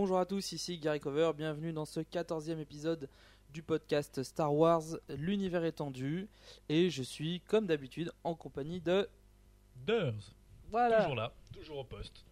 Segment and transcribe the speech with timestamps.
[0.00, 3.08] Bonjour à tous, ici Gary Cover, bienvenue dans ce 14e épisode
[3.52, 6.28] du podcast Star Wars, l'univers étendu,
[6.68, 9.08] et je suis comme d'habitude en compagnie de...
[9.84, 10.14] Durs.
[10.70, 10.98] Voilà.
[11.00, 12.24] Toujours là, toujours au poste.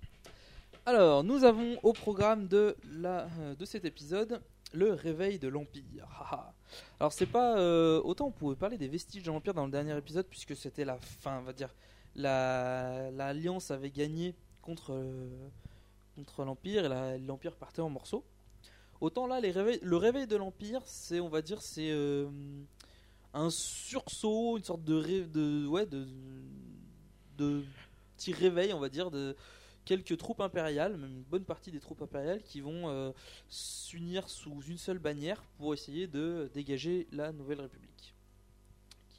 [0.85, 4.41] Alors, nous avons au programme de, la, euh, de cet épisode
[4.73, 6.53] le réveil de l'Empire.
[7.01, 7.59] Alors, c'est pas.
[7.59, 10.85] euh, autant on pouvait parler des vestiges de l'Empire dans le dernier épisode, puisque c'était
[10.85, 11.75] la fin, on va dire.
[12.15, 15.49] la- L'Alliance avait gagné contre, euh,
[16.17, 18.25] contre l'Empire et l'Empire partait en morceaux.
[19.01, 22.29] Autant là, les réveils, le réveil de l'Empire, c'est, on va dire, c'est euh,
[23.35, 27.63] un sursaut, une sorte de, de, ouais, de,
[28.17, 29.37] petit réveil, on va dire, de
[29.85, 33.13] quelques troupes impériales, même une bonne partie des troupes impériales, qui vont euh,
[33.49, 38.15] s'unir sous une seule bannière pour essayer de dégager la Nouvelle République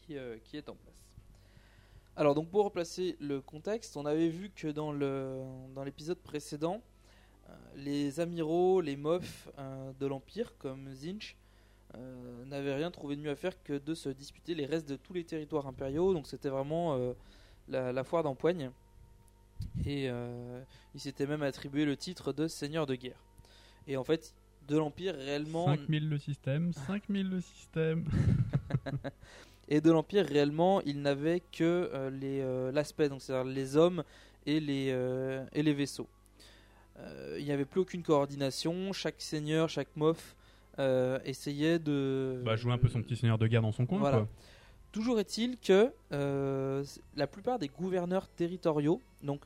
[0.02, 1.07] qui, euh, qui est en place.
[2.18, 5.40] Alors donc pour replacer le contexte, on avait vu que dans le
[5.76, 6.82] dans l'épisode précédent,
[7.50, 11.38] euh, les amiraux, les mofs euh, de l'Empire, comme Zinch,
[11.96, 14.96] euh, n'avaient rien trouvé de mieux à faire que de se disputer les restes de
[14.96, 16.14] tous les territoires impériaux.
[16.14, 16.98] Donc c'était vraiment
[17.70, 18.72] la, la foire d'empoigne.
[19.86, 20.62] Et euh,
[20.94, 23.24] il s'était même attribué le titre de seigneur de guerre.
[23.88, 24.36] Et en fait,
[24.68, 25.68] de l'Empire réellement...
[25.68, 28.06] 5000 le système, 5000 le système.
[29.70, 31.64] Et de l'Empire, réellement, il n'avait que
[31.94, 34.04] euh, les, euh, l'aspect, donc c'est-à-dire les hommes
[34.46, 36.08] et les, euh, et les vaisseaux.
[37.00, 40.36] Euh, il n'y avait plus aucune coordination, chaque seigneur, chaque mof
[41.26, 42.40] essayait de...
[42.46, 44.18] Bah, jouer un peu son petit seigneur de guerre dans son coin, Voilà.
[44.18, 44.28] quoi.
[44.92, 49.42] Toujours est-il que la plupart des gouverneurs territoriaux, donc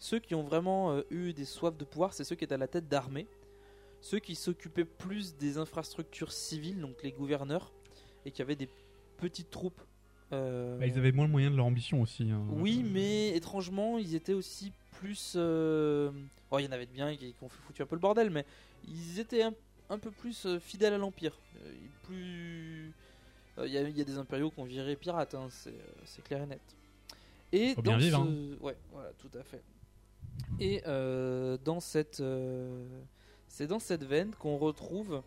[0.00, 2.66] ceux qui ont vraiment eu des soifs de pouvoir, c'est ceux qui étaient à la
[2.66, 3.28] tête d'armée.
[4.00, 7.72] Ceux qui s'occupaient plus des infrastructures civiles, donc les gouverneurs,
[8.26, 8.68] et qui avaient des
[9.22, 9.80] petites troupes.
[10.32, 12.24] euh, Bah, ils avaient moins le moyen de leur ambition aussi.
[12.30, 12.42] hein.
[12.50, 15.34] oui, mais étrangement, ils étaient aussi plus.
[15.36, 16.10] euh,
[16.50, 18.30] Oh, il y en avait de bien qui, qui ont foutu un peu le bordel,
[18.30, 18.44] mais
[18.88, 19.54] ils étaient un,
[19.90, 21.36] un peu plus euh, fidèles à l'Empire.
[22.04, 22.92] Plus.
[23.58, 26.42] Il y, a- il y a des impériaux qui ont viré pirates, hein, c'est clair
[26.42, 26.60] et net.
[27.52, 28.26] Et Faut dans bien vivre, hein.
[28.28, 29.62] ce- Ouais, voilà, tout à fait.
[30.58, 32.22] Et euh, dans cette.
[33.48, 35.22] C'est dans cette veine qu'on retrouve.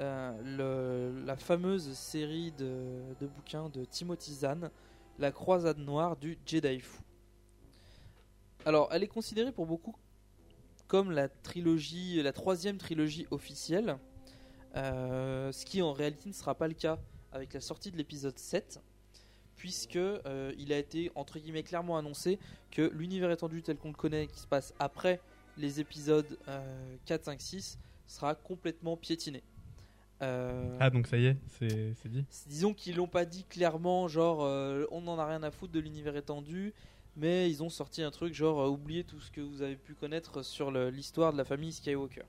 [0.00, 4.70] Euh, la fameuse série de, bouquins de Timothy Zahn,
[5.18, 7.02] La croisade noire du Jedi fou.
[8.64, 9.96] Alors, elle est considérée pour beaucoup
[10.92, 13.96] comme la trilogie, la troisième trilogie officielle,
[14.76, 16.98] euh, ce qui en réalité ne sera pas le cas
[17.32, 18.78] avec la sortie de l'épisode 7,
[19.56, 22.38] puisque euh, il a été entre guillemets clairement annoncé
[22.70, 25.20] que l'univers étendu tel qu'on le connaît, qui se passe après
[25.56, 29.42] les épisodes euh, 4, 5, 6, sera complètement piétiné.
[30.22, 32.24] Euh, Ah, donc ça y est, c'est c'est dit.
[32.46, 35.80] Disons qu'ils l'ont pas dit clairement, genre euh, on n'en a rien à foutre de
[35.80, 36.72] l'univers étendu,
[37.16, 39.94] mais ils ont sorti un truc genre euh, oubliez tout ce que vous avez pu
[39.94, 42.22] connaître sur l'histoire de la famille Skywalker.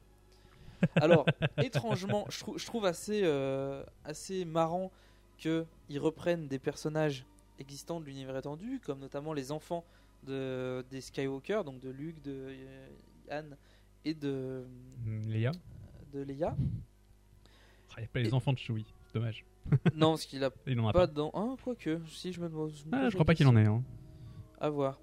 [0.95, 1.25] Alors,
[1.63, 4.91] étrangement, je, trou- je trouve assez, euh, assez marrant
[5.37, 5.65] qu'ils
[5.99, 7.25] reprennent des personnages
[7.59, 9.83] existants de l'univers étendu, comme notamment les enfants
[10.25, 12.47] de, des Skywalker, donc de Luke, de
[13.29, 13.55] Yann
[14.03, 14.63] et de,
[15.27, 15.51] Léa
[16.13, 16.55] de Leia.
[17.97, 19.45] Il n'y a pas les Et- enfants de Chewie, dommage.
[19.95, 21.07] Non, parce qu'il a Il en a pas pas.
[21.07, 21.31] dedans.
[21.33, 22.71] Ah, quoique, si je me demande.
[22.91, 23.65] Ah, je crois pas qu'il en ait.
[23.65, 23.81] Hein.
[24.59, 24.99] À voir.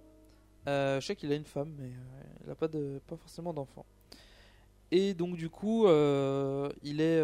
[0.69, 3.53] Euh, je sais qu'il a une femme, mais euh, il a pas de, pas forcément
[3.55, 3.87] d'enfant.
[4.91, 7.23] Et donc du coup, euh, il est,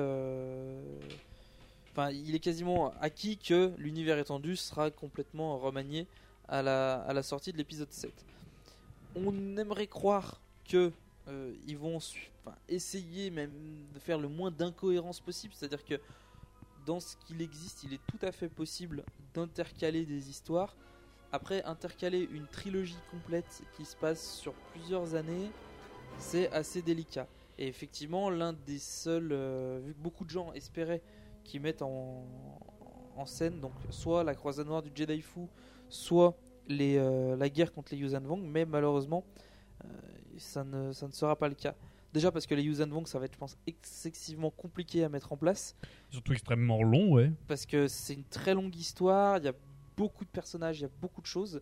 [1.91, 6.07] enfin, il est quasiment acquis que l'univers étendu sera complètement remanié
[6.49, 8.13] à la, à la sortie de l'épisode 7.
[9.17, 10.93] On aimerait croire que
[11.29, 11.99] euh, ils vont
[12.69, 13.51] essayer même
[13.93, 16.01] de faire le moins d'incohérence possible, c'est-à-dire que
[16.87, 20.77] dans ce qu'il existe, il est tout à fait possible d'intercaler des histoires.
[21.33, 25.51] Après, intercaler une trilogie complète qui se passe sur plusieurs années,
[26.19, 27.27] c'est assez délicat.
[27.59, 31.03] Et effectivement, l'un des seuls, euh, vu que beaucoup de gens espéraient
[31.43, 32.25] qu'ils mettent en,
[33.25, 35.41] scène donc soit la croisade noire du Jedi Fu,
[35.89, 36.37] soit
[36.71, 39.25] euh, la guerre contre les Yuuzhan Vong, mais malheureusement,
[40.39, 41.75] ça, ne, ça ne sera pas le cas.
[42.13, 45.33] Déjà parce que les Yuuzhan Vong, ça va être, je pense, excessivement compliqué à mettre
[45.33, 45.77] en place
[46.11, 47.31] Surtout extrêmement long, ouais.
[47.47, 49.55] parce que c'est une très longue histoire, il y a
[49.97, 51.61] beaucoup de personnages, il y a beaucoup de choses.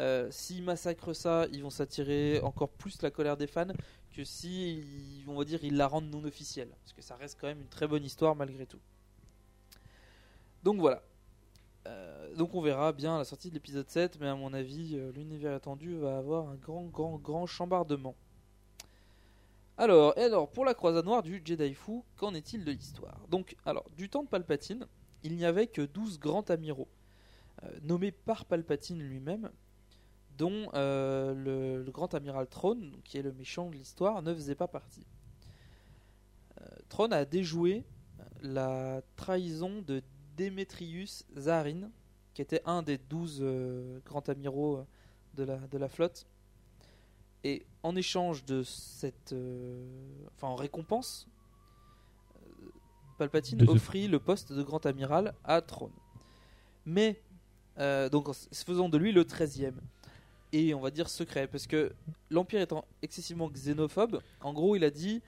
[0.00, 3.68] Euh, S'ils massacrent ça, ils vont s'attirer encore plus la colère des fans
[4.16, 6.70] que si, ils- on va dire, ils la rendent non officielle.
[6.82, 8.80] Parce que ça reste quand même une très bonne histoire malgré tout.
[10.64, 11.02] Donc voilà.
[11.86, 14.96] Euh, donc on verra bien à la sortie de l'épisode 7, mais à mon avis,
[14.96, 18.14] euh, l'univers étendu va avoir un grand, grand, grand chambardement.
[19.76, 23.20] Alors, et alors, pour la croisade noire du Jedi Fu, qu'en est-il de l'histoire?
[23.28, 24.86] Donc, alors, du temps de Palpatine,
[25.24, 26.88] il n'y avait que 12 grands amiraux,
[27.64, 29.50] euh, nommés par Palpatine lui-même,
[30.38, 35.06] dont le, grand amiral Throne, qui est le méchant de l'histoire, ne faisait pas partie.
[36.88, 37.84] Throne a déjoué
[38.42, 40.02] la trahison de
[40.36, 41.90] Démétrius Zarin,
[42.34, 44.84] qui était un des 12 euh, grands amiraux euh,
[45.34, 46.26] de la, de la flotte.
[47.44, 49.32] Et en échange de cette.
[49.32, 49.84] euh,
[50.34, 51.28] enfin, en récompense,
[53.18, 55.92] Palpatine De ce- offrit le poste de grand amiral à Throne.
[56.84, 57.20] Mais,
[57.78, 59.74] euh, donc, faisant de lui le 13e.
[60.52, 61.92] Et on va dire secret, parce que
[62.30, 65.20] l'Empire étant excessivement xénophobe, en gros, il a dit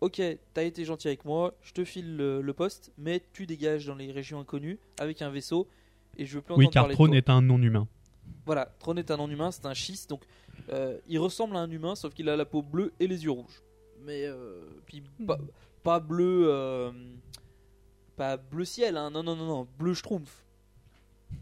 [0.00, 0.20] Ok,
[0.54, 3.94] t'as été gentil avec moi, je te file le, le poste, mais tu dégages dans
[3.94, 5.68] les régions inconnues avec un vaisseau,
[6.16, 7.16] et je veux plus Oui, entendre car parler de Throne toi.
[7.18, 7.86] est un non-humain.
[8.46, 10.22] Voilà, Throne est un non-humain, c'est un schiste, donc
[10.70, 13.30] euh, il ressemble à un humain, sauf qu'il a la peau bleue et les yeux
[13.30, 13.62] rouges.
[14.02, 15.38] Mais euh, puis pas,
[15.82, 16.90] pas bleu, euh,
[18.16, 20.44] pas bleu ciel, hein, non non non non, bleu schtroumpf,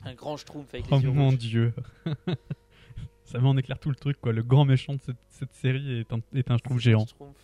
[0.04, 1.38] un grand schtroumpf avec les Oh yeux mon rouges.
[1.38, 1.72] dieu.
[3.25, 4.32] Ça met en éclair tout le truc, quoi.
[4.32, 7.06] Le grand méchant de cette, cette série est un, est un schtroumpf géant.
[7.06, 7.37] schtroumpf.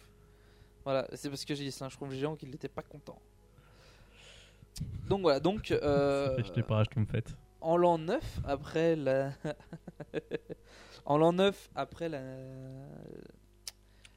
[0.84, 3.19] Voilà, c'est parce que j'ai dit schtroumpf géant qu'il n'était pas content.
[5.08, 6.76] Donc voilà, donc euh, Je t'ai pas
[7.60, 9.32] en l'an 9 après la
[11.06, 12.20] en l'an 9 après la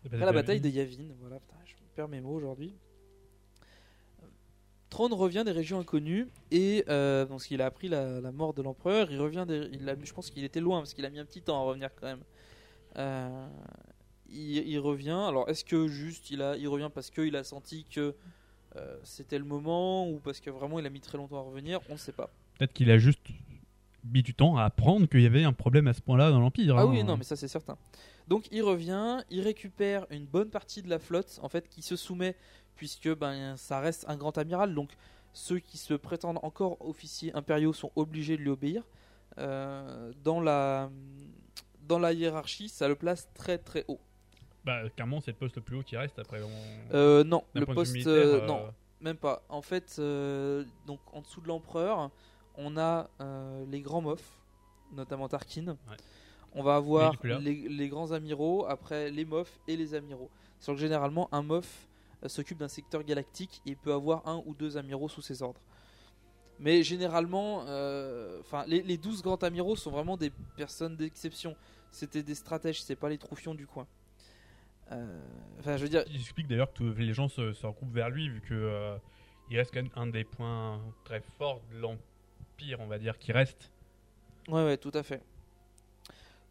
[0.05, 2.75] Après la bataille de Yavin, voilà, putain, je perds mes mots aujourd'hui.
[4.89, 8.61] Throne revient des régions inconnues et euh, donc il a appris la, la mort de
[8.61, 9.11] l'empereur.
[9.11, 11.25] Il revient, des- il a, je pense qu'il était loin parce qu'il a mis un
[11.25, 12.23] petit temps à revenir quand même.
[12.97, 13.47] Euh,
[14.29, 15.23] il, il revient.
[15.27, 18.15] Alors est-ce que juste il a, il revient parce qu'il a senti que
[18.75, 21.79] euh, c'était le moment ou parce que vraiment il a mis très longtemps à revenir?
[21.89, 22.29] On ne sait pas.
[22.57, 23.21] Peut-être qu'il a juste
[24.03, 26.77] mis du temps à apprendre qu'il y avait un problème à ce point-là dans l'Empire.
[26.77, 26.85] Ah hein.
[26.85, 27.77] oui, non, mais ça c'est certain.
[28.27, 31.95] Donc il revient, il récupère une bonne partie de la flotte, en fait, qui se
[31.95, 32.35] soumet,
[32.75, 34.91] puisque ben ça reste un grand amiral, donc
[35.33, 38.83] ceux qui se prétendent encore officiers impériaux sont obligés de lui obéir.
[39.37, 40.89] Euh, dans la
[41.87, 43.99] dans la hiérarchie, ça le place très très haut.
[44.67, 46.41] Bah, clairement, c'est le poste le plus haut qui reste après.
[46.43, 48.65] on- Euh, non, le poste, euh, euh, non,
[49.01, 49.41] même pas.
[49.49, 52.11] En fait, euh, donc en dessous de l'empereur,
[52.55, 53.09] on a
[53.71, 54.37] les grands mofs,
[54.93, 55.77] notamment Tarkin.
[56.53, 60.29] On va avoir les, les grands amiraux, après les mofs et les amiraux.
[60.59, 61.87] Sauf que généralement, un mof
[62.25, 65.61] s'occupe d'un secteur galactique et peut avoir un ou deux amiraux sous ses ordres.
[66.59, 67.59] Mais généralement,
[68.41, 71.55] enfin, les, les 12 grands amiraux sont vraiment des personnes d'exception.
[71.91, 73.87] C'était des stratèges, c'est pas les troufions du coin.
[74.91, 75.19] Euh,
[75.59, 78.29] Enfin, je veux dire, Il explique d'ailleurs que les gens se, se regroupent vers lui
[78.29, 78.95] vu que euh,
[79.49, 83.31] il reste quand même un des points très forts de l'Empire, on va dire, qui
[83.31, 83.71] reste.
[84.47, 85.21] Ouais, ouais, tout à fait.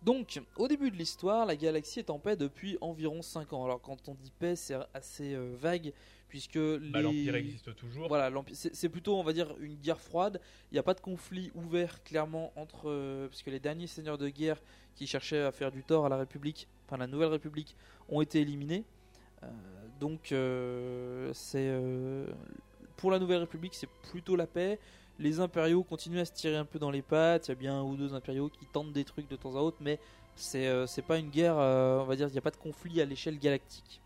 [0.03, 3.65] Donc, au début de l'histoire, la galaxie est en paix depuis environ 5 ans.
[3.65, 5.93] Alors, quand on dit paix, c'est assez euh, vague,
[6.29, 7.03] puisque Bah, les...
[7.03, 8.07] L'Empire existe toujours.
[8.09, 10.41] Voilà, c'est c'est plutôt, on va dire, une guerre froide.
[10.71, 12.89] Il n'y a pas de conflit ouvert, clairement, entre.
[12.91, 14.61] euh, puisque les derniers seigneurs de guerre
[14.95, 17.77] qui cherchaient à faire du tort à la République, enfin la Nouvelle République,
[18.09, 18.85] ont été éliminés.
[19.43, 19.47] Euh,
[20.01, 22.27] donc, euh, euh,
[22.97, 24.79] pour la Nouvelle République, c'est plutôt la paix.
[25.19, 27.49] Les impériaux continuent à se tirer un peu dans les pattes.
[27.49, 29.61] Il y a bien un ou deux impériaux qui tentent des trucs de temps à
[29.61, 29.99] autre, mais
[30.35, 33.39] c'est pas une guerre, on va dire, il n'y a pas de conflit à l'échelle
[33.39, 34.03] galactique.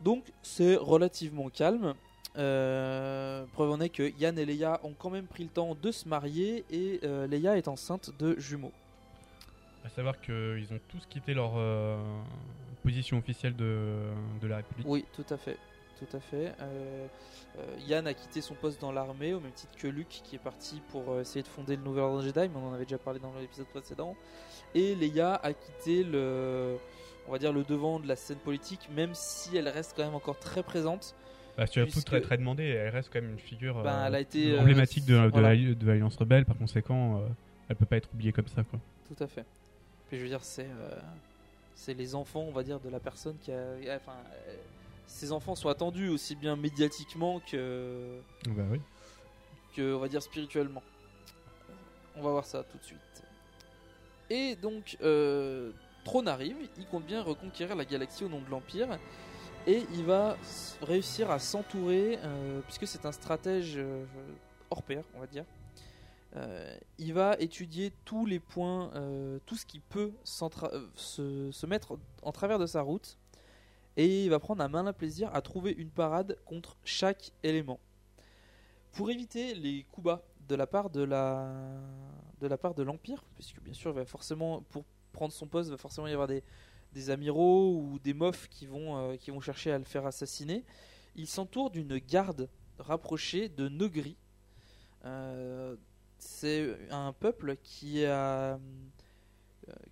[0.00, 1.94] Donc c'est relativement calme.
[2.32, 6.08] Preuve en est que Yann et Leia ont quand même pris le temps de se
[6.08, 8.72] marier et Leia est enceinte de jumeaux.
[9.84, 11.96] À savoir qu'ils ont tous quitté leur euh,
[12.82, 13.98] position officielle de,
[14.40, 14.86] de la République.
[14.88, 15.58] Oui, tout à fait,
[15.98, 16.54] tout à fait.
[16.60, 17.06] Euh,
[17.58, 20.42] euh, Yann a quitté son poste dans l'armée, au même titre que Luke, qui est
[20.42, 23.18] parti pour essayer de fonder le Nouvel Ordre Jedi, mais on en avait déjà parlé
[23.18, 24.16] dans l'épisode précédent.
[24.74, 26.76] Et Leia a quitté le,
[27.28, 30.14] on va dire, le devant de la scène politique, même si elle reste quand même
[30.14, 31.14] encore très présente.
[31.58, 34.14] Bah, surtout Puisque- très très demandée, elle reste quand même une figure Ben, euh, elle
[34.14, 35.54] a été, emblématique de, de voilà.
[35.54, 37.20] l'Alliance Rebelle, par conséquent,
[37.68, 38.62] elle peut pas être oubliée comme ça.
[38.62, 38.78] Quoi.
[39.08, 39.44] Tout à fait.
[40.12, 40.98] Je veux dire, c'est euh,
[41.74, 43.64] c'est les enfants, on va dire, de la personne qui a.
[43.96, 44.12] Enfin,
[44.46, 44.54] euh,
[45.06, 48.80] ces enfants sont attendus aussi bien médiatiquement que, Bah oui.
[49.74, 50.82] que on va dire spirituellement.
[52.16, 52.98] On va voir ça tout de suite.
[54.30, 55.72] Et donc, euh,
[56.04, 58.98] Throne arrive, il compte bien reconquérir la galaxie au nom de l'Empire,
[59.66, 60.36] et il va
[60.82, 64.04] réussir à s'entourer, euh, puisque c'est un stratège euh,
[64.70, 65.44] hors pair, on va dire.
[66.36, 71.98] Euh, il va étudier tous les points, euh, tout ce qui peut euh, se, mettre
[72.22, 73.18] en travers de sa route,
[73.98, 77.80] et il va prendre un malin plaisir à trouver une parade contre chaque élément.
[78.92, 81.02] Pour éviter les coups bas de la part de
[82.82, 83.94] l'empire, puisque bien sûr,
[84.70, 88.66] pour prendre son poste, il va forcément y avoir des, amiraux ou des mofs qui
[88.66, 90.64] vont chercher à le faire assassiner.
[91.14, 92.48] Il s'entoure d'une garde
[92.78, 94.16] rapprochée de Negri.
[96.22, 98.58] C'est un peuple qui a euh,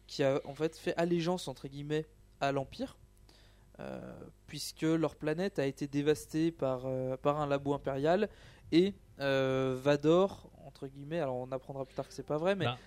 [0.06, 2.06] qui a en fait fait allégeance entre guillemets
[2.40, 2.96] à l'empire.
[3.80, 3.98] euh,
[4.46, 8.28] puisque leur planète a été dévastée par, euh, par un labo impérial
[8.72, 12.78] et Vador, entre guillemets, alors on apprendra plus tard que c'est pas vrai, mais Bah,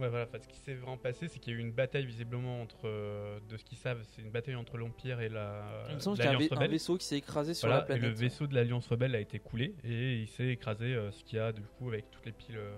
[0.00, 2.04] Ouais, voilà, enfin, ce qui s'est vraiment passé, c'est qu'il y a eu une bataille
[2.04, 2.86] visiblement entre.
[2.88, 5.84] euh, de ce qu'ils savent, c'est une bataille entre l'Empire et la.
[5.88, 6.70] il me semble qu'il y a un, va- un Rebelle.
[6.72, 8.02] vaisseau qui s'est écrasé sur Voilà, la planète.
[8.04, 11.22] Et le vaisseau de l'Alliance Rebelle a été coulé et il s'est écrasé, euh, ce
[11.22, 12.74] qu'il y a du coup avec toutes les piles euh,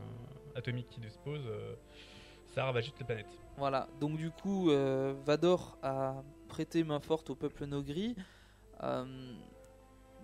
[0.57, 1.49] atomiques qui disposent.
[2.49, 3.41] ça a ravagé toute la planète.
[3.57, 4.71] Voilà, donc du coup,
[5.25, 8.15] Vador a prêté main forte au peuple Nogri.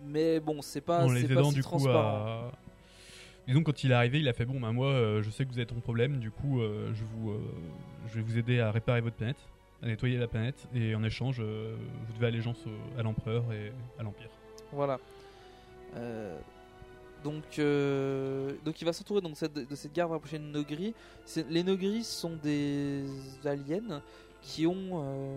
[0.05, 2.53] mais bon, c'est pas, en c'est les pas si du coup transparent.
[3.45, 3.47] À.
[3.47, 5.51] Disons quand il est arrivé, il a fait bon bah moi euh, je sais que
[5.51, 7.41] vous êtes en problème, du coup euh, je vous euh,
[8.09, 9.37] je vais vous aider à réparer votre planète,
[9.83, 12.65] à nettoyer la planète et en échange vous devez allégeance
[12.99, 14.31] à l'empereur et à l'empire.
[14.73, 14.99] Voilà.
[17.25, 17.61] Donc,
[18.65, 20.95] donc il va s'entourer donc cette- de cette garde rapprochée de Nogri.
[21.51, 23.05] Les Nogri sont des
[23.45, 24.03] aliens
[24.41, 25.37] qui ont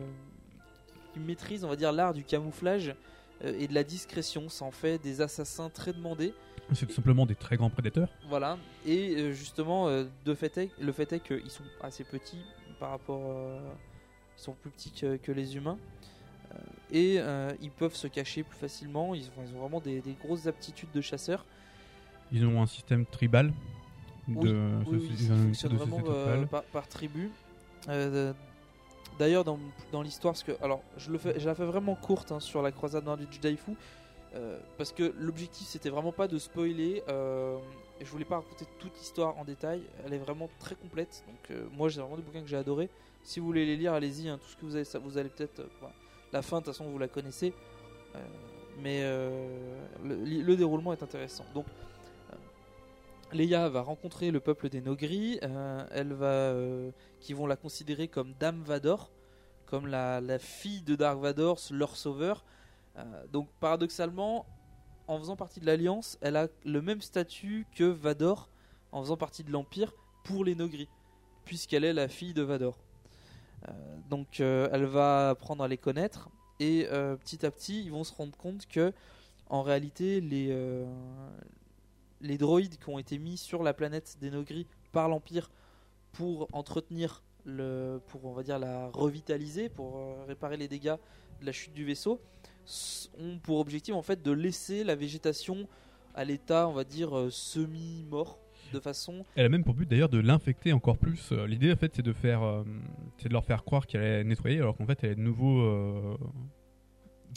[1.14, 2.96] qui maîtrisent, on va dire, l'art du camouflage
[3.44, 4.50] et de la discrétion.
[4.50, 6.34] Ça en fait des assassins très demandés.
[6.74, 8.10] C'est tout simplement des très grands prédateurs.
[8.28, 8.58] Voilà.
[8.86, 12.42] Et euh, justement, euh, de fait est, le fait est qu'ils sont assez petits
[12.80, 13.22] par rapport.
[13.32, 13.60] euh,
[14.38, 15.78] ils sont plus petits que, que les humains.
[16.92, 17.20] Et
[17.62, 19.14] ils peuvent se cacher plus facilement.
[19.14, 21.46] Ils ont, ils ont vraiment des, des grosses aptitudes de chasseurs.
[22.32, 23.54] Ils ont un système tribal.
[24.28, 27.30] De, Oui, oui, ils fonctionnent vraiment euh, par, par tribu.
[27.90, 28.34] Euh,
[29.20, 29.60] D'ailleurs, dans,
[29.92, 32.72] dans l'histoire, que alors je le fais, je la fais vraiment courte hein, sur la
[32.72, 33.72] croisade noire du Judaifu,
[34.36, 37.04] euh, parce que l'objectif c'était vraiment pas de spoiler.
[37.10, 37.58] Euh,
[38.02, 39.82] je voulais pas raconter toute l'histoire en détail.
[40.06, 41.24] Elle est vraiment très complète.
[41.28, 42.90] Donc euh, moi, j'ai vraiment des bouquins que j'ai adoré.
[43.24, 44.28] Si vous voulez les lire, allez-y.
[44.28, 45.60] hein, tout ce que vous avez, ça, vous allez peut-être.
[45.62, 45.88] euh.
[46.34, 47.54] La fin, de toute façon, vous la connaissez.
[48.82, 51.46] Mais le, le déroulement est intéressant.
[51.54, 51.66] Donc
[53.32, 55.40] Leia va rencontrer le peuple des Nogri.
[55.44, 59.12] euh, elle qui vont la considérer comme Dame Vador,
[59.66, 62.44] comme la fille de Dark Vador, leur sauveur.
[62.98, 64.46] Euh, donc paradoxalement,
[65.08, 68.50] en faisant partie de l'Alliance, elle a le même statut que Vador
[68.92, 70.88] en faisant partie de l'Empire pour les Nogri,
[71.44, 72.80] puisqu'elle est la fille de Vador.
[73.68, 73.72] Euh,
[74.10, 76.88] donc euh, elle va apprendre à les connaître et
[77.20, 78.94] petit à petit, ils vont se rendre compte que
[79.50, 80.88] en réalité, les,
[82.38, 85.52] droïdes qui ont été mis sur la planète des Nogri par l'Empire
[86.14, 87.24] pour entretenir
[88.08, 90.96] pour on va dire la revitaliser, pour réparer les dégâts
[91.42, 92.22] de la chute du vaisseau,
[93.20, 95.68] ont pour objectif en fait de laisser la végétation
[96.14, 98.40] à l'état, on va dire euh, semi-mort,
[98.74, 101.32] de façon Elle a même pour but d'ailleurs de l'infecter encore plus.
[101.32, 102.64] Euh, L'idée en fait c'est de faire, euh,
[103.18, 105.62] c'est de leur faire croire qu'elle est nettoyée alors qu'en fait elle est de nouveau,
[105.62, 106.18] euh,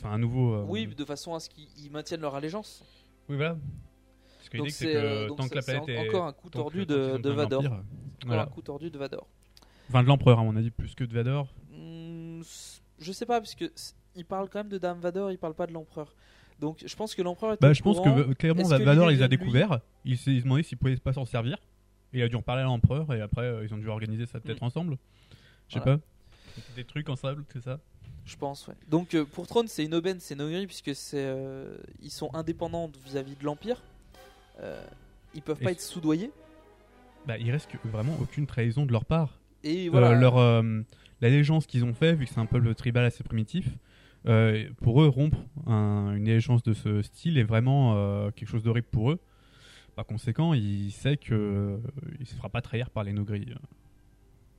[0.00, 0.62] enfin un nouveau.
[0.68, 2.84] oui, de façon à ce qu'ils ils maintiennent leur allégeance.
[3.28, 3.56] Oui voilà.
[4.38, 7.62] Parce que Donc c'est encore un coup tordu de, de Vador.
[7.62, 7.84] l'Empire, Encore
[8.26, 8.42] voilà.
[8.44, 9.26] un coup tordu de Vador.
[9.90, 11.48] Enfin de l'empereur à mon avis plus que de Vador.
[12.42, 13.70] C- je sais pas, parce que
[14.18, 16.14] il parle quand même de Dame Vador, il parle pas de l'empereur.
[16.60, 18.14] Donc je pense que l'empereur est Bah je pense courant.
[18.24, 19.80] que clairement que Vador les a découverts.
[20.04, 21.56] Il s'est demandé s'il pouvait pas s'en servir.
[22.12, 24.26] Et il a dû en parler à l'empereur et après euh, ils ont dû organiser
[24.26, 24.66] ça peut-être Mm.
[24.66, 24.98] ensemble.
[25.68, 25.98] Je sais Voilà.
[25.98, 26.04] pas.
[26.74, 27.78] Des trucs ensemble, c'est ça.
[28.24, 28.74] Je pense, ouais.
[28.88, 32.90] Donc euh, pour Throne, c'est une aubaine, c'est Nogri, puisque c'est euh, ils sont indépendants
[33.06, 33.82] vis-à-vis de l'Empire.
[35.34, 36.30] Ils peuvent pas être soudoyés.
[37.26, 39.38] Bah il reste que vraiment aucune trahison de leur part.
[39.62, 40.14] Et voilà.
[40.14, 40.62] leur
[41.20, 43.68] l'allégeance qu'ils ont fait vu que c'est un peuple tribal assez primitif
[44.24, 48.88] pour eux, rompre un- une allégeance de ce style est vraiment euh, quelque chose d'horrible
[48.90, 49.18] pour eux.
[49.94, 51.78] Par conséquent, il sait que euh,
[52.20, 53.52] il se fera pas trahir par les Nogris.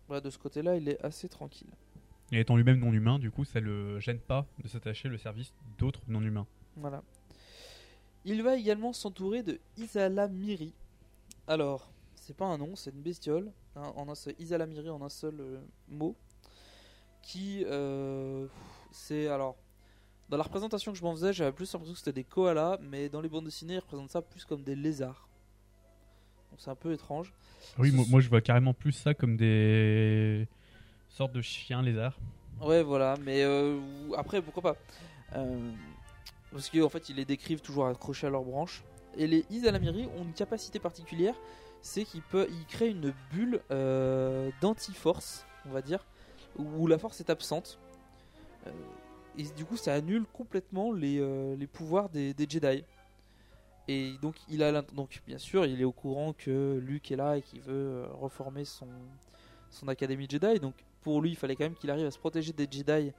[0.07, 1.69] Voilà, de ce côté-là, il est assez tranquille.
[2.31, 5.53] Et étant lui-même non humain, du coup, ça le gêne pas de s'attacher le service
[5.77, 6.45] d'autres non humains.
[6.75, 7.03] Voilà.
[8.25, 10.73] Il va également s'entourer de Isala Miri.
[11.47, 13.51] Alors, c'est pas un nom, c'est une bestiole.
[13.75, 16.15] hein, en un seul, Isala Miri en un seul euh, mot.
[17.21, 18.47] Qui, euh,
[18.91, 19.55] c'est alors.
[20.29, 23.09] Dans la représentation que je m'en faisais, j'avais plus l'impression que c'était des koalas, mais
[23.09, 25.27] dans les bandes dessinées, ils représentent ça plus comme des lézards.
[26.51, 27.33] Donc c'est un peu étrange.
[27.79, 30.47] Oui, moi, moi, je vois carrément plus ça comme des
[31.09, 32.17] sortes de chiens lézards.
[32.61, 33.79] Ouais, voilà, mais euh,
[34.17, 34.75] après, pourquoi pas
[35.35, 35.71] Euh,
[36.51, 38.83] Parce qu'en fait, ils les décrivent toujours accrochés à leurs branches.
[39.17, 41.35] Et les Isalamiri ont une capacité particulière
[41.81, 46.05] c'est qu'ils peut- ils créent une bulle euh, d'anti-force, on va dire,
[46.57, 47.79] où la force est absente.
[48.67, 48.71] Euh,
[49.37, 52.83] et du coup, ça annule complètement les, euh, les pouvoirs des, des Jedi.
[53.87, 57.37] Et donc, il a donc, bien sûr, il est au courant que Luke est là
[57.37, 58.87] et qu'il veut euh, reformer son,
[59.69, 60.59] son académie Jedi.
[60.59, 63.11] Donc, pour lui, il fallait quand même qu'il arrive à se protéger des Jedi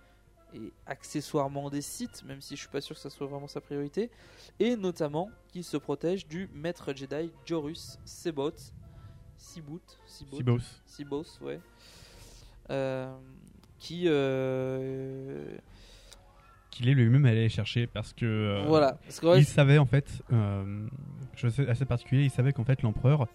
[0.52, 3.60] et accessoirement des Sith, même si je suis pas sûr que ça soit vraiment sa
[3.60, 4.10] priorité.
[4.58, 8.52] Et notamment qu'il se protège du maître Jedi Jorus Sebot.
[9.36, 10.58] Sibut Sibot Sibos.
[10.86, 11.60] Sibos, ouais.
[12.68, 13.16] Euh,
[13.80, 14.04] qui.
[14.06, 15.56] euh,
[16.70, 18.24] Qu'il est lui-même allé chercher parce que.
[18.24, 18.92] euh, voilà.
[19.04, 20.86] Parce que, ouais, il savait en fait, euh,
[21.34, 23.26] chose assez particulier, il savait qu'en fait l'empereur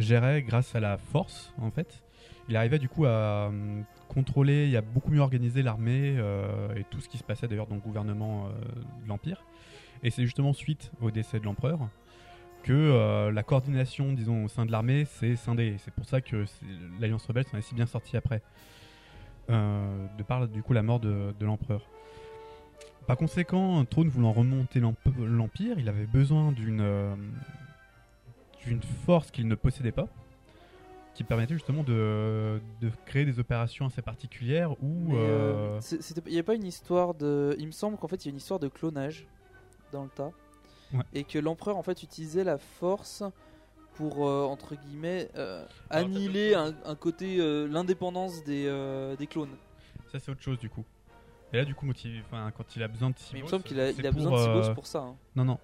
[0.00, 2.02] gérait grâce à la force en fait.
[2.48, 6.16] Il arrivait du coup à euh, contrôler, il a beaucoup mieux organisé l'armée
[6.76, 9.44] et tout ce qui se passait d'ailleurs dans le gouvernement de l'empire.
[10.02, 11.78] Et c'est justement suite au décès de l'empereur
[12.64, 15.76] que la coordination, disons, au sein de l'armée, s'est scindée.
[15.78, 16.44] C'est pour ça que
[16.98, 18.42] l'Alliance rebelle s'en est si bien sortie après,
[19.50, 21.82] de par du coup la mort de, de l'empereur.
[23.06, 27.14] Par conséquent, Trône voulant remonter l'emp- l'Empire, il avait besoin d'une euh,
[28.66, 30.06] d'une force qu'il ne possédait pas,
[31.14, 35.16] qui permettait justement de, de créer des opérations assez particulières où...
[35.16, 37.56] euh, euh, il n'y a pas une histoire de.
[37.58, 39.26] Il me semble qu'en fait, il y a une histoire de clonage
[39.92, 40.30] dans le tas.
[40.92, 41.04] Ouais.
[41.14, 43.22] Et que l'empereur, en fait, utilisait la force
[44.00, 47.36] pour, euh, entre guillemets, euh, annihiler un, un côté.
[47.38, 48.64] euh, l'indépendance des,
[49.18, 49.54] des clones.
[50.10, 50.84] Ça c'est autre chose du coup.
[51.52, 51.86] Et là du coup,
[52.26, 54.10] enfin, quand il a besoin de Mais il me semble qu'il a, c'est il a
[54.10, 55.00] pour, besoin de euh, pour ça.
[55.00, 55.16] hein.
[55.36, 55.58] Non, non.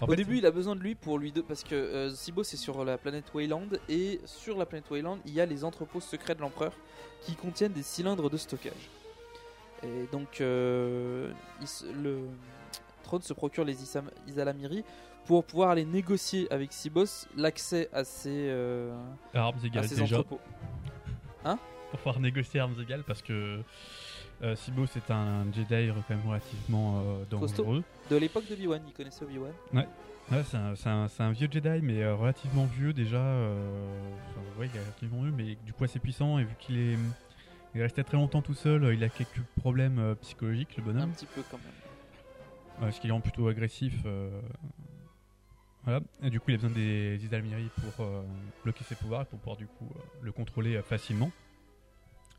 [0.00, 1.40] En Au fait, début, il a besoin de lui pour lui de...
[1.40, 5.40] parce que Sibos est sur la planète Wayland et sur la planète Wayland, il y
[5.40, 6.72] a les entrepôts secrets de l'empereur
[7.22, 8.90] qui contiennent des cylindres de stockage.
[9.82, 10.44] Et donc, il
[12.02, 12.20] le
[13.04, 13.82] trône se procure les
[14.28, 14.84] Isalamiri
[15.26, 18.92] pour pouvoir aller négocier avec Sibos l'accès à ces, euh,
[19.34, 20.16] armes à égales ces déjà.
[20.18, 20.40] entrepôts.
[21.44, 23.60] Pour pouvoir négocier armes égales parce que
[24.42, 24.56] euh,
[24.96, 27.84] est un Jedi quand même relativement euh, dangereux.
[28.10, 29.52] De l'époque de Obi-Wan, il connaissait Obi-Wan.
[29.74, 29.86] Ouais,
[30.48, 33.18] c'est un, c'est un- c'est un vieux Jedi, mais euh, relativement vieux déjà.
[33.18, 36.38] euh, enfin, ouais, il est relativement vieux, mais du coup assez puissant.
[36.38, 36.96] Et vu qu'il est,
[37.74, 40.86] il est resté très longtemps tout seul, euh, il a quelques problèmes psychologiques, le Un
[40.86, 41.10] bonhomme.
[41.12, 41.66] petit peu quand même.
[42.78, 43.92] Euh, parce qu'il est plutôt agressif.
[45.84, 46.00] Voilà.
[46.22, 48.22] Et du coup, il a besoin des Isdalmiri pour euh,
[48.62, 51.30] bloquer ses pouvoirs et pour pouvoir du coup euh, le contrôler euh, facilement.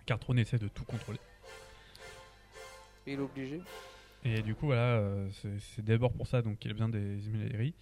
[0.05, 1.19] Car Throne essaie de tout contrôler.
[3.05, 3.61] Et il est obligé.
[4.25, 5.01] Et du coup, voilà,
[5.41, 7.73] c'est c'est d'abord pour ça donc qu'il a besoin des Ismaili.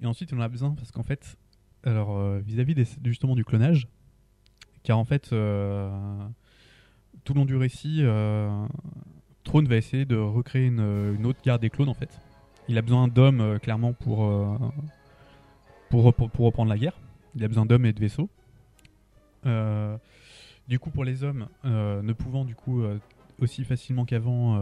[0.00, 1.36] Et ensuite, on en a besoin parce qu'en fait,
[1.84, 3.86] alors euh, vis-à-vis des- justement du clonage,
[4.82, 5.90] car en fait, euh,
[7.24, 8.66] tout le long du récit, euh,
[9.44, 10.80] Throne va essayer de recréer une,
[11.16, 12.10] une autre guerre des clones en fait.
[12.70, 14.56] Il a besoin d'hommes euh, clairement pour, euh,
[15.88, 16.96] pour, rep- pour reprendre la guerre.
[17.34, 18.28] Il a besoin d'hommes et de vaisseaux.
[19.44, 19.96] Euh,
[20.68, 22.84] du coup, pour les hommes, ne pouvant du coup
[23.40, 24.54] aussi facilement qu'avant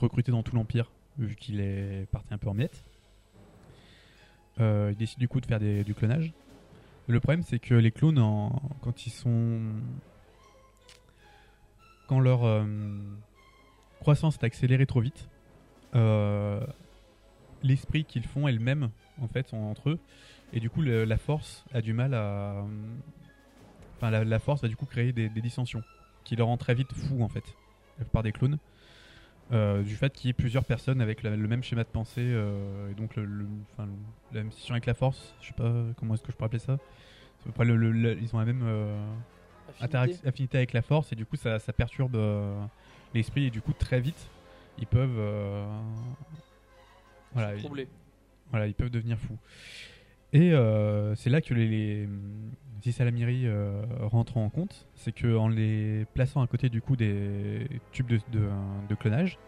[0.00, 2.82] recruter dans tout l'Empire, vu qu'il est parti un peu en miettes.
[4.58, 6.32] Il décide du coup de faire du clonage.
[7.06, 8.20] Le problème, c'est que les clones,
[8.80, 9.60] quand ils sont.
[12.08, 12.66] Quand leur
[14.00, 15.28] croissance est accélérée trop vite,
[17.62, 19.98] l'esprit qu'ils font est le même, en fait, en- entre eux.
[20.52, 22.64] Et du coup, le- la force a du mal à.
[23.96, 25.82] Enfin, la, la force va du coup créer des, des dissensions
[26.24, 27.44] qui le rend très vite fou, en fait
[27.98, 28.58] la plupart des clones,
[29.52, 32.22] euh, du fait qu'il y ait plusieurs personnes avec la- le même schéma de pensée,
[32.24, 33.28] euh, et donc le,
[34.32, 36.60] la même situation avec la force, je sais pas comment est-ce que je pourrais appeler
[36.60, 36.78] ça.
[37.46, 38.96] Ils ont la même euh,
[40.24, 40.56] Affinité.
[40.56, 42.58] avec la force, et du coup ça, ça perturbe euh,
[43.12, 44.28] l'esprit, et du coup très vite,
[44.78, 45.18] ils peuvent...
[47.32, 47.62] voilà, ils-
[48.50, 49.38] voilà, ils peuvent devenir fous.
[50.32, 52.08] Et euh, c'est là que les,
[52.84, 56.94] les Salamiri euh, rentrent en compte, c'est que en les plaçant à côté du coup
[56.96, 58.48] des tubes de, de,
[58.88, 59.38] de clonage,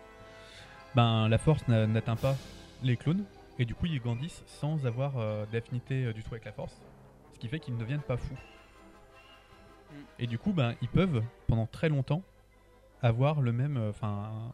[0.95, 2.37] ben la force n'a- n'atteint pas
[2.83, 3.25] les clones
[3.59, 6.81] et du coup ils grandissent sans avoir euh, d'affinité du tout avec la force,
[7.33, 8.37] ce qui fait qu'ils ne deviennent pas fous.
[10.19, 12.23] Et du coup ben ils peuvent pendant très longtemps
[13.03, 14.53] avoir le même, enfin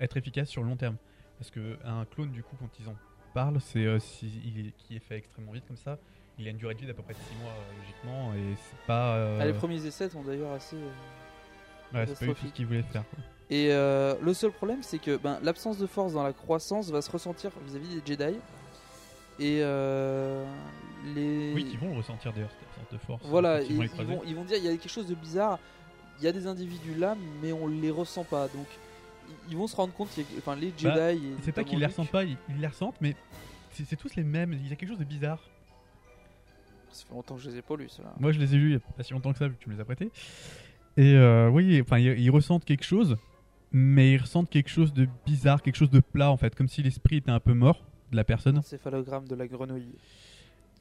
[0.00, 0.96] être efficaces sur le long terme,
[1.38, 2.94] parce que un clone du coup quand ils en
[3.34, 5.98] parlent, c'est euh, si, il est- qui est fait extrêmement vite comme ça.
[6.38, 8.86] Il a une durée de vie d'à peu près 6 mois euh, logiquement et c'est
[8.86, 9.14] pas.
[9.16, 10.76] euh, Ah, les premiers essais sont d'ailleurs assez.
[10.76, 10.88] euh,
[11.94, 13.04] ouais, c'est pas du tout ce qu'ils voulaient faire.
[13.08, 13.18] quoi.
[13.50, 17.02] Et euh, le seul problème, c'est que ben, l'absence de force dans la croissance va
[17.02, 18.38] se ressentir vis-à-vis des Jedi.
[19.38, 20.44] Et euh,
[21.14, 21.52] les.
[21.54, 23.22] Oui, qui vont le ressentir d'ailleurs cette absence de force.
[23.26, 25.58] Voilà, ils, vont, ils vont dire il y a quelque chose de bizarre.
[26.18, 28.46] Il y a des individus là, mais on les ressent pas.
[28.48, 28.66] Donc
[29.48, 30.08] ils- vont se rendre compte,
[30.38, 30.84] enfin les Jedi.
[30.84, 33.14] Bah, et C'est pas qu'ils les ressentent pas, ils, ils les ressentent, mais
[33.70, 34.52] c'est tous les mêmes.
[34.52, 35.40] Il y a quelque chose de bizarre.
[36.90, 38.14] Ça fait longtemps que je les ai pas lus, ceux-là.
[38.20, 39.60] Moi, je les ai lus il y a pas si longtemps que ça, vu que
[39.62, 40.10] tu me les as prêtés.
[40.96, 43.16] Et euh, oui, enfin, ils, ils ressentent quelque chose,
[43.72, 46.82] mais ils ressentent quelque chose de bizarre, quelque chose de plat en fait, comme si
[46.84, 47.82] l'esprit était un peu mort
[48.12, 48.58] de la personne.
[48.58, 49.88] Encéphalogramme de la grenouille.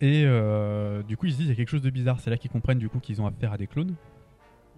[0.02, 2.20] Et euh, du coup, ils se disent il y a quelque chose de bizarre.
[2.20, 3.96] C'est là qu'ils comprennent du coup qu'ils ont affaire à des clones.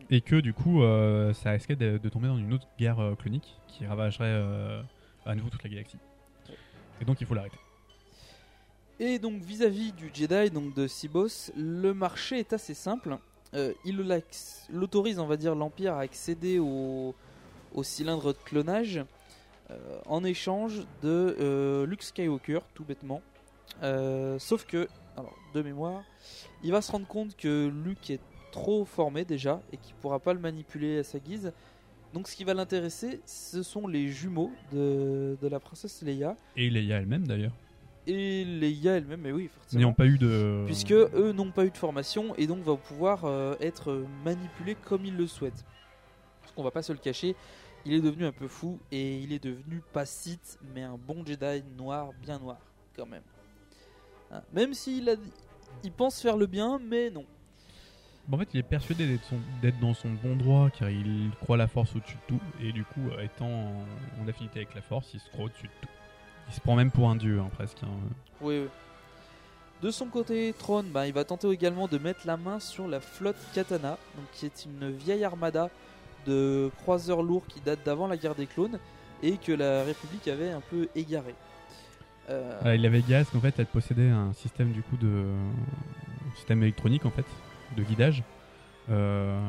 [0.09, 3.57] Et que du coup, euh, ça risquait de, tomber dans une autre guerre euh, clonique
[3.67, 4.81] qui ravagerait euh,
[5.25, 5.97] à nouveau toute la galaxie.
[7.01, 7.57] Et donc, il faut l'arrêter.
[8.97, 13.17] Et donc vis-à-vis du Jedi, donc de Sibos, le marché est assez simple.
[13.83, 13.97] Il
[14.69, 17.13] l'autorise, on va dire, l'Empire à accéder au,
[17.83, 19.01] cylindre de clonage
[20.05, 23.21] en échange de Luke Skywalker, tout bêtement.
[24.39, 24.87] Sauf que,
[25.17, 26.03] alors de mémoire,
[26.63, 28.21] il va se rendre compte que Luke est
[28.55, 31.51] trop formé déjà et qu'il pourra pas le manipuler à sa guise.
[32.13, 36.69] Donc ce qui va l'intéresser, ce sont les jumeaux de, de la princesse Leia Et
[36.69, 37.51] Leia elle-même d'ailleurs.
[38.07, 39.79] et Leia elle-même, mais oui, forcément.
[39.79, 40.63] N'ayant pas eu de.
[40.65, 45.03] Puisque eux n'ont pas eu de formation et donc vont pouvoir euh, être manipulés comme
[45.05, 45.65] ils le souhaitent.
[46.41, 47.35] Parce qu'on va pas se le cacher,
[47.85, 51.25] il est devenu un peu fou et il est devenu pas Sith, mais un bon
[51.25, 52.59] Jedi noir, bien noir,
[52.95, 53.23] quand même.
[54.31, 55.15] Hein, Même s'il a,
[55.83, 57.25] il pense faire le bien, mais non.
[58.31, 59.19] En fait, il est persuadé
[59.61, 62.41] d'être dans son bon droit car il croit la force au-dessus de tout.
[62.61, 63.85] Et du coup, euh, étant en,
[64.23, 65.87] en affinité avec la force, il se croit au-dessus de tout.
[66.49, 67.77] Il se prend même pour un dieu, hein, presque.
[67.83, 67.87] hein.
[68.41, 68.67] Oui, oui.
[69.83, 72.99] De son côté, Throne, bah, il va tenter également de mettre la main sur la
[72.99, 75.69] flotte Katana, donc qui est une vieille armada
[76.25, 78.79] de croiseurs lourds qui date d'avant la guerre des clones
[79.21, 81.35] et que la République avait un peu égaré.
[82.29, 85.07] Euh, Euh, il avait gaz qu'en fait, elle possédait un système du coup de
[86.31, 87.25] un système électronique en fait
[87.75, 88.23] de guidage.
[88.89, 89.47] Euh,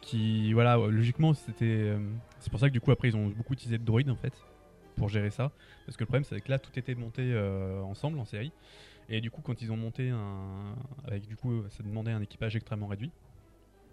[0.00, 1.98] qui voilà logiquement c'était euh,
[2.38, 4.32] c'est pour ça que du coup après ils ont beaucoup utilisé de droïdes en fait
[4.96, 5.52] pour gérer ça.
[5.86, 8.52] Parce que le problème c'est que là tout était monté euh, ensemble en série.
[9.08, 10.74] Et du coup quand ils ont monté un
[11.06, 13.10] avec du coup ça demandait un équipage extrêmement réduit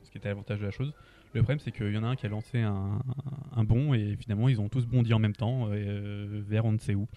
[0.03, 0.93] ce qui était l'avantage de la chose.
[1.33, 2.99] Le problème c'est qu'il y en a un qui a lancé un,
[3.55, 6.79] un bond et finalement ils ont tous bondi en même temps euh, vers on ne
[6.79, 7.07] sait où.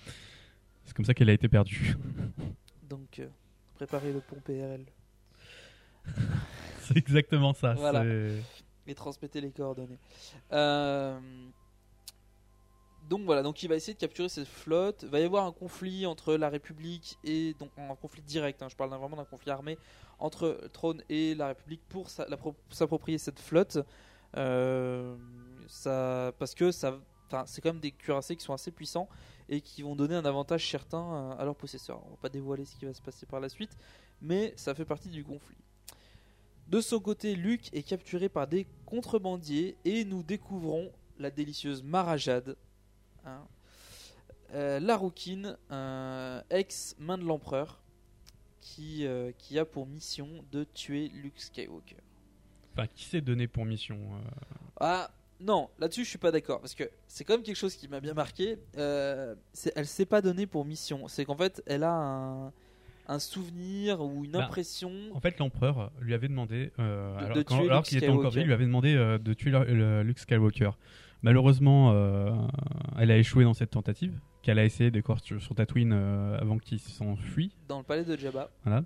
[0.85, 1.97] C'est comme ça qu'elle a été perdue.
[2.83, 3.29] Donc, euh,
[3.75, 4.85] préparez le pont PRL
[6.81, 8.05] c'est exactement ça Voilà.
[8.87, 9.99] et transmettez les coordonnées.
[10.53, 11.19] Euh,
[13.09, 15.03] Donc voilà, donc il va essayer de capturer cette flotte.
[15.03, 18.62] Il va y avoir un conflit entre la République et donc un conflit direct.
[18.62, 19.77] hein, je parle vraiment d'un conflit armé
[20.19, 22.09] entre Trône et la République pour
[22.71, 23.79] s'approprier cette flotte.
[24.37, 25.17] Euh,
[25.67, 29.09] ça, parce que ça, enfin, c'est quand même des cuirassés qui sont assez puissants
[29.49, 32.01] et qui vont donner un avantage certain à- à leurs possesseurs.
[32.07, 33.77] On va pas dévoiler ce qui va se passer par la suite,
[34.21, 35.57] mais ça fait partie du conflit.
[36.73, 42.57] De son côté, Luke est capturé par des contrebandiers et nous découvrons la délicieuse Marajade,
[43.27, 43.47] hein,
[44.55, 45.59] euh, la rouquine,
[46.49, 47.83] ex-main de l'empereur,
[48.63, 51.97] qui, euh, qui a pour mission de tuer Luke Skywalker.
[52.73, 54.31] enfin qui s'est donné pour mission euh,
[54.81, 57.87] Ah non, là-dessus je suis pas d'accord parce que c'est quand même quelque chose qui
[57.87, 58.57] m'a bien marqué.
[58.73, 61.07] Elle s'est pas donnée pour mission.
[61.09, 62.53] C'est qu'en fait elle a un,
[63.09, 64.91] un souvenir ou une Bah, impression.
[65.15, 68.38] En fait, l'empereur lui avait demandé, euh, De- alors, de quand- qu'il était encore Skywalker.
[68.41, 70.71] vie, lui avait demandé euh, de tuer le- le- Luke Skywalker.
[71.23, 72.31] Malheureusement, euh,
[72.99, 76.81] elle a échoué dans cette tentative, qu'elle a essayé d'écorcher sur, sur Tatooine avant qu'il
[76.81, 77.53] s'enfuit.
[77.69, 78.51] dans le palais de Jabba.
[78.65, 78.85] Voilà.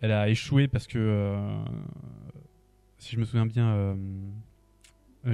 [0.00, 1.36] Elle a échoué parce que,
[2.98, 3.96] si je me souviens bien,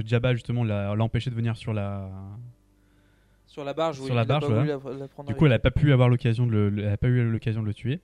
[0.05, 2.09] Jabba justement l'a empêché de venir sur la.
[3.51, 4.93] Sur la barge, oui, Sur la barge, pas voulu voilà.
[4.97, 5.55] la- la prendre Du coup, elle lui.
[5.55, 7.73] a pas pu avoir l'occasion de le, le- elle a pas eu l'occasion de le
[7.73, 7.99] tuer.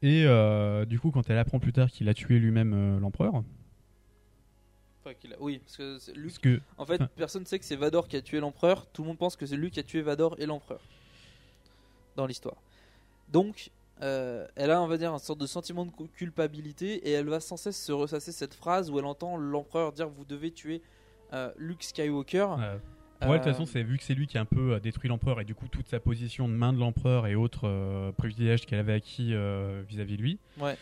[0.00, 3.42] Et euh, du coup, quand elle apprend plus tard qu'il a tué lui-même euh, l'empereur,
[5.04, 6.38] Enfin, qu'il a- Oui, parce que parce
[6.78, 8.86] En fait, enfin- personne ne sait que c'est Vador qui a tué l'empereur.
[8.86, 10.80] Tout le monde pense que c'est lui qui a tué Vador et l'empereur
[12.16, 12.56] dans l'histoire.
[13.30, 13.70] Donc,
[14.02, 17.28] euh, elle a, on va dire, un sorte de sentiment de cu- culpabilité et elle
[17.28, 20.80] va sans cesse se ressasser cette phrase où elle entend l'empereur dire vous devez tuer
[21.58, 22.46] Luke Skywalker.
[22.58, 22.78] Ouais.
[23.20, 24.80] Elle, de toute Euh, façon, c'est vu que c'est lui qui a un peu euh,
[24.80, 28.12] détruit l'empereur et du coup toute sa position de main de l'empereur et autres euh,
[28.12, 30.76] privilèges qu'elle avait acquis euh, vis-à-vis de lui, Ouais.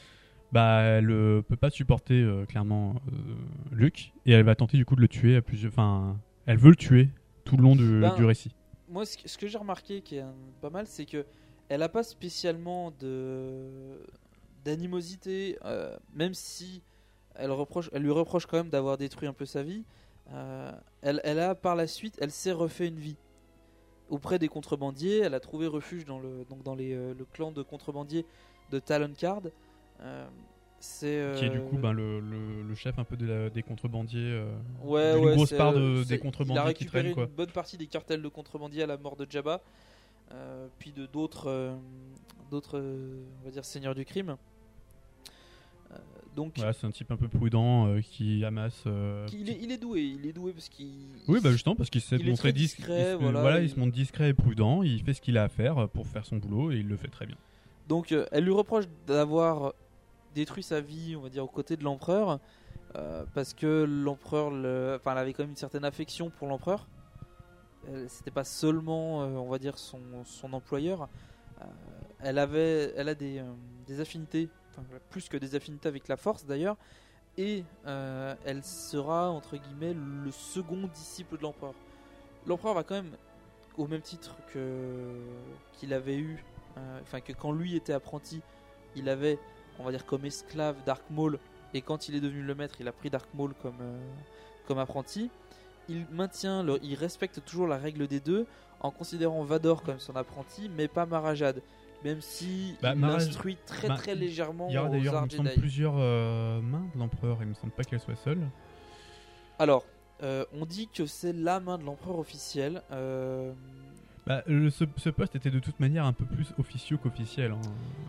[0.53, 3.13] bah elle euh, peut pas supporter euh, clairement euh,
[3.73, 5.73] Luke et elle va tenter du coup de le tuer à plusieurs.
[5.73, 7.09] Enfin, elle veut le tuer
[7.45, 8.55] tout le long du, Ben, du récit.
[8.89, 11.25] Moi, ce que, j'ai remarqué qui est euh, pas mal, c'est que
[11.69, 13.99] elle a pas spécialement de
[14.65, 16.83] d'animosité, euh, même si
[17.35, 19.85] elle reproche, elle lui reproche quand même d'avoir détruit un peu sa vie.
[20.33, 23.17] Euh, elle, elle a par la suite, elle s'est refait une vie
[24.09, 25.19] auprès des contrebandiers.
[25.21, 28.27] Elle a trouvé refuge dans le donc dans les, euh, le clan de contrebandiers
[28.71, 29.43] de Talon Card.
[30.01, 30.27] Euh,
[30.79, 33.51] c'est Qui est du euh, coup ben, le, le- le chef un peu de la-
[33.51, 34.45] des contrebandiers.
[34.83, 37.25] Ouais, d'une ouais, grosse part de- des Il a contrebandiers qui récupéré traînent quoi.
[37.25, 39.63] une bonne partie des cartels de contrebandiers à la mort de Jabba,
[40.79, 41.75] puis de d'autres,
[42.51, 44.37] d'autres, on va dire seigneurs du crime.
[45.93, 45.97] Euh,
[46.35, 48.83] donc, Voilà, c'est un type un peu prudent euh, qui amasse.
[48.87, 50.91] euh, il, est, il est doué, il est doué parce qu'il.
[51.29, 53.71] Oui, bah justement, parce qu'il s'est il dis- discret, il se- voilà, voilà, il il-
[53.71, 56.37] se montre discret et prudent, il fait ce qu'il a à faire pour faire son
[56.37, 57.37] boulot et il le fait très bien.
[57.89, 59.73] Donc, euh, elle lui reproche d'avoir
[60.35, 62.41] détruit sa vie, on va dire, aux côtés de l'empereur,
[63.35, 66.87] parce que l'empereur, le- enfin, elle avait quand même une certaine affection pour l'empereur.
[68.09, 71.09] C'était pas seulement, on va dire, son, son employeur.
[72.21, 73.43] Elle avait, elle a des,
[73.87, 74.49] des affinités,
[75.11, 76.77] plus que des affinités avec la Force d'ailleurs,
[77.39, 81.75] et euh, elle sera entre guillemets le second disciple de l'empereur.
[82.47, 83.17] L'empereur va quand même,
[83.77, 85.21] au même titre que
[85.75, 86.43] qu'il avait eu,
[86.79, 88.41] euh, enfin que quand lui était apprenti,
[88.95, 89.39] il avait,
[89.79, 91.39] on va dire comme esclave Dark Maul,
[91.75, 93.99] et quand il est devenu le maître, il a pris Dark Maul comme euh,
[94.67, 95.31] comme apprenti.
[95.89, 98.47] Il maintient, il respecte toujours la règle des deux
[98.81, 101.63] en considérant Vador comme son apprenti, mais pas Marajad.
[102.07, 105.17] Même si Bah, il Maraj- l'instruit très bah, très légèrement Il y aura d'ailleurs, il
[105.17, 105.61] arts me semble, Jedi.
[105.61, 108.47] plusieurs euh, mains de l'empereur, il me semble pas qu'elle soit seule.
[109.59, 109.85] Alors,
[110.23, 112.83] euh, on dit que c'est la main de l'empereur officiel.
[112.93, 113.53] euh,
[114.25, 117.51] Bah, le- ce, ce poste était de toute manière un peu plus officieux qu'officiel.
[117.53, 117.61] hein.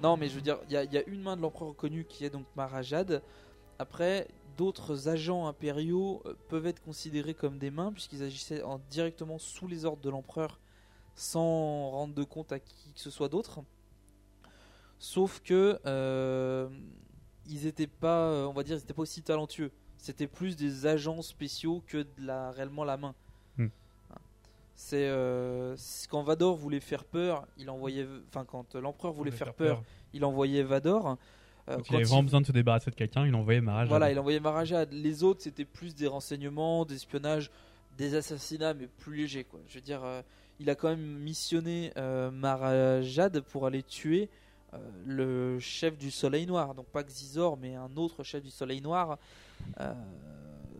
[0.03, 1.69] Non, mais je veux dire, il y, a- il y a une main de l'empereur
[1.69, 3.23] reconnue qui est donc Marajad.
[3.79, 9.67] Après, d'autres agents impériaux peuvent être considérés comme des mains puisqu'ils agissaient en- directement sous
[9.67, 10.59] les ordres de l'empereur
[11.15, 13.59] sans rendre de compte à qui que ce soit d'autre.
[14.99, 16.67] Sauf que euh,
[17.49, 19.71] ils étaient pas, euh, on va dire, ils étaient pas aussi talentueux.
[19.97, 23.13] C'était plus des agents spéciaux que de la, réellement la main.
[23.57, 23.67] Hmm.
[24.75, 29.53] C'est euh, c'est- quand Vador voulait faire peur, il envoyait, enfin quand l'empereur voulait faire
[29.53, 29.83] peur,
[30.13, 31.17] il envoyait Vador.
[31.67, 33.89] Quand il avait il- vraiment besoin de se débarrasser de quelqu'un, il envoyait Maraj.
[33.89, 34.91] voilà, il envoyait Marajad.
[34.93, 37.51] Les autres, c'était plus des renseignements, des espionnages,
[37.97, 39.43] des assassinats, mais plus légers.
[39.43, 39.59] Quoi.
[39.67, 40.21] Je veux dire, euh,
[40.59, 44.29] il a quand même missionné euh, Marajad pour aller tuer
[45.05, 46.75] le chef du Soleil Noir.
[46.75, 49.17] Donc pas Xizor, mais un autre chef du Soleil Noir.
[49.79, 49.93] euh,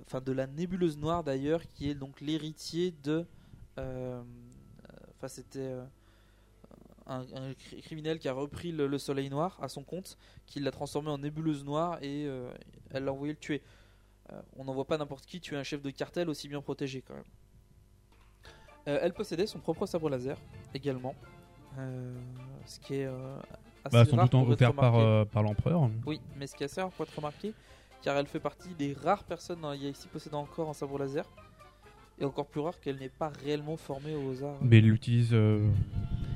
[0.05, 3.25] Enfin, de la nébuleuse noire d'ailleurs, qui est donc l'héritier de.
[3.77, 4.21] euh,
[5.17, 5.59] Enfin, c'était.
[5.59, 5.83] euh,
[7.07, 10.59] un, un cri- criminel qui a repris le, le soleil noir à son compte, qui
[10.59, 12.51] l'a transformé en nébuleuse noire et euh,
[12.91, 13.61] elle l'a envoyé le tuer.
[14.31, 17.13] Euh, on n'envoie pas n'importe qui tuer un chef de cartel aussi bien protégé quand
[17.15, 17.23] même.
[18.89, 20.37] Euh, elle possédait son propre sabre laser
[20.73, 21.15] également,
[21.77, 22.13] euh,
[22.65, 23.37] ce qui est euh,
[23.87, 25.89] assez Bah, sans rare doute en pour être offert par, euh, par l'empereur.
[26.05, 27.53] Oui, mais ce qui est assez rare pour être remarqué,
[28.01, 31.25] car elle fait partie des rares personnes dans la galaxie possédant encore un sabre laser,
[32.19, 34.57] et encore plus rare qu'elle n'est pas réellement formée aux arts.
[34.61, 35.67] Mais il l'utilise euh,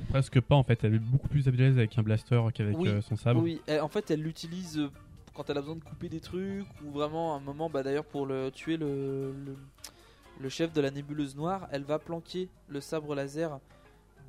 [0.10, 0.84] presque pas en fait.
[0.84, 3.42] Elle est beaucoup plus à l'aise avec un blaster qu'avec Oui, euh, son sabre.
[3.42, 4.80] Oui, elle- en fait, elle l'utilise
[5.34, 8.04] quand elle a besoin de couper des trucs ou vraiment à un moment, bah d'ailleurs
[8.06, 9.56] pour le tuer le, le,
[10.40, 13.58] le chef de la nébuleuse noire, elle va planquer le sabre laser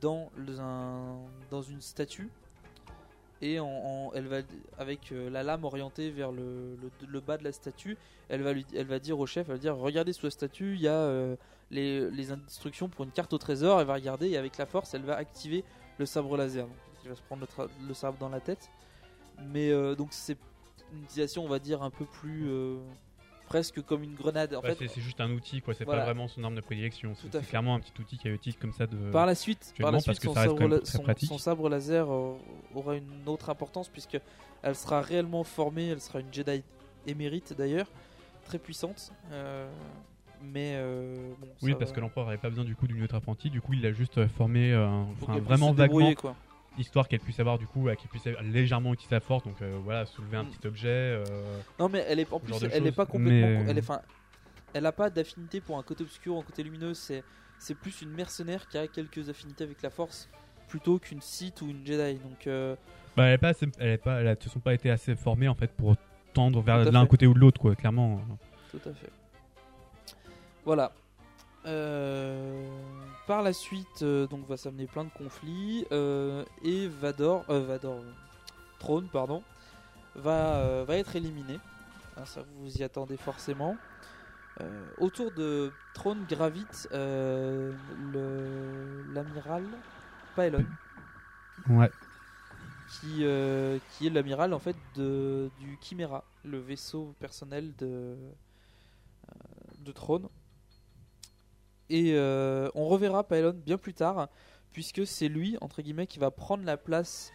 [0.01, 0.31] dans
[0.61, 1.17] un,
[1.51, 2.29] dans une statue
[3.43, 3.59] et
[4.15, 4.39] elle va
[4.79, 8.87] avec euh, la lame orientée vers le, bas de la statue, elle va lui, elle
[8.87, 11.37] va dire au chef, elle va dire regardez sous la statue, il y a euh,
[11.73, 15.03] les, instructions pour une carte au trésor, elle va regarder et avec la force, elle
[15.03, 15.65] va activer
[15.99, 16.67] le sabre laser.
[16.67, 17.45] Donc, il va se prendre
[17.87, 18.71] le, sabre dans la tête.
[19.49, 20.39] Mais euh, donc c'est
[20.93, 22.49] une utilisation, on va dire, un peu plus
[23.53, 24.55] presque comme une grenade.
[24.55, 25.75] En fait, c'est juste un outil, quoi.
[25.75, 26.01] C'est Voilà.
[26.01, 27.13] pas vraiment son arme de prédilection.
[27.15, 28.97] C'est clairement un petit outil qu'elle utilise comme ça de.
[29.11, 32.33] par la suite, par la suite son, sabre, la- son- son laser euh,
[32.75, 34.19] aura une autre importance puisque
[34.63, 35.89] elle sera réellement formée.
[35.89, 36.63] Elle sera une Jedi
[37.07, 37.89] émérite d'ailleurs,
[38.47, 39.13] très puissante.
[39.33, 39.69] euh,
[40.43, 43.15] mais euh, bon, Oui, ça parce que l'empereur avait pas besoin du coup d'une autre
[43.15, 43.51] apprentie.
[43.51, 44.89] Du coup, il l'a juste formé, euh,
[45.23, 46.35] enfin, vraiment vaguement, quoi.
[46.79, 49.45] Histoire qu'elle puisse avoir du coup, euh, qu'elle puisse légèrement utiliser sa force.
[49.45, 50.51] Donc euh, voilà, soulever un Mm.
[50.51, 50.89] petit objet.
[50.89, 51.25] euh,
[51.79, 54.01] Non mais elle est en plus elle n'est pas complètement Mais- elle est enfin
[54.75, 57.23] elle a pas d'affinité pour un côté obscur ou un côté lumineux, c'est
[57.59, 60.29] c'est plus une mercenaire qui a quelques affinités avec la force
[60.69, 62.19] plutôt qu'une Sith ou une Jedi.
[62.19, 62.75] Donc euh,
[63.17, 65.47] Bah, elle est pas, assez- elle est pas, elles se sont pas été assez formées
[65.49, 65.95] en fait pour
[66.33, 67.75] tendre vers l'un côté ou de l'autre, quoi.
[67.77, 68.23] Clairement.
[68.71, 69.11] Tout à fait.
[70.65, 70.93] Voilà.
[71.65, 72.67] Euh,
[73.27, 78.01] par la suite, euh, donc va s'amener plein de conflits euh, et Vador, Vador,
[78.81, 79.43] Throne, pardon,
[80.17, 81.61] va va être éliminé.
[82.17, 83.77] Ah, ça vous y attendez forcément.
[84.99, 86.89] Autour de Throne gravite
[89.15, 89.65] l'amiral
[90.37, 90.65] Paelon,
[91.69, 91.91] Ouais.
[92.91, 93.25] qui
[93.93, 98.17] qui est l'amiral en fait de du Chimera, le vaisseau personnel de
[99.79, 100.29] de Throne.
[101.95, 104.29] Et euh, on reverra Pylon bien plus tard,
[104.73, 107.31] puisque c'est lui, entre guillemets, qui va prendre la place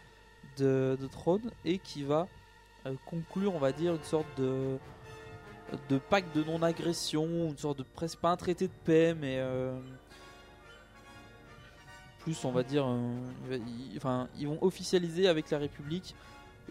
[0.58, 2.28] de, de Throne et qui va
[2.88, 4.80] euh, conclure, on va dire, une sorte de,
[6.10, 9.78] pacte de non-agression, une sorte de presque pas un traité de paix, mais euh,
[12.20, 13.12] plus, on va dire, euh,
[13.44, 13.56] il va-
[13.92, 16.16] il- enfin, ils vont officialiser avec la République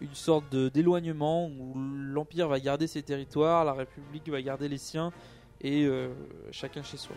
[0.00, 5.12] une sorte d'éloignement où l'Empire va garder ses territoires, la République va garder les siens
[5.60, 6.08] et euh,
[6.50, 7.14] chacun chez soi.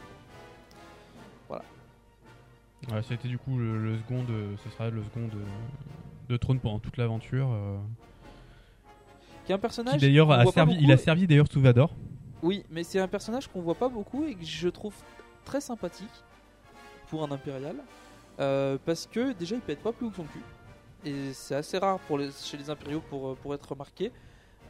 [2.91, 5.41] Ouais, ça a été du coup le, le second de, ce sera le second de,
[6.29, 7.49] de trône pendant toute l'aventure.
[7.51, 7.77] euh,
[9.45, 11.93] Qui est un personnage qui d'ailleurs a servi, il a servi d'ailleurs sous Vador.
[12.41, 14.95] Oui, mais c'est un personnage qu'on voit pas beaucoup et que je trouve
[15.43, 16.07] très sympathique
[17.09, 17.75] pour un impérial.
[18.39, 20.41] Euh, parce que déjà il pète pas plus haut que son cul.
[21.03, 24.11] Et c'est assez rare pour les, chez les impériaux pour, euh, pour être remarqué.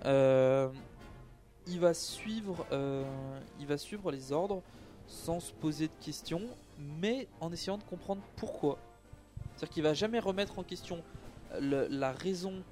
[0.05, 0.67] Euh,
[1.67, 2.65] il, va suivre,
[3.59, 4.63] il va suivre les ordres
[5.05, 6.41] sans se poser de questions,
[6.79, 8.77] mais en essayant de comprendre pourquoi.
[9.55, 11.03] C'est-à-dire qu'il va jamais remettre en question
[11.59, 12.63] le- la raison.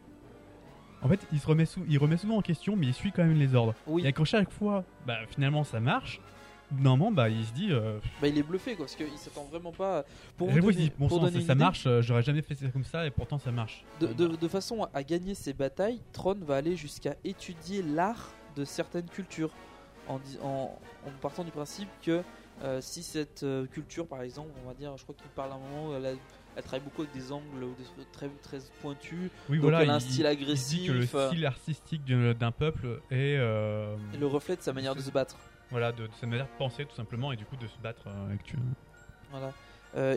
[1.01, 3.23] En fait, il se remet, sou- il remet souvent en question, mais il suit quand
[3.23, 3.75] même les ordres.
[3.85, 6.21] Oui, Et quand chaque fois, bah finalement ça marche.
[6.71, 9.71] Normalement, bah il se dit, euh, bah, il est bluffé quoi, parce qu'il s'attend vraiment
[9.71, 10.03] pas.
[10.35, 11.85] Pour vous donner- dit, bon pour donner ça, idée, marche.
[11.87, 13.85] euh, J'aurais jamais fait ça comme ça, et pourtant ça marche.
[14.01, 18.65] De, de- de façon à- gagner ces batailles, Tron va aller jusqu'à étudier l'art de
[18.65, 19.51] certaines cultures,
[20.09, 22.21] en, dis- en- en partant du principe que
[22.63, 25.55] euh, si cette euh, culture, par exemple, on va dire, je crois qu'il parle à
[25.55, 26.11] un moment, elle, a-
[26.55, 29.83] elle travaille beaucoup avec des angles ou des trucs très, très pointus, Oui, donc voilà.
[29.83, 32.99] elle a un style il- agressif, Il dit que le euh, style artistique d'un peuple
[33.11, 35.37] est le reflet de sa manière de se battre.
[35.69, 38.07] voilà de, de sa manière de penser tout simplement et du coup de se battre
[38.27, 38.57] avec tu-
[39.31, 39.51] Voilà.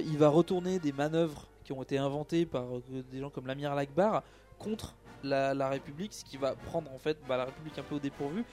[0.00, 2.64] Il va retourner des manœuvres qui ont été inventées par
[3.12, 4.22] des gens comme l'amiral Akbar
[4.58, 7.94] contre la, la République, ce qui va prendre en fait bah, la République un peu
[7.96, 8.44] au dépourvu.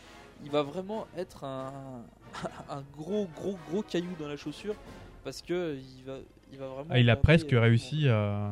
[0.44, 2.04] Il va vraiment être un,
[2.70, 4.76] un gros gros gros caillou dans la chaussure
[5.24, 6.18] parce que il va,
[6.52, 6.90] il va vraiment.
[6.90, 8.52] Ah, il a presque euh, réussi à.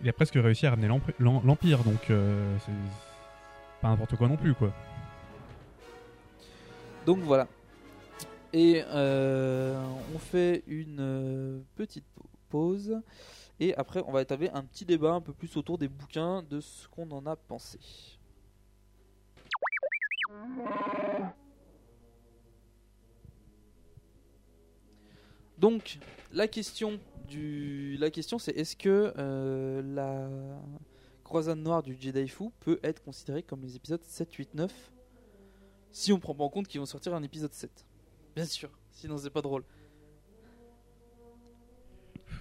[0.00, 2.72] Il a presque réussi à ramener l'Empire, donc euh, c'est
[3.80, 4.72] pas n'importe quoi non plus, quoi.
[7.04, 7.48] Donc voilà.
[8.52, 9.82] Et euh,
[10.14, 12.04] on fait une petite
[12.48, 13.00] pause.
[13.60, 16.60] Et après, on va établir un petit débat un peu plus autour des bouquins, de
[16.60, 17.78] ce qu'on en a pensé.
[25.58, 25.98] Donc,
[26.32, 30.28] la question du, la question c'est est-ce que euh, la
[31.24, 34.92] croisade noire du Jedi Fu peut être considérée comme les épisodes 7, 8, 9
[35.90, 37.86] si on prend pas en compte qu'ils vont sortir un épisode 7.
[38.36, 39.64] Bien sûr, sinon c'est pas drôle.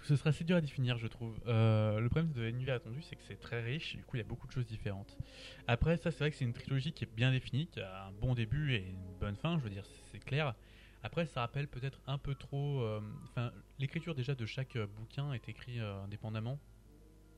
[0.08, 1.38] Ce serait assez dur à définir, je trouve.
[1.48, 4.22] Euh, le problème de l'univers attendu, c'est que c'est très riche, du coup, il y
[4.22, 5.18] a beaucoup de choses différentes.
[5.68, 8.12] Après, ça, c'est vrai que c'est une trilogie qui est bien définie, qui a un
[8.14, 10.56] bon début et une bonne fin, je veux dire, c'est clair.
[11.04, 12.82] Après, ça rappelle peut-être un peu trop.
[12.84, 16.58] euh, Enfin, l'écriture déjà de chaque euh, bouquin est écrit euh, indépendamment.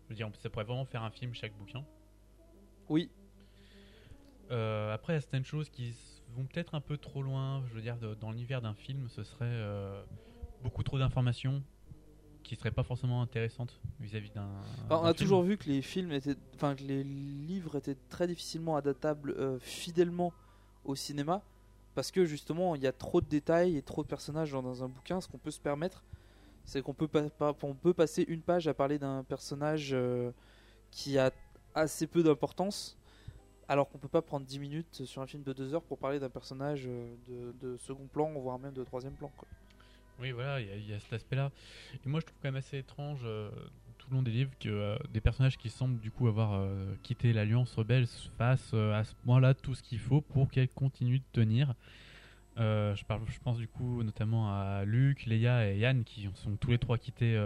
[0.05, 1.83] Je veux dire, ça pourrait vraiment faire un film chaque bouquin.
[2.87, 3.09] Oui,
[4.49, 5.95] après, il y a certaines choses qui
[6.35, 7.63] vont peut-être un peu trop loin.
[7.69, 9.63] Je veux dire, de- dans l'univers d'un film, ce serait
[10.61, 11.63] beaucoup trop d'informations
[12.49, 14.49] qui seraient pas forcément intéressantes vis-à-vis d'un.
[14.89, 15.15] On a film.
[15.15, 19.59] toujours vu que les films étaient, enfin que les livres étaient très difficilement adaptables euh,
[19.59, 20.33] fidèlement
[20.83, 21.43] au cinéma
[21.93, 24.83] parce que justement il y a trop de détails et trop de personnages dans, dans
[24.83, 25.21] un bouquin.
[25.21, 26.03] Ce qu'on peut se permettre,
[26.65, 30.31] c'est qu'on peut pas, pas- on peut passer une page à parler d'un personnage euh,
[30.89, 31.29] qui a
[31.75, 32.97] assez peu d'importance.
[33.67, 36.19] Alors qu'on peut pas prendre 10 minutes sur un film de 2 heures pour parler
[36.19, 39.31] d'un personnage euh, de, de second plan, voire même de troisième plan.
[39.37, 39.47] quoi.
[40.19, 41.51] Oui, voilà, il y, a- cet aspect-là.
[42.05, 43.49] Et moi, je trouve quand même assez étrange euh,
[43.97, 46.93] tout le long des livres que euh, des personnages qui semblent du coup avoir euh,
[47.03, 48.05] quitté l'Alliance rebelle
[48.37, 51.73] fassent à ce point-là tout ce qu'il faut pour qu'elle continue de tenir.
[52.57, 56.97] Je, pense du coup notamment à Luke, Leia et Yann qui sont tous les trois
[56.97, 57.39] quittés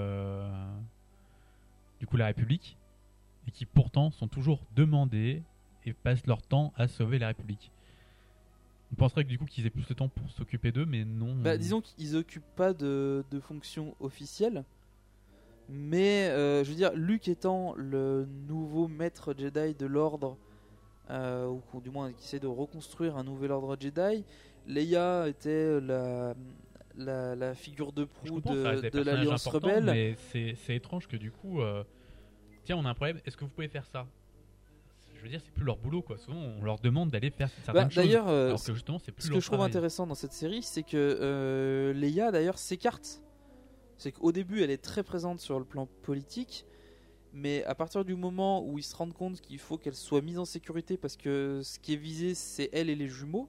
[2.00, 2.78] du coup la République
[3.48, 5.44] et qui pourtant sont toujours demandés
[5.86, 7.72] et passent leur temps à sauver la République.
[8.94, 11.34] On penserait que du coup qu'ils aient plus de temps pour s'occuper d'eux, mais non.
[11.36, 14.64] Bah, disons qu'ils occupent pas de, de fonction officielle.
[15.68, 20.38] Mais euh, je veux dire, Luke étant le nouveau maître Jedi de l'ordre,
[21.10, 24.24] euh, ou, du moins qui essaie de reconstruire un nouvel ordre Jedi,
[24.68, 26.36] Leia était la,
[26.96, 29.86] la, la figure de proue de, de l'Alliance rebelle.
[29.86, 31.84] Mais c'est c'est étrange que du coup, euh,
[32.64, 33.20] tiens, on a un problème.
[33.26, 34.06] Est-ce que vous pouvez faire ça?
[35.24, 36.18] Je veux dire, c'est plus leur boulot, quoi.
[36.18, 37.96] Souvent, on leur demande d'aller faire certaines Bah, choses.
[37.96, 39.70] D'ailleurs, euh, alors que justement, c'est plus ce que je trouve travail.
[39.70, 43.22] intéressant dans cette série, c'est que euh, Leia d'ailleurs s'écarte.
[43.98, 46.66] C'est qu'au début, elle est très présente sur le plan politique,
[47.32, 50.38] mais à partir du moment où ils se rendent compte qu'il faut qu'elle soit mise
[50.40, 53.48] en sécurité parce que ce qui est visé, c'est elle et les jumeaux,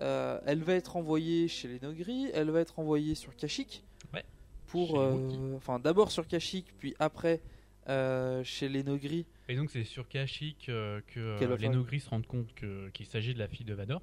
[0.00, 3.84] euh, elle va être envoyée chez les Nogri, elle va être envoyée sur Kashyyyk.
[4.14, 4.24] Ouais.
[4.66, 7.42] Pour, euh, enfin, d'abord sur Kashyyyk, puis après
[7.88, 9.26] euh, chez les Nogri.
[9.48, 12.26] Et donc, c'est sur Kashyyyk euh, que euh, Qu'elle va les faire- Nogris se rendent
[12.26, 14.02] compte que- qu'il s'agit de la fille de Vador.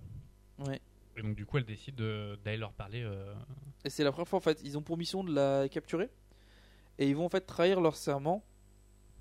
[0.59, 0.79] Ouais.
[1.17, 3.03] Et donc, du coup, elle décide de- d'aller leur parler.
[3.03, 3.33] euh,
[3.85, 6.09] Et c'est la première fois en fait, ils ont pour mission de la capturer
[6.97, 8.43] et ils vont en fait trahir leur serment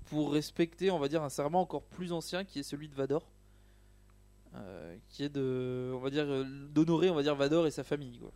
[0.05, 3.29] pour respecter, on va dire, un serment encore plus ancien qui est celui de Vador,
[4.55, 7.83] Euh, qui est de, on va dire, euh, d'honorer, on va dire, Vador et sa
[7.83, 8.31] famille, quoi,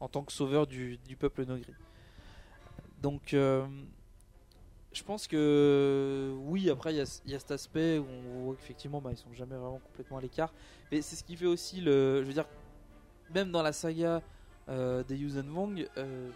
[0.00, 1.74] en tant que sauveur du, du peuple Nogri.
[3.02, 3.66] Donc, euh,
[4.98, 8.44] je pense que oui, après il y, a- il y a cet aspect où on
[8.44, 10.52] voit qu'effectivement, bah, ils sont jamais vraiment complètement à l'écart,
[10.90, 12.46] mais c'est ce qui fait aussi le, je veux dire,
[13.34, 14.22] même dans la saga
[14.68, 16.30] euh, des Yuuzhan Vong, euh,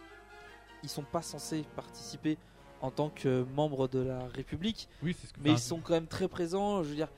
[0.83, 2.39] ils sont pas censés participer
[2.81, 5.41] en tant que membres de la République, Oui, c'est ce que.
[5.43, 6.83] mais ils sont quand même très présents.
[6.83, 7.09] Je veux dire,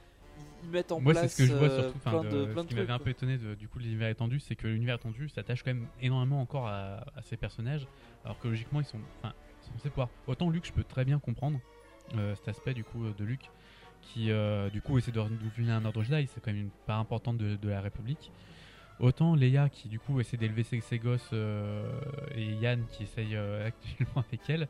[0.65, 1.99] ils- mettent en Moi, c'est place ce que je vois euh, surtout.
[2.01, 4.09] plein de- de, plein ce qui m'avait un peu étonné de, du coup de l'univers
[4.09, 7.87] étendu, c'est que l'univers étendu s'attache quand même énormément encore à, à ces personnages,
[8.25, 8.99] alors que logiquement ils sont,
[9.73, 10.09] censés pouvoir.
[10.27, 11.59] Autant Luke, je peux très bien comprendre
[12.17, 13.51] euh, cet aspect du coup euh, de Luke,
[14.03, 16.99] qui euh, du coup essaie de devenir un ordre Jedi, c'est quand même une part
[16.99, 18.31] importante de, la République.
[19.01, 23.37] Autant Leia qui du coup essaie d'élever ses, ses gosses et Yann qui essaye
[23.67, 24.69] actuellement avec elle,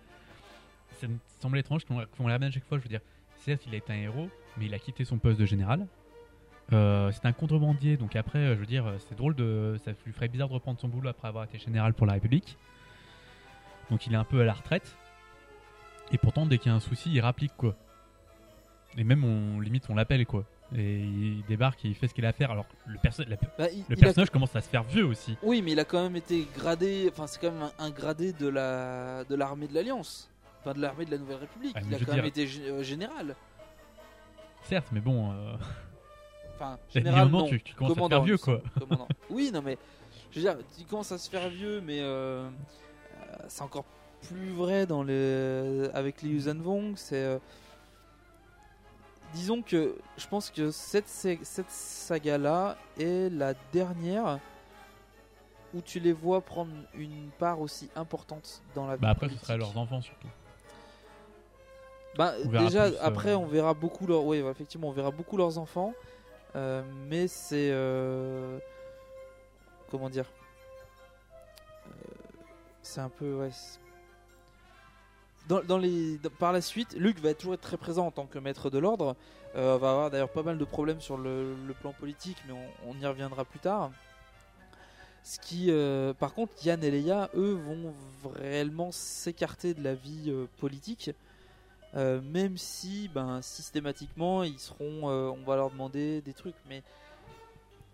[0.92, 2.78] ça me semble étrange qu'on qu'on la ramène à chaque fois.
[2.78, 3.02] Je veux dire,
[3.36, 5.86] certes il a été un héros, mais il a quitté son poste de général.
[6.70, 9.76] C'est un contrebandier, donc après, je veux dire, c'est drôle de.
[9.84, 12.56] Ça lui ferait bizarre de reprendre son boulot après avoir été général pour la République.
[13.90, 14.96] Donc il est un peu à la retraite.
[16.12, 17.74] Et pourtant, dès qu'il y a un souci, il rapplique quoi.
[18.96, 20.44] Et même, on limite, on l'appelle quoi.
[20.74, 22.50] Et il débarque et il fait ce qu'il a à faire.
[22.50, 25.04] Alors, le, perso- la- Bah, il- le il a- personnage commence à se faire vieux
[25.04, 25.36] aussi.
[25.42, 27.08] Oui, mais il a quand même été gradé.
[27.12, 30.30] Enfin, c'est quand même un, un gradé de la de l'armée de l'Alliance.
[30.60, 31.74] Enfin, de l'armée de la Nouvelle République.
[31.76, 33.36] Ah, il a quand même été euh, général.
[34.62, 35.32] Certes, mais bon.
[35.32, 35.56] euh,
[36.54, 37.46] Enfin, Il général, non.
[37.46, 38.62] tu- tu commences à te faire vieux, il quoi.
[39.30, 39.76] Oui, non, mais
[40.30, 42.48] je veux dire, tu commences à se faire vieux, mais euh,
[43.48, 43.84] c'est encore
[44.22, 46.94] plus vrai dans les avec les Yuuzhan Vong.
[46.96, 47.38] C'est euh,
[49.34, 54.38] disons que je pense que cette sa- cette saga là est la dernière
[55.74, 59.36] où tu les vois prendre une part aussi importante dans la vie Bah, après, ce
[59.36, 60.28] serait leurs enfants surtout.
[62.16, 65.58] Bah, déjà, plus, euh, après, on verra beaucoup leur, oui, effectivement, on verra beaucoup leurs
[65.58, 65.92] enfants,
[66.54, 68.56] euh, mais c'est, euh,
[69.90, 70.26] comment dire,
[72.84, 73.48] c'est un peu,
[75.48, 78.70] Dans, les, par la suite, Luke va toujours être très présent en tant que maître
[78.70, 79.16] de l'ordre.
[79.56, 82.54] Euh, va avoir d'ailleurs pas mal de problèmes sur le, plan politique, mais
[82.86, 83.90] on, y reviendra plus tard.
[85.22, 87.94] Ce qui, euh, par contre, Yann et Leia, eux, vont
[88.34, 91.10] réellement s'écarter de la vie euh, politique.
[91.96, 96.82] Euh, même si ben, systématiquement ils seront on va leur demander des trucs mais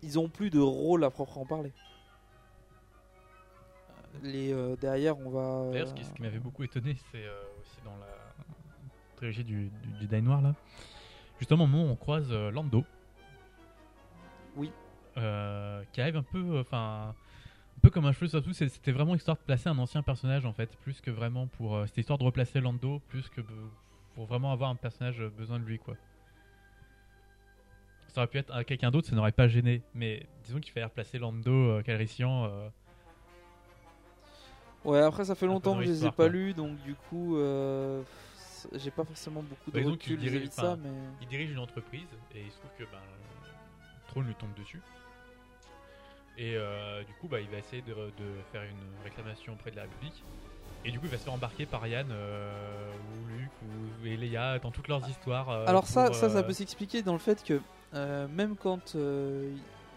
[0.01, 1.71] ils ont plus de rôle à proprement parler
[4.23, 7.95] les euh, derrière on va D'ailleurs, ce qui, m'avait beaucoup étonné, c'est euh, aussi dans
[7.97, 8.07] la
[9.15, 10.55] trilogie du, du Jedi Noir, là.
[11.39, 12.83] Justement, au moment où on croise euh, Lando.
[14.55, 14.71] Oui.
[15.17, 16.59] Euh, qui arrive un peu.
[16.59, 17.13] Enfin.
[17.77, 19.77] un peu comme un cheveu sur la soupe, c'est- c'était vraiment histoire de placer un
[19.79, 21.75] ancien personnage en fait, plus que vraiment pour.
[21.75, 23.41] euh, C'était histoire de replacer Lando, plus que
[24.15, 25.95] pour vraiment avoir un personnage euh, besoin de lui quoi.
[28.09, 31.17] Ça aurait pu être quelqu'un d'autre, ça n'aurait pas gêné, mais disons qu'il fallait replacer
[31.17, 32.45] Lando euh, Calrissian.
[34.85, 38.01] Ouais après ça fait longtemps que je les ai pas lus donc du coup euh,
[38.75, 40.89] j'ai pas forcément beaucoup de Bah, recul vis-à-vis de dirige- ça mais
[41.21, 44.81] Il dirige une entreprise et il se trouve que ben, le trône lui tombe dessus.
[46.37, 49.75] Et euh, du coup, bah, il va essayer de, de faire une réclamation auprès de
[49.75, 50.23] la République.
[50.85, 53.51] Et du coup, il va se faire embarquer par Yann euh, ou Luke
[54.01, 55.49] ou et Leia dans toutes leurs histoires.
[55.49, 57.59] euh, Alors ça, pour, ça, ça euh, peut s'expliquer dans le fait que
[57.93, 58.95] même quand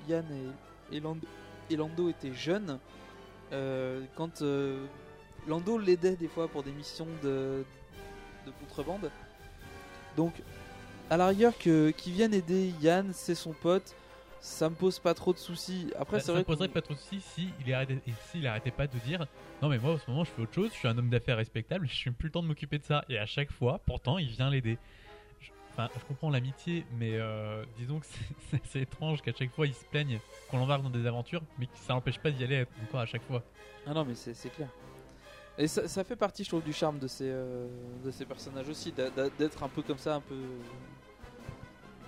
[0.08, 0.24] Yann
[0.90, 1.26] et, et, Lando,
[1.70, 2.78] et Lando étaient jeunes,
[3.50, 4.86] quand euh,
[5.46, 7.64] Lando l'aidait des fois pour des missions de,
[8.46, 9.10] de contrebande,
[10.16, 10.32] donc
[11.10, 13.94] à la rigueur que qui vienne aider Yann, c'est son pote,
[14.40, 15.90] ça me pose pas trop de soucis.
[15.98, 17.98] Après, Bah, ça vrai me que poserait pas trop de soucis si il arrêtait,
[18.30, 19.26] s'il arrêtait pas de dire
[19.62, 21.36] non mais moi en ce moment je fais autre chose, je suis un homme d'affaires
[21.38, 23.04] respectable, je suis plus le temps de m'occuper de ça.
[23.08, 24.78] Et à chaque fois, pourtant, il vient l'aider.
[25.76, 28.06] Enfin, je comprends l'amitié, mais euh, disons que
[28.64, 31.76] c'est- étrange qu'à chaque fois il se plaigne qu'on l'embarque dans des aventures, mais que
[31.78, 33.42] ça l'empêche pas d'y aller encore à chaque fois.
[33.84, 34.68] Ah non, mais c'est clair.
[35.58, 37.68] Et ça, fait partie, je trouve, du charme de ces, euh,
[38.28, 40.40] personnages aussi, d'être un peu comme ça, un peu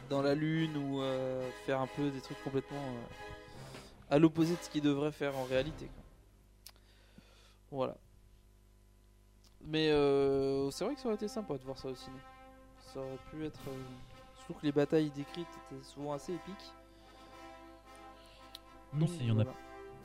[0.08, 2.82] dans la lune ou euh, faire un peu des trucs complètement
[4.08, 5.88] à l'opposé de ce qu'ils devraient faire en réalité.
[7.72, 7.96] Voilà.
[9.64, 9.88] Mais
[10.70, 12.16] c'est vrai que ça aurait été sympa de voir ça au ciné.
[12.97, 13.61] Ça aurait pu être.
[13.68, 13.72] euh,
[14.38, 16.72] Surtout que les batailles décrites étaient souvent assez épiques.
[18.94, 19.44] Même s'il y en a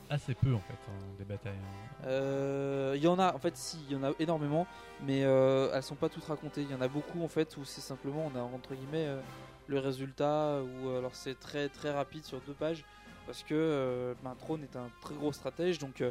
[0.10, 1.54] assez peu en fait, hein, des batailles.
[1.54, 2.04] hein.
[2.08, 4.68] Euh, Il y en a, en fait, si, il y en a énormément,
[5.04, 6.64] mais euh, elles sont pas toutes racontées.
[6.64, 9.22] Il y en a beaucoup, en fait, où c'est simplement, on a entre guillemets euh,
[9.68, 12.84] le résultat, ou alors c'est très très rapide sur deux pages,
[13.26, 16.04] parce que ben, Throne est un très gros stratège, donc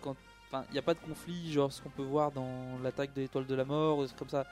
[0.00, 0.16] quand,
[0.48, 3.20] enfin, il n'y a pas de conflit, genre ce qu'on peut voir dans l'attaque de
[3.20, 4.44] l'étoile de la mort, ou comme ça.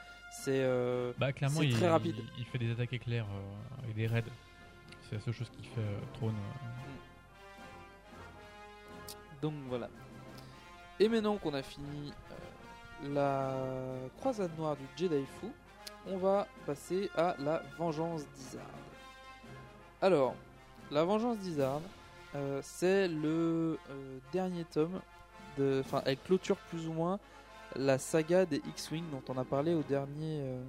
[0.43, 2.15] C'est euh, Bah clairement, il, très rapide.
[2.17, 4.23] il, il fait des attaques éclairs euh, et des raids.
[5.09, 6.35] C'est la seule chose qui fait euh, Trône.
[6.35, 6.69] euh.
[9.41, 9.89] Donc voilà.
[10.99, 12.13] Et maintenant qu'on a fini
[13.03, 13.53] la
[14.19, 15.51] croisade noire du Jedi Fou,
[16.07, 18.63] on va passer à la vengeance d'Izard.
[20.01, 20.35] Alors,
[20.91, 21.81] la vengeance d'Izard,
[22.61, 23.77] c'est le
[24.31, 25.01] dernier tome.
[25.57, 27.17] de- Enfin, elle clôture plus ou moins
[27.77, 30.61] la saga des X-Wing dont on a parlé au dernier, euh,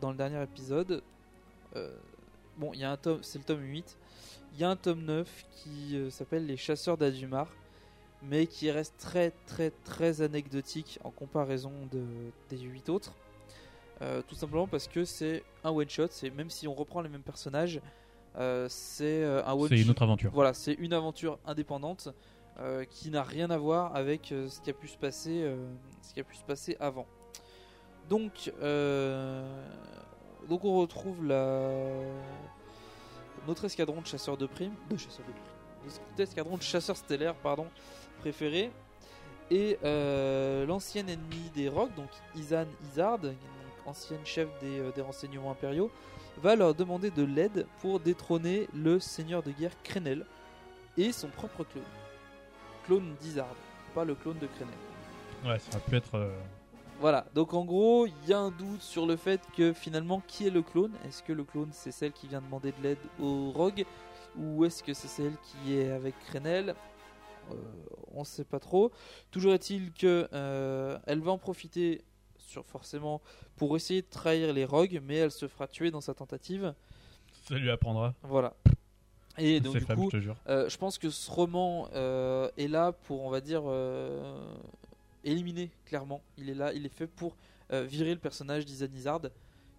[0.00, 1.02] dans le dernier épisode.
[1.74, 1.94] Euh,
[2.56, 3.96] bon, il y a un tome, c'est le tome 8.
[4.54, 7.48] Il y a un tome 9 qui euh, s'appelle Les Chasseurs d'Azumar,
[8.22, 12.02] mais qui reste très très très anecdotique en comparaison de,
[12.48, 13.14] des 8 autres.
[14.28, 17.22] Tout simplement parce que c'est un one shot, c'est même si on reprend les mêmes
[17.22, 17.80] personnages,
[18.68, 20.30] c'est un one C'est une autre aventure.
[20.34, 22.10] Voilà, c'est une aventure indépendante
[22.58, 25.56] euh, qui n'a rien à voir avec euh, ce qui a pu se passer, euh,
[26.00, 27.06] ce qui a pu se passer avant.
[28.08, 28.52] Donc,
[30.48, 31.90] donc on retrouve la
[33.46, 37.34] notre escadron de chasseurs de primes, de chasseurs de primes, notre escadron de chasseurs stellaires,
[37.34, 37.66] pardon,
[38.20, 38.70] préféré,
[39.50, 43.18] et euh, l'ancien ennemi des Rocs, donc Izan Izard,
[43.86, 45.90] ancienne chef des, des renseignements impériaux,
[46.38, 50.24] va leur demander de l'aide pour détrôner le seigneur de guerre Krenel
[50.96, 51.84] et son propre clone.
[52.86, 53.54] Clone d'Izard,
[53.94, 54.74] pas le clone de Krenel.
[55.44, 56.14] Ouais, ça aurait pu être.
[56.14, 56.32] euh,
[57.00, 60.46] Voilà, donc en gros, il y a un doute sur le fait que finalement, qui
[60.46, 60.92] est le clone?
[61.06, 63.84] Est-ce que le clone c'est celle qui vient demander de l'aide au Rogue?
[64.38, 66.74] Ou est-ce que c'est celle qui est avec Krenel?
[67.50, 67.54] Euh,
[68.14, 68.92] On sait pas trop.
[69.30, 72.02] Toujours est-il que euh, elle va en profiter
[72.36, 73.20] sur, forcément
[73.56, 76.74] pour essayer de trahir les Rogues, mais elle se fera tuer dans sa tentative.
[77.48, 78.14] Ça lui apprendra.
[78.22, 78.54] Voilà.
[79.38, 83.22] Et donc du coup, je euh, je pense que ce roman euh, est là pour,
[83.22, 84.38] on va dire, euh,
[85.24, 86.22] éliminer clairement.
[86.38, 87.36] Il est là, il est fait pour
[87.70, 89.22] virer le personnage d'Izanizard,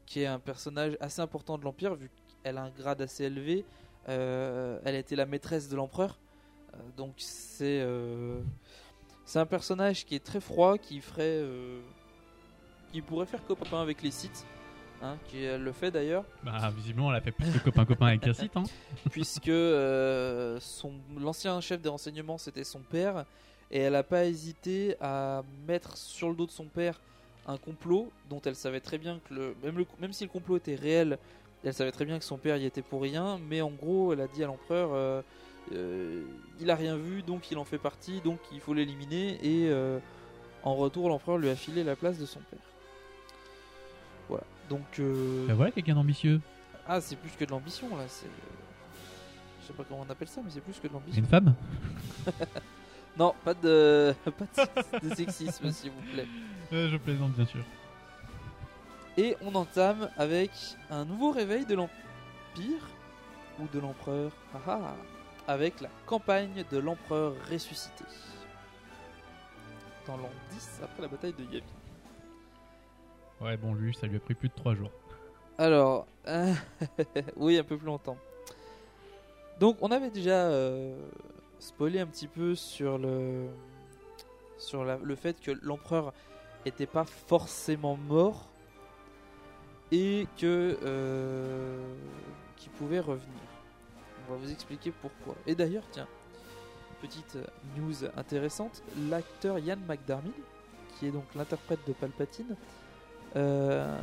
[0.05, 2.09] qui est un personnage assez important de l'Empire, vu
[2.43, 3.63] qu'elle a un grade assez élevé.
[4.07, 6.19] Elle a été la maîtresse de l'Empereur.
[6.97, 7.85] Donc c'est
[9.23, 11.45] c'est un personnage qui est très froid, qui ferait,
[12.91, 14.45] qui pourrait faire copain avec les Sith,
[15.01, 18.21] hein, qui elle le fait d'ailleurs Bah, visiblement, elle a fait plus de copain-copain avec
[18.21, 18.55] Cassit.
[18.55, 18.63] Hein.
[19.11, 23.25] puisque euh, son l'ancien chef des renseignements c'était son père
[23.71, 26.99] et elle n'a pas hésité à mettre sur le dos de son père
[27.47, 30.57] un complot dont elle savait très bien que le même, le, même si le complot
[30.57, 31.17] était réel
[31.63, 34.21] elle savait très bien que son père y était pour rien mais en gros elle
[34.21, 35.21] a dit à l'empereur euh,
[35.73, 36.23] euh,
[36.59, 39.99] il a rien vu donc il en fait partie donc il faut l'éliminer et euh,
[40.63, 42.59] en retour l'empereur lui a filé la place de son père
[44.69, 46.41] donc euh, Bah voilà quelqu'un d'ambitieux.
[46.87, 48.03] ah, c'est plus que de l'ambition là.
[48.07, 48.27] C'est,
[49.61, 51.21] je sais pas comment on appelle ça, mais c'est plus que de C'est l'ambition.
[51.23, 51.53] une femme?
[53.17, 56.27] Non, pas de, pas de sexisme, s'il vous plaît.
[56.71, 57.63] Euh, Je plaisante, bien sûr.
[59.17, 60.51] Et on entame avec
[60.91, 62.87] un nouveau réveil de l'empire
[63.59, 64.31] ou de l'empereur.
[64.53, 64.95] Ah ah,
[65.47, 68.03] avec la campagne de l'empereur ressuscité.
[70.05, 71.65] Dans l'an 10 après la bataille de Yavin.
[73.41, 74.91] Ouais, bon, lui, ça lui a pris plus de 3 jours.
[75.57, 76.53] Alors, euh,
[77.35, 78.17] oui, un peu plus longtemps.
[79.59, 80.95] Donc, on avait déjà euh,
[81.59, 83.47] spoilé un petit peu sur le
[84.59, 86.13] sur le fait que l'empereur
[86.65, 88.49] était pas forcément mort
[89.91, 91.77] et que euh,
[92.55, 93.39] qu'il pouvait revenir.
[94.27, 95.35] On va vous expliquer pourquoi.
[95.45, 96.07] Et d'ailleurs, tiens,
[97.01, 97.37] petite
[97.77, 100.33] news intéressante, l'acteur Ian McDermott,
[100.99, 102.55] qui est donc l'interprète de Palpatine,
[103.35, 103.97] euh,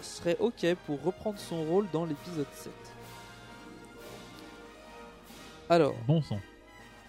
[0.00, 2.72] serait ok pour reprendre son rôle dans l'épisode 7.
[5.70, 6.38] Alors, Bon sang.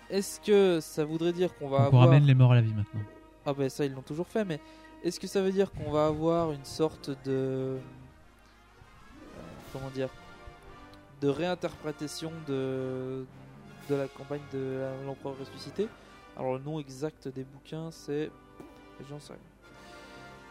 [0.10, 2.74] est-ce que ça voudrait dire qu'on va on avoir ramène les morts à la vie
[2.74, 3.02] maintenant.
[3.46, 4.60] Ah ben ça ils l'ont toujours fait, mais
[5.04, 7.78] est-ce que ça veut dire qu'on va avoir une sorte de euh,
[9.74, 10.10] comment dire
[11.22, 13.26] de réinterprétation de
[13.90, 15.88] de la campagne de la- l'empereur ressuscité?
[16.38, 18.32] Alors le nom exact des bouquins c'est
[19.10, 19.42] j'en sais rien.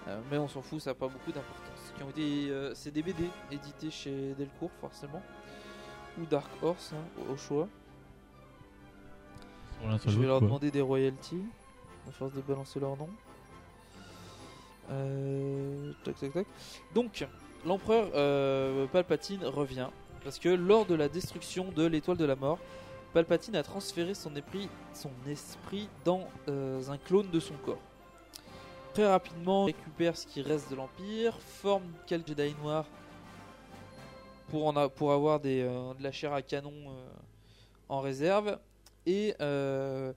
[0.06, 1.92] Euh, mais on s'en fout, ça n'a pas beaucoup d'importance.
[1.96, 5.22] Qui ont été, euh, c'est des BD édités chez Delcourt forcément
[6.20, 7.68] ou Dark Horse hein, au choix.
[10.06, 11.42] Je vais leur demander des royalties,
[12.08, 13.08] à force de balancer leur nom.
[14.90, 16.46] Euh, tac, tac, tac.
[16.94, 17.26] Donc,
[17.66, 19.88] l'empereur euh, Palpatine revient,
[20.22, 22.58] parce que lors de la destruction de l'étoile de la mort,
[23.12, 27.82] Palpatine a transféré son esprit, son esprit dans un clone de son corps.
[28.94, 32.86] Très rapidement, récupère ce qui reste de l'Empire, forme quelques Jedi noirs
[34.50, 37.08] pour, pour avoir euh, de la chair à canon euh,
[37.88, 38.56] en réserve,
[39.04, 40.12] et, euh,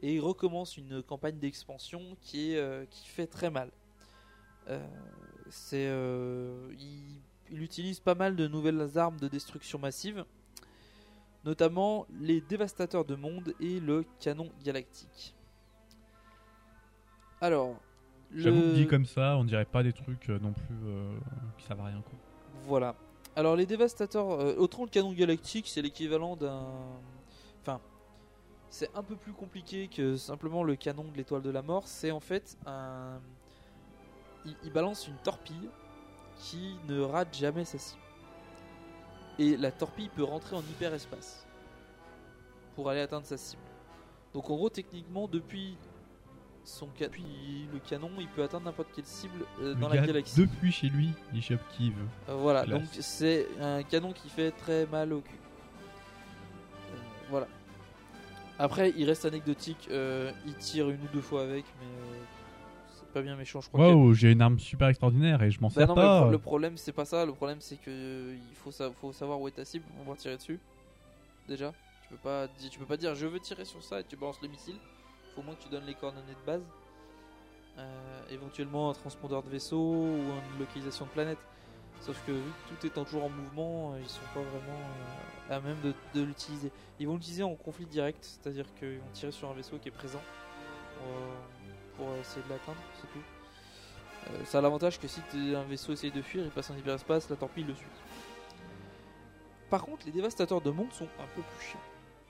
[0.00, 2.56] et il recommence une campagne d'expansion qui,
[2.88, 3.70] qui fait très mal.
[4.66, 4.78] Il,
[7.50, 10.24] il utilise pas mal de nouvelles armes de destruction massive,
[11.44, 15.34] notamment les dévastateurs de monde et le canon galactique.
[17.42, 17.76] Alors,
[18.34, 21.14] J'avoue que dit comme ça, on dirait pas des trucs euh, non plus euh,
[21.58, 22.00] qui servent à rien.
[22.02, 22.18] Quoi.
[22.64, 22.94] Voilà.
[23.36, 26.66] Alors les dévastateurs, euh, autant le canon galactique, c'est l'équivalent d'un,
[27.60, 27.80] enfin,
[28.70, 31.86] c'est un peu plus compliqué que simplement le canon de l'étoile de la mort.
[31.86, 33.20] C'est en fait un,
[34.44, 35.68] il, il balance une torpille
[36.36, 38.00] qui ne rate jamais sa cible.
[39.38, 41.46] Et la torpille peut rentrer en hyperespace
[42.74, 43.62] pour aller atteindre sa cible.
[44.34, 45.76] Donc en gros, techniquement, depuis
[46.64, 47.24] son depuis
[47.72, 50.38] le canon, il peut atteindre n'importe quelle cible euh, dans la galaxie.
[50.40, 51.96] Depuis chez lui, il qui veut.
[52.28, 52.80] Euh, voilà, Classe.
[52.80, 55.30] donc c'est un canon qui fait très mal au cul.
[56.92, 56.96] Euh,
[57.30, 57.48] voilà.
[58.58, 61.86] Après, il reste anecdotique, euh, il tire une ou deux fois avec, mais
[62.94, 63.88] c'est pas bien méchant, je crois.
[63.88, 66.28] Waouh, j'ai une arme super extraordinaire et je m'en Bah sers non, pas.
[66.30, 69.48] le problème, c'est pas ça, le problème, c'est que il faut, sa- faut savoir où
[69.48, 70.60] est ta cible pour pouvoir tirer dessus.
[71.48, 74.16] Déjà, tu peux pas, tu peux pas dire je veux tirer sur ça et tu
[74.16, 74.76] balances le missile.
[75.34, 76.62] Faut au moins que tu donnes les coordonnées de base.
[77.78, 81.38] Euh, éventuellement un transpondeur de vaisseau ou une localisation de planète.
[82.00, 84.78] Sauf que vu que tout est toujours en mouvement, euh, ils sont pas vraiment
[85.50, 86.70] euh, à même de, l'utiliser.
[86.98, 89.92] Ils vont l'utiliser en conflit direct, c'est-à-dire qu'ils vont tirer sur un vaisseau qui est
[89.92, 90.20] présent
[91.96, 94.44] pour, essayer de l'atteindre, c'est tout.
[94.44, 97.36] Ça a l'avantage que si un vaisseau essaye de fuir, il passe en hyperespace, la
[97.36, 97.86] torpille le suit.
[99.68, 101.80] Par contre, les dévastateurs de monde sont un peu plus chiants.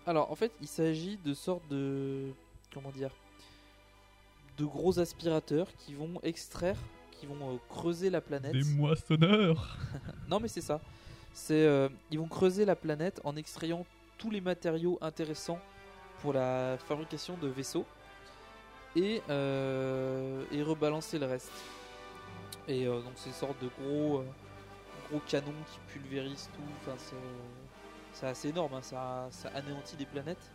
[0.06, 2.32] Alors, en fait, il s'agit de sortes de.
[2.72, 3.10] Comment dire
[4.58, 6.76] De gros aspirateurs qui vont extraire,
[7.12, 8.52] qui vont euh, creuser la planète.
[8.52, 9.78] Des moissonneurs
[10.28, 10.80] Non, mais c'est ça.
[11.34, 13.86] C'est, euh, ils vont creuser la planète en extrayant
[14.18, 15.58] tous les matériaux intéressants
[16.20, 17.86] pour la fabrication de vaisseaux
[18.94, 21.50] et, euh, et rebalancer le reste.
[22.68, 24.22] Et euh, donc, c'est une sorte de gros,
[25.10, 26.62] gros canons qui pulvérisent tout.
[26.82, 27.16] Enfin, c'est,
[28.12, 28.74] c'est assez énorme.
[28.74, 28.82] hein.
[28.82, 30.50] Ça, ça anéantit des planètes.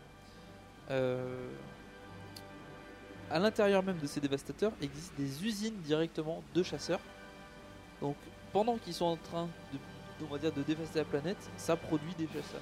[3.30, 7.02] À l'intérieur même de ces dévastateurs existent des usines directement de chasseurs.
[8.02, 8.16] Donc
[8.54, 9.80] pendant qu'ils sont en train de,
[10.24, 12.62] on va dire, de dévaster la planète, ça produit des chasseurs.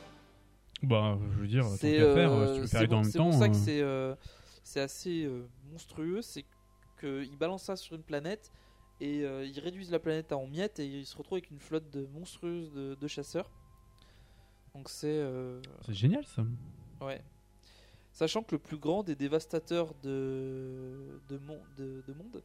[0.83, 3.59] Bah, je veux dire, C'est euh, si bon- en même c'est pour ça que euh,
[3.63, 4.15] c'est euh,
[4.63, 6.45] c'est assez euh, monstrueux, c'est
[6.99, 8.51] qu'ils balancent ça sur une planète
[8.99, 11.59] et euh, ils réduisent la planète à en miettes et ils se retrouvent avec une
[11.59, 13.51] flotte de monstrueuse de, de chasseurs.
[14.73, 15.23] Donc c'est
[15.85, 16.43] C'est génial ça.
[17.01, 17.21] Ouais.
[18.15, 22.41] Sachant que le plus grand des dévastateurs de, de, mon- de, de monde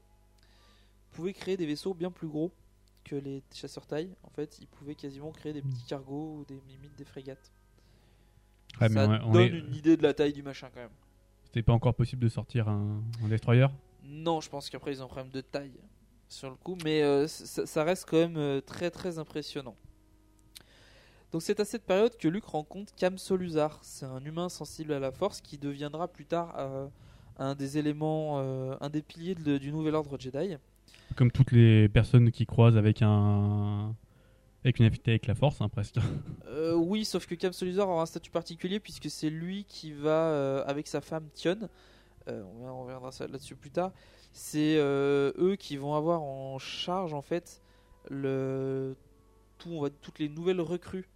[1.12, 2.50] pouvait créer des vaisseaux bien plus gros
[3.04, 4.10] que les chasseurs taille.
[4.24, 7.52] En fait, ils pouvaient quasiment créer des petits cargos ou des limites des frégates.
[8.80, 10.90] Ouais, mais Ça on donne est- une idée de la taille du machin quand même.
[11.44, 13.66] C'était pas encore possible de sortir un, un destroyer?
[14.02, 15.78] Non, je pense qu'après ils ont un problème de taille
[16.28, 19.76] sur le coup, mais euh, ça, ça reste quand même euh, très très impressionnant.
[21.32, 23.78] Donc c'est à cette période que Luke rencontre Cam Soluzar.
[23.82, 26.88] C'est un humain sensible à la force qui deviendra plus tard euh,
[27.38, 30.56] un des éléments, euh, un des piliers de- du nouvel ordre Jedi.
[31.16, 33.94] Comme toutes les personnes qui croisent avec un.
[34.64, 35.96] avec une affinité avec la force, hein, presque.
[36.46, 40.62] Euh, oui, sauf que Cam Soluzar aura un statut particulier puisque c'est lui qui va,
[40.66, 41.56] avec sa femme Tion,
[42.26, 43.92] on reviendra là-dessus plus tard,
[44.32, 47.60] c'est eux qui vont avoir en charge en fait
[48.08, 48.96] le,
[49.58, 51.08] tout, on va, toutes les nouvelles recrues,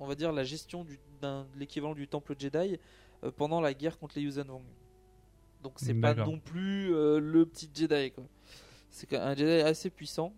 [0.00, 2.78] on va dire la gestion du, d'un, de l'équivalent du temple Jedi
[3.22, 4.64] euh, pendant la guerre contre les Yuuzhan Vong.
[5.62, 8.24] Donc c'est pas non plus euh, le petit Jedi quoi.
[8.88, 10.32] C'est un Jedi assez puissant.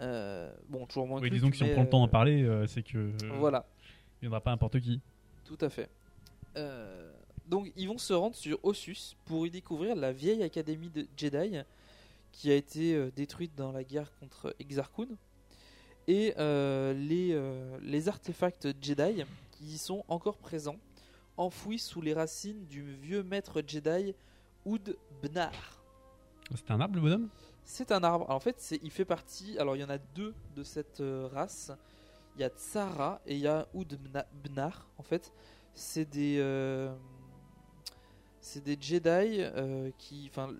[0.00, 2.82] Euh, bon, toujours moins Oui, disons que si on prend le temps d'en parler, c'est
[2.82, 3.12] que.
[3.38, 3.64] Voilà.
[4.20, 5.00] Il viendra pas n'importe qui.
[5.44, 5.88] Tout à fait.
[7.46, 11.58] Donc ils vont se rendre sur Ossus pour y découvrir la vieille académie de Jedi
[12.32, 15.08] qui a été détruite dans la guerre contre Exar Kun
[16.06, 20.76] et euh, les, euh, les artefacts Jedi qui y sont encore présents,
[21.36, 24.14] enfouis sous les racines du vieux maître Jedi
[24.64, 25.52] Oud Bnar.
[26.54, 27.28] C'était un arbre le bonhomme?
[27.64, 28.26] C'est un arbre.
[28.26, 29.58] Alors, en fait, c'est, il fait partie.
[29.58, 31.72] Alors, il y en a deux de cette euh, race.
[32.36, 34.86] Il y a Tsara et il y a Oud Bna- Bnar.
[34.98, 35.32] En fait,
[35.72, 36.36] c'est des.
[36.40, 36.94] euh,
[38.40, 40.28] c'est des Jedi euh, qui.
[40.30, 40.52] Enfin,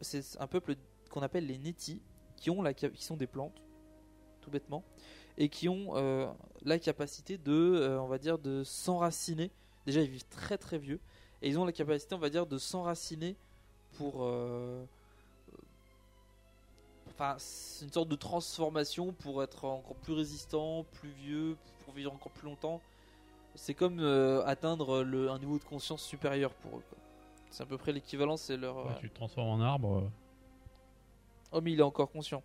[0.00, 0.76] c'est un peuple
[1.10, 2.00] qu'on appelle les Neti,
[2.36, 3.60] qui, ont la, qui sont des plantes,
[4.44, 4.82] tout bêtement,
[5.38, 6.30] et qui ont euh,
[6.64, 9.50] la capacité de, euh, on va dire, de s'enraciner.
[9.86, 11.00] Déjà, ils vivent très très vieux,
[11.42, 13.36] et ils ont la capacité, on va dire, de s'enraciner
[13.96, 14.22] pour.
[14.22, 14.84] euh,
[17.10, 22.12] Enfin, c'est une sorte de transformation pour être encore plus résistant, plus vieux, pour vivre
[22.12, 22.80] encore plus longtemps.
[23.54, 24.00] C'est comme
[24.46, 26.82] atteindre le, un niveau de conscience supérieur pour eux.
[27.50, 28.84] C'est à peu près l'équivalent, c'est leur.
[28.84, 30.10] Ouais, Tu te transformes en arbre.
[31.52, 32.42] Oh, mais il est encore conscient.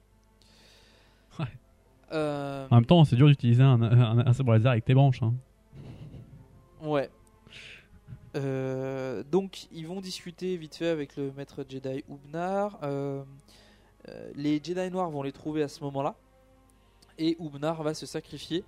[1.39, 1.47] Ouais.
[2.12, 5.22] Euh, En même temps, c'est dur d'utiliser un, un, un sabre laser avec tes branches.
[5.22, 5.34] Hein.
[6.82, 7.10] Ouais.
[8.36, 12.78] Euh, donc ils vont discuter vite fait avec le maître Jedi Ubnar.
[12.84, 13.24] Euh,
[14.07, 16.16] euh, les Jedi noirs vont les trouver à ce moment-là.
[17.18, 18.64] Et Ubnar va se sacrifier,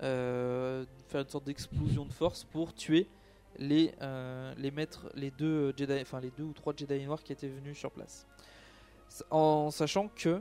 [0.00, 0.86] faire
[1.20, 3.08] une sorte d'explosion de force pour tuer
[3.58, 3.92] les,
[4.56, 7.76] les maîtres, les deux Jedi, enfin les deux ou trois Jedi noirs qui étaient venus
[7.76, 8.26] sur place.
[9.30, 10.40] En sachant que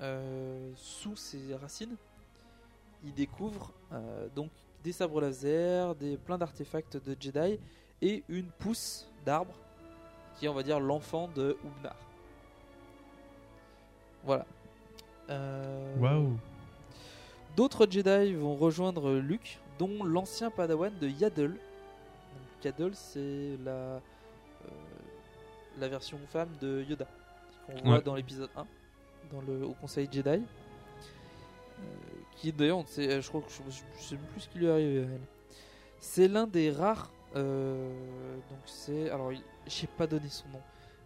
[0.00, 1.96] euh, sous ces racines,
[3.04, 4.50] ils découvrent euh, donc
[4.84, 7.58] des sabres laser, des, plein d'artefacts de Jedi
[8.02, 9.54] et une pousse d'arbre
[10.36, 11.96] qui est, on va dire, l'enfant de Ubnar.
[14.24, 14.46] Voilà.
[15.30, 16.36] Euh, Waouh.
[17.56, 21.52] D'autres Jedi vont rejoindre Luke, dont l'ancien padawan de Yaddle.
[21.52, 24.00] Donc, Yaddle, c'est la, euh,
[25.78, 27.06] la version femme de Yoda,
[27.66, 28.02] qu'on voit Ouais.
[28.02, 28.66] dans l'épisode 1,
[29.32, 30.28] dans le, au Conseil Jedi.
[30.28, 30.42] Euh,
[32.36, 33.62] qui d'ailleurs, sait- je crois que je,
[33.98, 35.20] je sais plus ce qui lui est arrivé à elle.
[35.98, 37.10] C'est l'un des rares.
[37.34, 37.92] euh,
[38.50, 39.10] donc c'est.
[39.10, 39.30] Alors,
[39.66, 40.60] j'ai pas donné son nom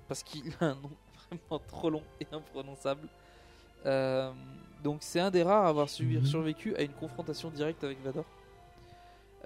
[0.08, 0.90] parce qu'il a un nom
[1.30, 3.08] vraiment trop long et imprononçable.
[3.86, 4.30] Euh,
[4.84, 6.24] donc c'est un des rares à avoir Mhm.
[6.26, 8.24] survécu à une confrontation directe avec Vador.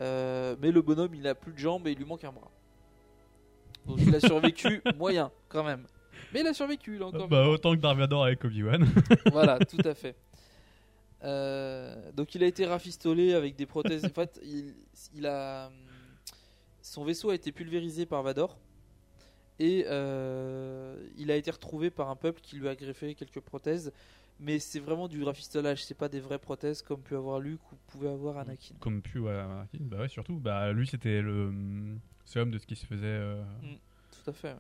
[0.01, 2.51] Euh, mais le bonhomme, il a plus de jambes et il lui manque un bras.
[3.87, 5.87] Donc il a survécu moyen quand même.
[6.33, 7.29] Mais il a survécu, a encore.
[7.29, 8.87] Bah, autant que Darth Vader avec Obi-Wan.
[9.33, 10.17] voilà, tout à fait.
[11.23, 14.05] Euh, donc il a été rafistolé avec des prothèses.
[14.05, 14.75] En fait, il,
[15.15, 15.71] il a
[16.85, 18.59] son vaisseau a été pulvérisé par Vador
[19.59, 23.93] et euh, il a été retrouvé par un peuple qui lui a greffé quelques prothèses.
[24.41, 27.77] Mais c'est vraiment du rafistolage, c'est pas des vraies prothèses comme peut avoir Luke ou
[27.87, 28.75] pouvait avoir Anakin.
[28.81, 29.79] Comme pu, ouais, Anakin.
[29.81, 30.39] Bah ouais, surtout.
[30.39, 34.57] Bah lui, c'était le hum, seum de ce qui se faisait euh, Tout à fait.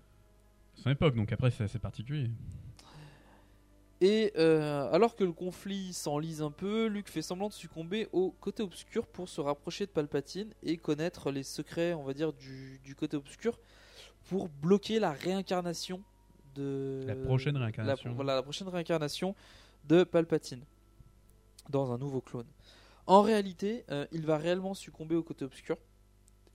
[0.76, 1.14] Son époque.
[1.14, 2.30] Donc après, c'est assez particulier.
[4.00, 8.32] Et euh, alors que le conflit s'enlise un peu, Luke fait semblant de succomber au
[8.32, 12.80] côté obscur pour se rapprocher de Palpatine et connaître les secrets, on va dire, du,
[12.84, 13.58] du côté obscur
[14.28, 16.02] pour bloquer la réincarnation
[16.54, 18.10] de La prochaine réincarnation.
[18.10, 19.34] la- voilà, la prochaine réincarnation
[19.84, 20.64] de Palpatine
[21.70, 22.46] dans un nouveau clone.
[23.06, 25.76] En réalité, euh, il va réellement succomber au côté obscur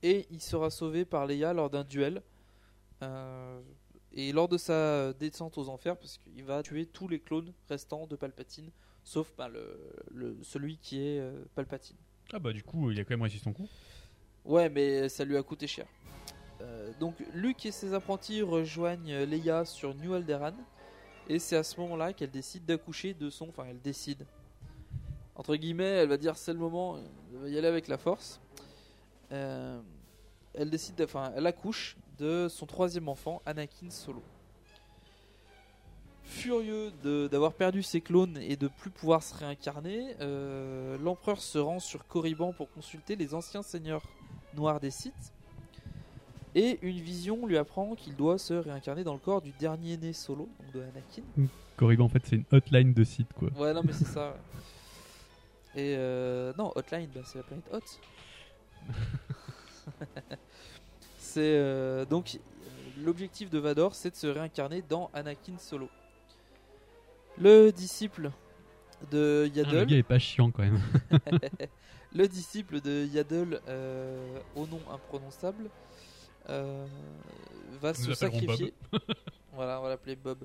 [0.02, 2.22] et il sera sauvé par Leia lors d'un duel.
[3.02, 3.60] Euh,
[4.14, 8.06] et lors de sa descente aux enfers, parce qu'il va tuer tous les clones restants
[8.06, 8.70] de Palpatine,
[9.04, 9.76] sauf le,
[10.12, 11.96] le- celui qui est euh, Palpatine.
[12.32, 13.68] Ah bah du coup, il a quand même réussi son coup.
[14.44, 15.86] Ouais, mais ça lui a coûté cher.
[16.60, 20.54] Euh, donc Luke et ses apprentis rejoignent Leia sur New Alderaan,
[21.28, 23.48] et c'est à ce moment-là qu'elle décide d'accoucher de son...
[23.48, 24.26] Enfin, elle décide.
[25.36, 26.98] Entre guillemets, elle va dire c'est le moment,
[27.32, 28.40] elle va y aller avec la force.
[29.32, 29.80] Euh,
[30.54, 34.22] elle décide, de- enfin, elle accouche de son troisième enfant, Anakin Solo.
[36.22, 41.80] Furieux d'avoir perdu ses clones et de plus pouvoir se réincarner, euh, l'empereur se rend
[41.80, 44.04] sur Korriban pour consulter les anciens seigneurs
[44.54, 45.32] noirs des Sith.
[46.54, 50.12] Et une vision lui apprend qu'il doit se réincarner dans le corps du dernier né
[50.12, 51.48] Solo, donc de Anakin.
[51.76, 53.48] Corrigan, en fait, c'est une hotline de site, quoi.
[53.56, 54.36] Ouais, non, mais c'est ça.
[55.74, 57.80] Et euh, non, Hotline, bah, c'est la planète Hot.
[61.30, 62.38] c'est euh, donc
[62.98, 65.88] l'objectif de Vador, c'est de se réincarner dans Anakin Solo.
[67.38, 68.30] Le disciple
[69.10, 70.80] de Ah, le Yaddle, gars est pas chiant quand même.
[72.14, 75.70] le disciple de Yaddle euh, au nom imprononçable
[76.48, 76.84] euh,
[77.80, 78.74] va Nous se sacrifier.
[79.54, 80.44] voilà, on va l'appeler Bob.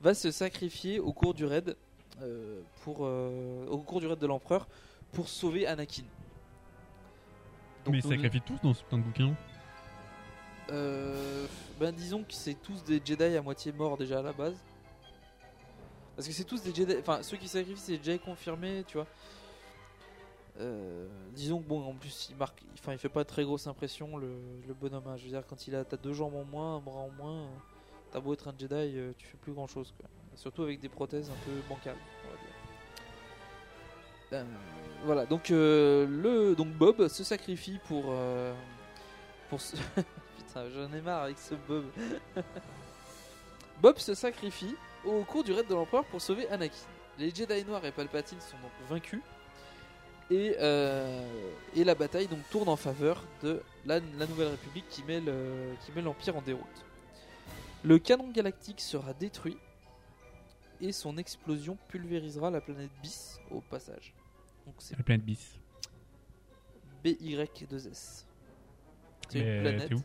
[0.00, 1.74] Va se sacrifier au cours du raid
[2.20, 4.68] euh, pour au cours du raid de l'empereur
[5.12, 6.02] pour sauver Anakin.
[7.84, 9.34] Donc, Mais ils nous- sacrifient tous dans ce putain de bouquin.
[10.70, 11.46] Euh,
[11.80, 14.56] ben disons que c'est tous des Jedi à moitié morts déjà à la base.
[16.14, 18.20] Parce que c'est tous des Jedi, enfin ceux qui sacrifient c'est des Jedi
[18.86, 19.06] tu vois.
[20.60, 24.16] Euh, disons que bon, en plus il marque, enfin il fait pas très grosse impression
[24.16, 24.28] le,
[24.80, 25.06] bonhomme.
[25.06, 25.16] hein.
[25.16, 27.42] Je veux dire quand il a t'as deux jambes en moins, un bras en moins,
[27.42, 27.48] euh,
[28.10, 30.08] t'as beau être un Jedi, tu fais plus grand chose quoi.
[30.34, 31.96] Surtout avec des prothèses un peu bancales.
[34.30, 34.46] on va dire.
[35.04, 38.12] Voilà, donc le donc Bob se sacrifie pour
[39.48, 39.60] pour
[40.54, 41.84] j'en ai marre avec ce Bob.
[43.82, 44.74] Bob se sacrifie
[45.04, 46.74] au cours du raid de l'empereur pour sauver Anakin.
[47.18, 49.20] Les Jedi noirs et Palpatine sont donc vaincus
[50.30, 51.26] et, euh,
[51.74, 55.74] et la bataille donc tourne en faveur de la, la Nouvelle République qui met le-
[56.02, 56.84] l'Empire en déroute.
[57.84, 59.56] Le canon galactique sera détruit
[60.80, 64.14] et son explosion pulvérisera la planète Bis au passage.
[64.66, 65.58] Donc La planète bis.
[67.04, 68.24] BY2S.
[69.28, 70.02] C'est une planète où?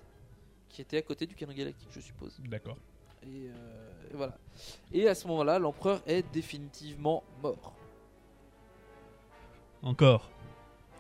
[0.74, 2.36] Qui était à côté du canon galactique, je suppose.
[2.40, 2.78] D'accord.
[3.22, 4.38] Et, euh, et voilà.
[4.92, 7.74] Et à ce moment-là, l'empereur est définitivement mort.
[9.84, 10.30] Encore.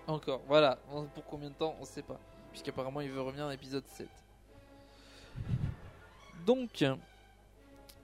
[0.07, 0.78] Encore, voilà.
[1.13, 2.19] Pour combien de temps, on sait pas.
[2.51, 4.07] Puisqu'apparemment, il veut revenir dans l'épisode 7.
[6.45, 6.86] Donc,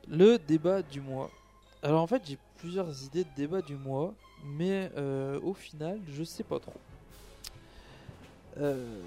[0.07, 1.29] le débat du mois.
[1.83, 4.13] Alors en fait, j'ai plusieurs idées de débat du mois,
[4.43, 6.73] mais euh, au final, je sais pas trop.
[8.57, 9.01] Euh,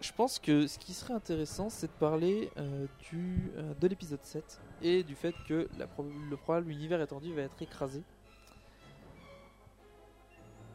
[0.00, 4.22] je pense que ce qui serait intéressant, c'est de parler euh, du, euh, de l'épisode
[4.22, 5.68] 7 et du fait que
[6.30, 8.02] le probable univers étendu va être écrasé.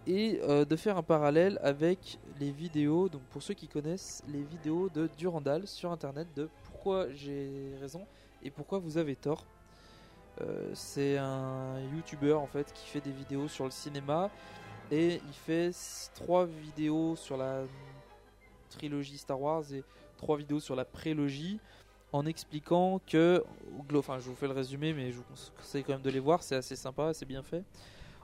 [0.06, 4.44] Et euh, de faire un parallèle avec les vidéos, donc pour ceux qui connaissent, les
[4.44, 8.06] vidéos de Durandal sur internet de pourquoi j'ai raison
[8.42, 9.46] et pourquoi vous avez tort.
[10.74, 14.32] C'est un youtubeur en fait qui fait des vidéos sur le cinéma
[14.92, 15.70] et il fait
[16.16, 17.62] trois vidéos sur la
[18.74, 19.84] trilogie Star Wars et
[20.18, 21.60] trois vidéos sur la prélogie
[22.12, 23.44] en expliquant que,
[23.96, 25.24] enfin je vous fais le résumé mais je vous
[25.58, 27.64] conseille quand même de les voir, c'est assez sympa, c'est bien fait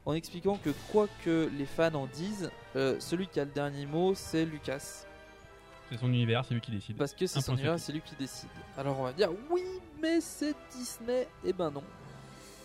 [0.06, 3.86] en expliquant que quoi que les fans en disent, euh, celui qui a le dernier
[3.86, 5.06] mot, c'est Lucas.
[5.90, 6.98] C'est son univers, c'est lui qui décide.
[6.98, 8.50] Parce que c'est son univers, c'est lui qui décide.
[8.78, 9.64] Alors on va dire oui,
[10.02, 11.28] mais c'est Disney.
[11.44, 11.84] Eh ben non.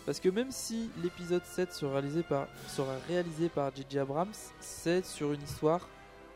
[0.04, 4.00] Parce que même si l'épisode 7 sera réalisé par, sera réalisé par J.J.
[4.00, 5.88] Abrams, c'est sur une histoire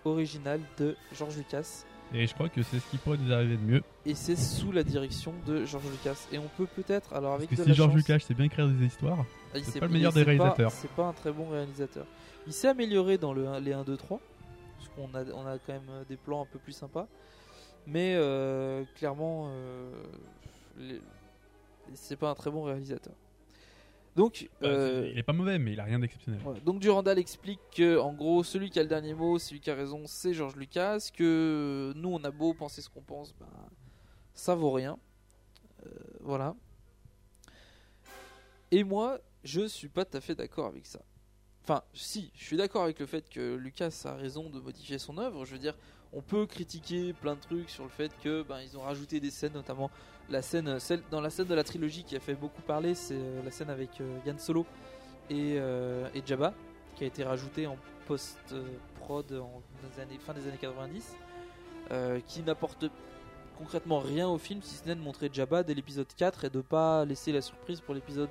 [0.08, 1.84] originale de George Lucas.
[2.14, 3.82] Et je crois que c'est ce qui pourrait nous arriver de mieux.
[4.06, 6.26] Et c'est sous la direction de George Lucas.
[6.32, 8.34] Et on peut peut-être, alors Parce avec que de si la George chance- Lucas sait
[8.34, 10.70] bien écrire des histoires, Ah, c'est pas le il- meilleur des réalisateurs.
[10.70, 12.06] C'est pas un très bon réalisateur.
[12.46, 14.20] Il s'est amélioré dans le, les 1, 2, 3.
[14.78, 17.06] Parce qu'on a, on a quand même euh, des plans un peu plus sympas.
[17.86, 19.90] Mais euh, clairement, euh,
[21.94, 23.12] c'est pas un très bon réalisateur.
[24.18, 26.40] Donc, bah, euh, il est pas mauvais, mais il a rien d'exceptionnel.
[26.64, 29.76] Donc Durandal explique que en gros celui qui a le dernier mot, celui qui a
[29.76, 31.10] raison, c'est George Lucas.
[31.14, 33.46] Que nous on a beau penser ce qu'on pense, ben,
[34.34, 34.98] ça vaut rien.
[35.86, 36.56] Euh, voilà.
[38.72, 41.00] Et moi, je suis pas tout à fait d'accord avec ça.
[41.62, 45.16] Enfin, si, je suis d'accord avec le fait que Lucas a raison de modifier son
[45.18, 45.44] œuvre.
[45.44, 45.76] Je veux dire,
[46.12, 49.30] on peut critiquer plein de trucs sur le fait que ben ils ont rajouté des
[49.30, 49.90] scènes, notamment
[50.30, 53.14] la scène, celle dans la scène de la trilogie qui a fait beaucoup parler, c'est
[53.14, 54.66] euh, la scène avec euh, Yann Solo
[55.30, 56.54] et, euh, et Jabba,
[56.96, 61.16] qui a été rajoutée en post-prod en des années, fin des années 90,
[61.90, 62.86] euh, qui n'apporte
[63.56, 66.60] concrètement rien au film si ce n'est de montrer Jabba dès l'épisode 4 et de
[66.60, 68.30] pas laisser la surprise pour l'épisode.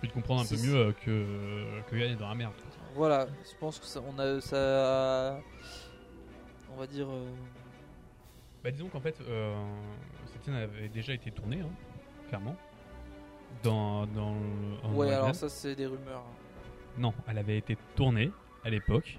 [0.00, 2.52] Puis de comprendre un peu mieux que, que Yann est dans la merde.
[2.94, 5.40] Voilà, je pense que ça, on a ça,
[6.78, 7.08] on va dire.
[7.10, 7.28] euh,
[8.62, 9.52] Bah disons qu'en fait, euh,
[10.32, 11.70] cette scène avait déjà été tournée, hein,
[12.28, 12.56] clairement.
[13.64, 16.20] Dans, dans le- ouais, alors ça c'est des rumeurs.
[16.24, 16.34] hein.
[16.98, 18.30] Non, elle avait été tournée
[18.64, 19.18] à l'époque.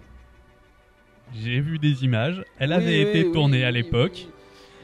[1.34, 2.44] J'ai vu des images.
[2.58, 4.28] Elle avait oui, été oui, tournée à l'époque.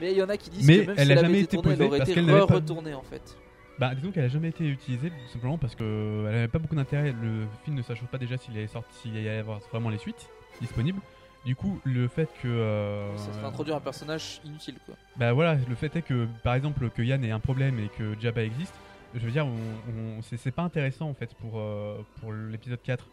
[0.01, 1.39] Mais il y en a qui disent Mais que même elle si a elle jamais
[1.41, 3.38] été tournée, elle posée aurait parce été qu'elle n'avait pas- retournée en fait.
[3.80, 6.76] Bah disons qu'elle a jamais été utilisée tout simplement parce que elle avait pas beaucoup
[6.76, 7.13] d'intérêt.
[7.13, 9.97] Le film ne s'achève pas déjà s'il allait sortir, s'il allait y avoir vraiment les
[9.97, 10.30] suites
[10.61, 10.99] disponibles.
[11.46, 14.96] Du coup, le fait que euh, Ça serait introduire un personnage inutile quoi.
[15.18, 18.20] Bah voilà, le fait est que par exemple que Yann ait un problème et que
[18.20, 18.74] Jabba existe,
[19.14, 23.06] je veux dire, on, on- c'est pas intéressant en fait pour, euh, pour l'épisode 4.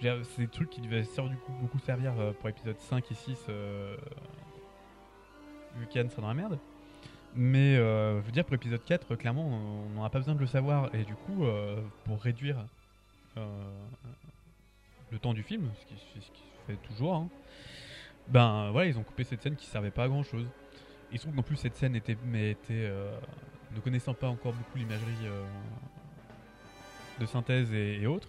[0.00, 2.48] Je veux dire, C'est des trucs qui devaient ser- du coup, beaucoup servir euh, pour
[2.48, 3.96] l'épisode 5 et 6 euh,
[5.76, 6.58] vu qu'Yann sera dans la merde.
[7.36, 10.46] Mais euh, je veux dire, pour l'épisode 4, clairement, on n'aura pas besoin de le
[10.48, 10.92] savoir.
[10.94, 11.44] Et du coup,
[12.04, 12.56] pour réduire
[13.36, 17.28] le temps du film, ce qui, ce qui se fait toujours, hein,
[18.28, 20.46] ben voilà, ils ont coupé cette scène qui servait pas à grand chose.
[21.12, 23.18] Il se trouve qu'en plus cette scène était, mais était euh,
[23.74, 25.44] ne connaissant pas encore beaucoup l'imagerie euh,
[27.18, 28.28] de synthèse et, autres,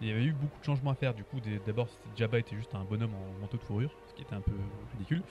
[0.00, 1.14] Il y avait eu beaucoup de changements à faire.
[1.14, 4.34] Du coup, d'abord, Jabba était juste un bonhomme en manteau de fourrure, ce qui était
[4.34, 4.52] un peu
[4.92, 5.22] ridicule.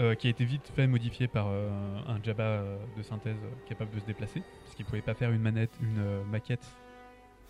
[0.00, 1.68] euh, qui a été vite fait modifié par euh,
[2.06, 5.30] un Jabba euh, de synthèse euh, capable de se déplacer, parce qu'il pouvait pas faire
[5.32, 6.66] une manette, une euh, maquette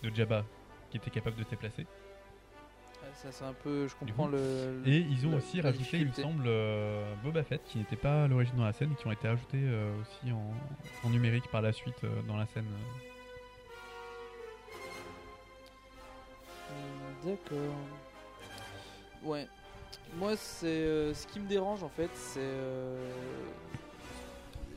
[0.03, 0.45] de Jabba
[0.91, 1.87] qui était capable de se déplacer.
[3.25, 3.87] Ouais, Ça, c'est un peu.
[3.89, 4.33] Je comprends coup.
[4.33, 4.83] le.
[4.87, 8.29] Et ils ont aussi rajouté, il me semble, euh, Boba Fett, qui n'était pas à
[8.29, 10.53] l'origine dans la scène, qui ont été ajoutés euh, aussi en,
[11.07, 12.67] en numérique par la suite euh, dans la scène.
[16.71, 17.75] Hmm, D'accord.
[19.23, 19.47] Ouais.
[20.17, 22.41] Moi, c'est ce qui me dérange en fait, c'est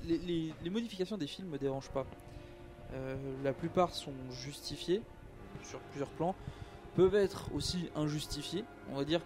[0.05, 2.05] les, les- les modifications des films me dérangent pas.
[3.43, 5.01] La plupart sont justifiées
[5.63, 6.35] sur plusieurs plans,
[6.95, 8.65] peuvent être aussi injustifiées.
[8.91, 9.21] On va dire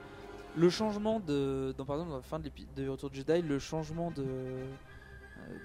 [0.55, 3.59] le changement de, dans, par exemple, dans la fin de, de Retour de Jedi, le
[3.59, 4.65] changement de euh,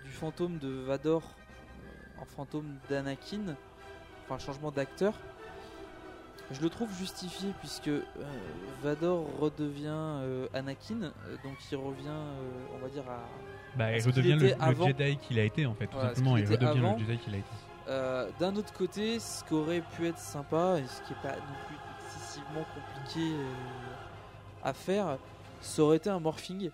[0.04, 3.56] du fantôme de Vador euh, en fantôme d'Anakin,
[4.24, 5.14] enfin changement d'acteur.
[6.50, 8.02] Je le trouve justifié puisque euh,
[8.82, 11.10] Vador redevient euh, Anakin,
[11.42, 12.20] donc il revient,
[12.74, 13.20] on va dire, à.
[13.78, 14.48] Bah, il redevient le.
[14.86, 16.36] Jedi qu'il a été en fait, tout Voilà, simplement.
[16.36, 16.92] Il redevient avant.
[16.92, 17.48] le Jedi qu'il a été.
[17.88, 21.36] Euh, D'un autre côté, ce qui aurait pu être sympa, et ce qui est pas
[21.36, 21.76] non plus
[22.62, 23.52] compliqué euh,
[24.62, 25.18] à faire,
[25.60, 26.70] ça aurait été un morphing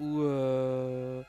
[0.00, 1.22] ou euh,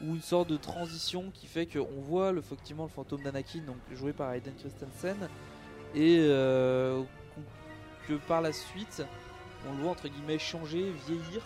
[0.00, 4.12] une sorte de transition qui fait qu'on voit le, effectivement le fantôme d'Anakin, donc joué
[4.12, 5.28] par Hayden Christensen,
[5.94, 7.02] et euh,
[8.08, 9.04] que par la suite,
[9.68, 11.42] on le voit entre guillemets changer, vieillir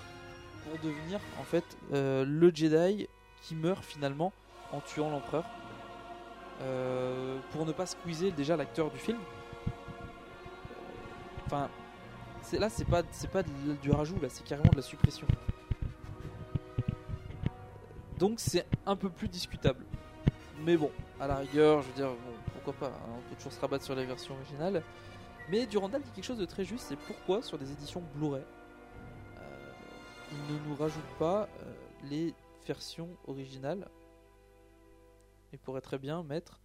[0.65, 3.07] pour devenir en fait le Jedi
[3.43, 4.33] qui meurt finalement
[4.73, 5.45] en tuant l'empereur.
[7.53, 9.19] Pour ne pas squeezer déjà l'acteur du film.
[11.53, 11.69] Enfin,
[12.43, 15.27] c'est là c'est pas c'est pas du rajout là, c'est carrément de la suppression.
[18.21, 19.85] Donc c'est un peu plus discutable.
[20.65, 23.53] Mais bon, à la rigueur, je veux dire, bon, pourquoi pas, hein, on peut toujours
[23.53, 24.83] se rabattre sur les versions originales.
[25.51, 28.43] Mais Durandal dit quelque chose de très juste, c'est pourquoi sur des éditions Blu-ray,
[29.39, 29.73] euh,
[30.31, 31.73] il ne nous rajoute pas euh,
[32.11, 32.33] les
[32.65, 33.89] versions originales
[35.53, 36.61] et pourrait très bien mettre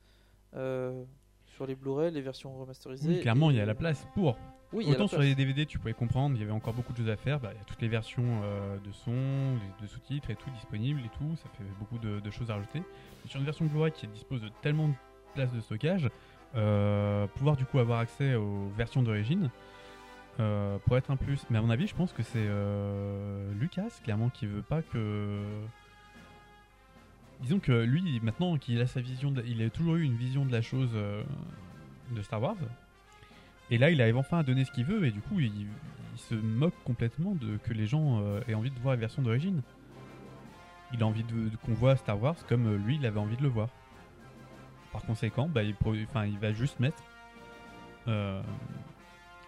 [0.54, 1.04] euh,
[1.56, 3.10] sur les Blu-ray les versions remasterisées.
[3.10, 4.38] Oui, clairement, il y a la place pour.
[4.74, 7.10] Oui, Autant sur les DVD, tu pouvais comprendre, il y avait encore beaucoup de choses
[7.10, 7.40] à faire.
[7.40, 11.00] Bah, il y a toutes les versions euh, de son, de, sous-titres et tout disponibles
[11.00, 11.36] et tout.
[11.38, 12.84] Ça fait beaucoup de, de choses à rajouter.
[13.28, 14.94] Sur une version Blu-ray qui dispose de tellement de
[15.34, 16.10] place de stockage,
[16.56, 19.50] euh, pouvoir du coup avoir accès aux versions d'origine
[20.40, 21.46] euh, pourrait être un plus.
[21.50, 22.48] Mais à mon avis, je pense que c'est
[23.58, 25.42] Lucas clairement qui veut pas que.
[27.42, 30.46] Disons que lui, maintenant qu'il a sa vision, de- il a toujours eu une vision
[30.46, 32.56] de la chose de Star Wars.
[33.72, 35.52] Et là, il arrive enfin à donner ce qu'il veut, et du coup, il,
[36.14, 39.22] il se moque complètement de que les gens euh, aient envie de voir la version
[39.22, 39.62] d'origine.
[40.94, 43.38] Il a envie de, de- qu'on voit Star Wars comme euh, lui, il avait envie
[43.38, 43.70] de le voir.
[44.94, 45.76] Par conséquent, bah, il,
[46.08, 47.02] enfin, il va juste mettre
[48.08, 48.42] euh,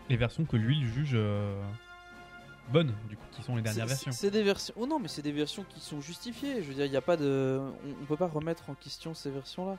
[0.10, 1.16] les versions que lui il juge
[2.72, 4.12] bonnes, du coup, qui sont les dernières versions.
[4.12, 4.74] C'est des versions.
[4.78, 6.62] Oh non, mais c'est des versions qui sont justifiées.
[6.64, 7.62] Je veux dire, il n'y a pas de.
[7.62, 9.78] On, on peut pas remettre en question ces versions-là.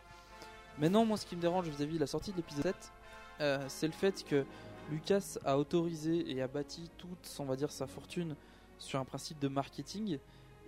[0.79, 2.93] Mais non, moi, ce qui me dérange vis-à-vis de la sortie de l'épisode 7,
[3.41, 4.45] euh, c'est le fait que
[4.91, 8.35] Lucas a autorisé et a bâti toute, on va dire, sa fortune
[8.79, 10.19] sur un principe de marketing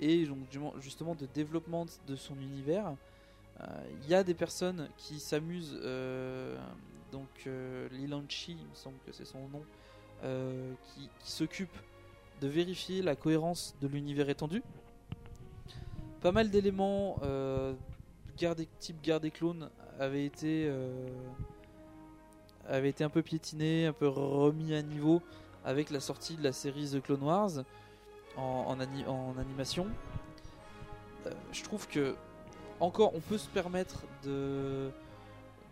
[0.01, 0.39] et donc
[0.81, 2.95] justement de développement de son univers.
[3.61, 3.66] Euh,
[4.03, 6.59] Il y a des personnes qui s'amusent, euh,
[7.12, 9.62] donc euh, Lilanchi, il me semble que c'est son nom,
[10.25, 11.77] euh, qui, s'occupe
[12.41, 14.62] de vérifier la cohérence de l'univers étendu.
[16.23, 17.75] Pas mal d'éléments euh,
[18.79, 19.68] type guerre des clones
[19.99, 20.71] avaient été,
[22.69, 25.23] avaient été un peu piétinés, un peu remis à niveau
[25.65, 27.51] avec la sortie de la série The Clone Wars
[28.37, 29.87] en, en ani- en animation.
[31.27, 32.15] Euh, je trouve que
[32.79, 34.91] encore on peut se permettre de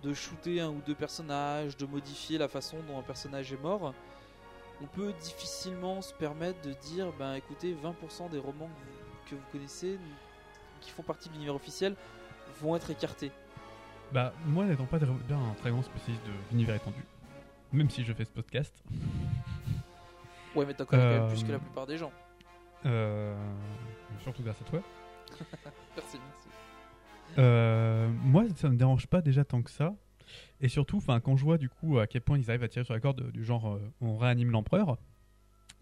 [0.05, 3.93] de shooter un ou deux personnages, de modifier la façon dont un personnage est mort
[4.80, 9.34] on peut difficilement se permettre de dire ben écoutez 20% des romans que vous, que
[9.34, 9.99] vous connaissez
[10.80, 11.97] qui font partie de l'univers officiel
[12.61, 13.32] vont être écartés.
[14.12, 17.04] Bah, moi, n'étant pas un très grand spécialiste de l'univers étendu,
[17.72, 18.82] même si je fais ce podcast,
[20.54, 22.11] Ouais mais t'en connais quand Euh, même plus que la plupart des gens.
[22.86, 23.36] euh,
[24.22, 24.80] surtout grâce à toi,
[25.96, 26.48] Merci, merci.
[27.38, 29.94] Euh, moi, ça me dérange pas déjà tant que ça.
[30.61, 32.84] Et surtout, enfin, quand je vois du coup à quel point ils arrivent à tirer
[32.84, 34.96] sur la corde du genre euh, on réanime l'empereur,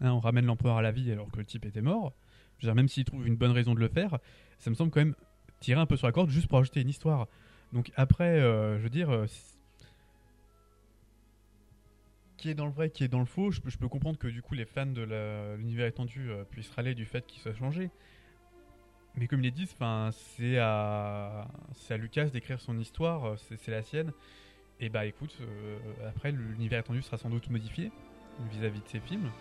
[0.01, 2.13] hein, on ramène l'empereur à la vie alors que le type était mort.
[2.59, 4.17] Je veux dire, même s'ils trouvent une bonne raison de le faire,
[4.59, 5.15] ça me semble quand même
[5.61, 7.27] tirer un peu sur la corde juste pour ajouter une histoire.
[7.73, 9.25] Donc après, euh, je veux dire, euh,
[12.37, 14.17] qui est dans le vrai, qui est dans le faux, je peux, je peux comprendre
[14.17, 17.55] que du coup les fans de l'univers étendu euh, puissent râler du fait qu'il soit
[17.55, 17.89] changé.
[19.15, 19.75] Mais comme ils disent,
[20.11, 21.47] c'est à,
[21.97, 24.11] Lucas d'écrire son histoire, c'est la sienne.
[24.79, 27.91] Et bah écoute, euh, après l'univers étendu sera sans doute modifié
[28.51, 29.31] vis-à-vis de ces films.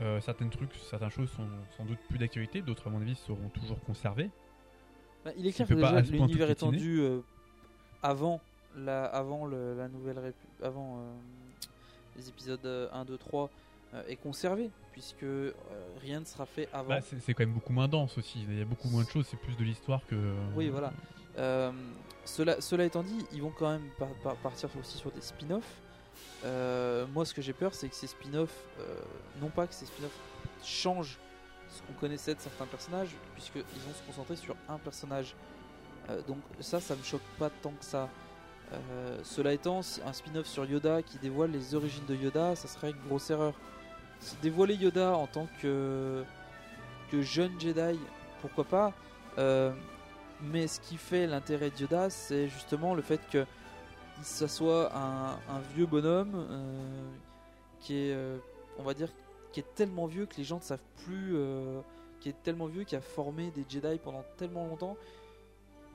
[0.00, 3.50] Euh, certaines trucs, certaines choses sont sans doute plus d'actualité, d'autres à mon avis seront
[3.50, 4.30] toujours conservées.
[5.26, 7.02] Bah, il est clair que l'univers étendu
[8.10, 8.40] avant
[8.76, 11.12] la avant le- la nouvelle répu- avant euh,
[12.16, 13.50] les épisodes euh, 1 2 3
[13.94, 15.52] euh, est conservé puisque euh,
[16.00, 16.88] rien ne sera fait avant.
[16.88, 18.44] Bah, c'est quand même beaucoup moins dense aussi.
[18.48, 19.26] Il y a beaucoup moins de choses.
[19.30, 20.16] C'est plus de l'histoire que.
[20.54, 20.92] Oui, voilà.
[21.38, 21.70] Euh,
[22.24, 25.82] cela, cela étant dit, ils vont quand même par- par- partir aussi sur des spin-offs.
[26.44, 28.56] Euh, moi, ce que j'ai peur, c'est que ces spin-offs,
[29.40, 30.18] non pas que ces spin-offs
[30.64, 31.18] changent
[31.68, 35.34] ce qu'on connaissait de certains personnages, puisqu'ils vont se concentrer sur un personnage.
[36.10, 38.08] Euh, donc ça, ça me choque pas tant que ça.
[38.72, 42.90] Euh, cela étant, un spin-off sur Yoda qui dévoile les origines de Yoda, ça serait
[42.90, 43.54] une grosse erreur.
[44.42, 46.24] Dévoiler Yoda en tant que,
[47.12, 47.98] jeune Jedi,
[48.40, 48.92] pourquoi pas
[49.38, 49.72] Euh,
[50.40, 53.44] mais ce qui fait l'intérêt de Yoda, c'est justement le fait que
[54.22, 56.46] ça soit un, vieux bonhomme
[57.80, 58.16] qui est,
[58.78, 59.08] on va dire,
[59.52, 61.36] qui est tellement vieux que les gens ne savent plus,
[62.20, 64.96] qui est tellement vieux, qui a formé des Jedi pendant tellement longtemps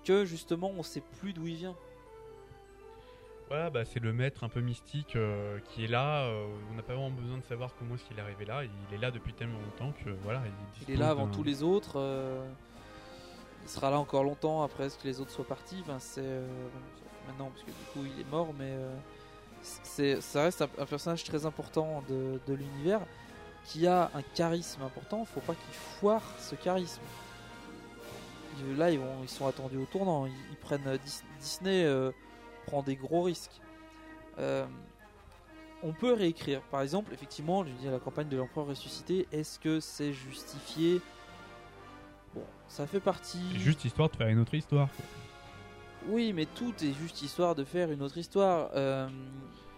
[0.03, 1.75] que justement on sait plus d'où il vient.
[3.47, 6.21] Voilà, bah, c'est le maître un peu mystique euh, qui est là.
[6.23, 8.63] euh, on n'a pas vraiment besoin de savoir comment est-ce qu'il est arrivé là.
[8.63, 10.41] Il est là depuis tellement longtemps que voilà.
[10.45, 11.99] Il, Il est là avant tous les autres.
[11.99, 12.47] euh,
[13.63, 15.79] il sera là encore longtemps après que les autres soient partis.
[15.81, 16.39] Enfin, c'est
[17.27, 18.73] maintenant parce que du coup il est mort, mais
[19.61, 23.01] c'est ça reste un, un personnage très important de, de l'univers
[23.65, 25.25] qui a un charisme important.
[25.25, 27.01] Faut pas qu'il foire ce charisme.
[28.77, 30.25] Là, ils, vont, ils sont attendus au tournant.
[30.25, 32.11] Ils, ils prennent euh, Dis- Disney euh,
[32.67, 33.59] prend des gros risques.
[34.39, 34.65] Euh,
[35.83, 36.61] on peut réécrire.
[36.63, 39.27] Par exemple, effectivement, je dis la campagne de l'empereur ressuscité.
[39.31, 41.01] Est-ce que c'est justifié?
[42.35, 43.41] Bon, ça fait partie.
[43.53, 44.87] C'est juste histoire de faire une autre histoire.
[44.95, 45.05] quoi.
[46.07, 48.69] Oui, mais tout est juste histoire de faire une autre histoire.
[48.75, 49.07] Euh,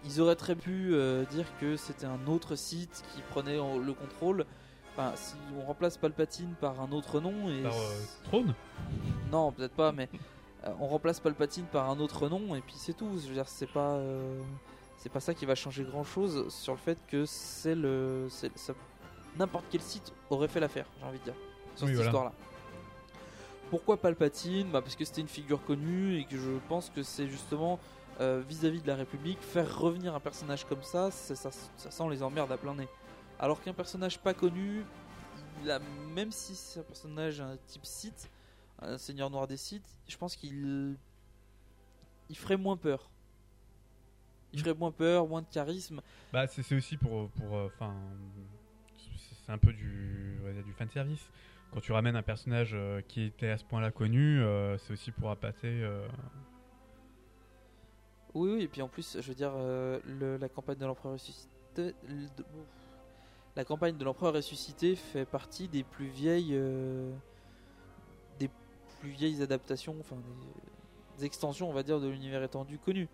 [0.05, 0.93] ils auraient très pu
[1.31, 4.45] dire que c'était un autre site qui prenait en- le contrôle.
[4.95, 7.93] Enfin, si on remplace Palpatine par un autre nom et Par euh,
[8.25, 8.53] Trône
[9.31, 10.07] non, peut-être pas, mais
[10.65, 13.09] euh, on remplace Palpatine par un autre nom et puis c'est tout.
[13.19, 14.39] Je veux dire, c'est pas, euh,
[14.97, 18.73] c'est pas ça qui va changer grand chose sur le fait que c'est le, ça-
[19.39, 20.85] n'importe quel site aurait fait l'affaire.
[20.99, 21.33] J'ai envie de dire
[21.75, 22.09] sur Oui, cette voilà.
[22.09, 22.31] histoire-là.
[23.71, 24.69] Pourquoi Palpatine?
[24.69, 27.79] Bah Parce que c'était une figure connue et que je pense que c'est justement
[28.19, 32.21] vis-à-vis de la République, faire revenir un personnage comme ça, c'est- ça, ça sent les
[32.21, 32.87] emmerdes à plein nez.
[33.39, 34.83] Alors qu'un personnage pas connu,
[35.61, 35.79] il a,
[36.13, 38.29] même si c'est un personnage un type Sith,
[38.79, 40.95] un seigneur noir des Sith, je pense qu'il
[42.29, 43.09] il ferait moins peur.
[44.53, 46.01] Il ferait moins peur, moins de charisme.
[46.31, 47.29] Bah, c'est aussi pour.
[47.31, 47.95] pour, euh, Enfin.
[48.97, 51.27] c'est- c'est un peu du, du fan service.
[51.73, 55.11] Quand tu ramènes un personnage euh, qui était à ce point-là connu, euh, c'est aussi
[55.11, 55.83] pour appâter.
[58.35, 61.49] Oui, oui, et puis en plus, je veux dire, le- la campagne de l'empereur ressuscité.
[62.07, 62.27] le-.
[63.55, 66.51] La campagne de l'empereur ressuscité fait partie des plus vieilles.
[66.53, 67.11] euh,
[68.39, 68.49] des
[68.99, 70.15] plus vieilles adaptations, enfin,
[71.17, 73.07] des, extensions, on va dire, de l'univers étendu connu.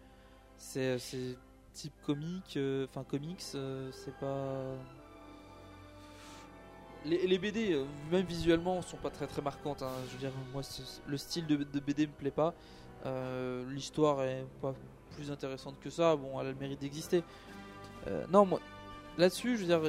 [0.58, 1.38] C'est c'est
[1.74, 4.76] type comique, euh, enfin, comics, euh, c'est pas.
[7.06, 9.82] Les, BD, euh, même visuellement, sont pas très très marquantes.
[9.84, 9.92] hein.
[10.08, 10.62] Je veux dire, moi,
[11.08, 12.54] le style de, de BD me plaît pas.
[13.06, 14.74] Euh, L'histoire est pas
[15.16, 16.16] plus intéressante que ça.
[16.18, 17.24] Bon, elle a le mérite d'exister.
[18.08, 18.60] Euh, non, moi,
[19.18, 19.82] là-dessus, je veux dire,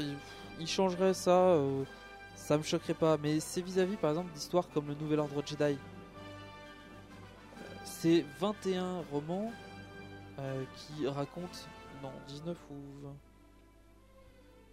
[0.60, 1.30] il, changerait ça.
[1.30, 1.84] euh,
[2.36, 3.16] ça me choquerait pas.
[3.18, 5.62] Mais c'est vis-à-vis, par exemple, d'histoires comme le Nouvel Ordre Jedi.
[5.62, 5.76] Euh,
[7.84, 9.52] C'est 21 romans
[10.38, 11.48] euh, qui racontent.
[12.02, 13.16] Non, 19 ou 20.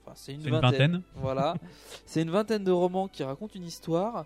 [0.06, 1.02] Enfin, c'est une, vingtaine.
[1.16, 1.56] Voilà.
[2.06, 4.26] c'est une vingtaine de romans qui racontent une histoire,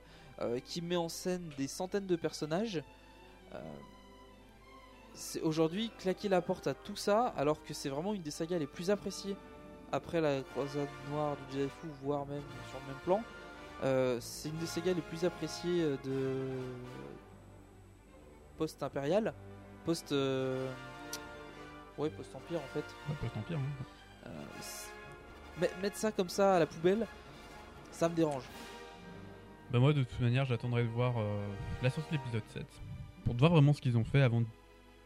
[0.65, 2.83] qui met en scène des centaines de personnages.
[5.13, 8.59] C'est aujourd'hui claquer la porte à tout ça, alors que c'est vraiment une des sagas
[8.59, 9.35] les plus appréciées
[9.91, 13.23] après la croisade noire du Jedi Fou, voire même sur le même plan.
[13.83, 16.47] Euh, c'est une des sagas les plus appréciées euh, de
[18.57, 19.33] post-impérial,
[19.85, 20.11] post.
[20.11, 20.71] euh,
[21.97, 22.85] Ouais, post-empire en fait.
[23.09, 23.57] un peu tant pire.
[23.59, 24.27] hein.
[24.27, 27.05] Euh, mettre ça comme ça à la poubelle,
[27.91, 28.43] ça me dérange.
[29.71, 31.13] Bah moi de toute manière j'attendrai de voir
[31.81, 32.65] la sortie de l'épisode 7
[33.25, 34.45] pour voir vraiment ce qu'ils ont fait avant de...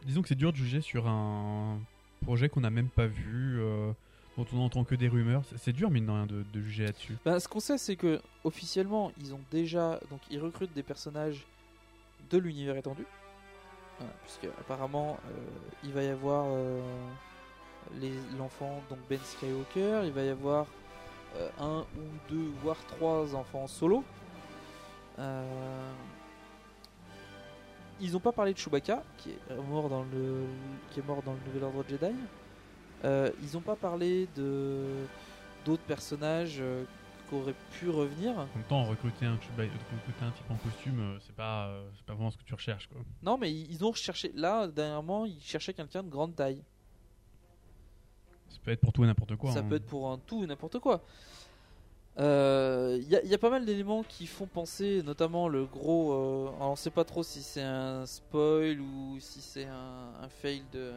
[0.05, 1.79] Disons que c'est dur de juger sur un
[2.23, 3.91] projet qu'on n'a même pas vu, euh,
[4.37, 5.43] dont on n'entend que des rumeurs.
[5.57, 7.17] C'est- dur mine de rien de, juger là-dessus.
[7.25, 11.45] Ben, ce qu'on sait, c'est que officiellement, ils ont déjà, donc ils recrutent des personnages
[12.29, 13.05] de l'univers étendu,
[14.23, 15.31] puisque apparemment euh,
[15.83, 16.81] il va y avoir euh,
[18.37, 20.65] l'enfant donc Ben Skywalker, il va y avoir
[21.35, 24.03] euh, un ou deux voire trois enfants solo.
[28.01, 30.45] Ils ont pas parlé de Chewbacca, qui est mort dans le,
[30.91, 32.13] qui est mort dans le Nouvel Ordre Jedi.
[33.05, 34.83] Euh, ils ont pas parlé de
[35.63, 36.83] d'autres personnages euh,
[37.29, 38.31] qui auraient pu revenir.
[38.33, 41.87] En même temps, recruter un, Chewbacca- recruter un type en costume, euh, c'est pas, euh,
[41.95, 42.87] c'est pas vraiment ce que tu recherches.
[42.87, 43.01] Quoi.
[43.23, 44.31] Non, mais ils ont cherché.
[44.35, 46.61] Là, dernièrement, ils cherchaient quelqu'un de grande taille.
[48.49, 49.51] Ça peut être pour tout et n'importe quoi.
[49.51, 49.65] Ça hein.
[49.67, 51.01] peut être pour un tout et n'importe quoi.
[52.19, 55.65] Euh, Il y, a- il y a pas mal d'éléments qui font penser, notamment le
[55.65, 56.13] gros.
[56.13, 60.29] euh, alors on sait pas trop si c'est un spoil ou si c'est un, un
[60.29, 60.93] fail de.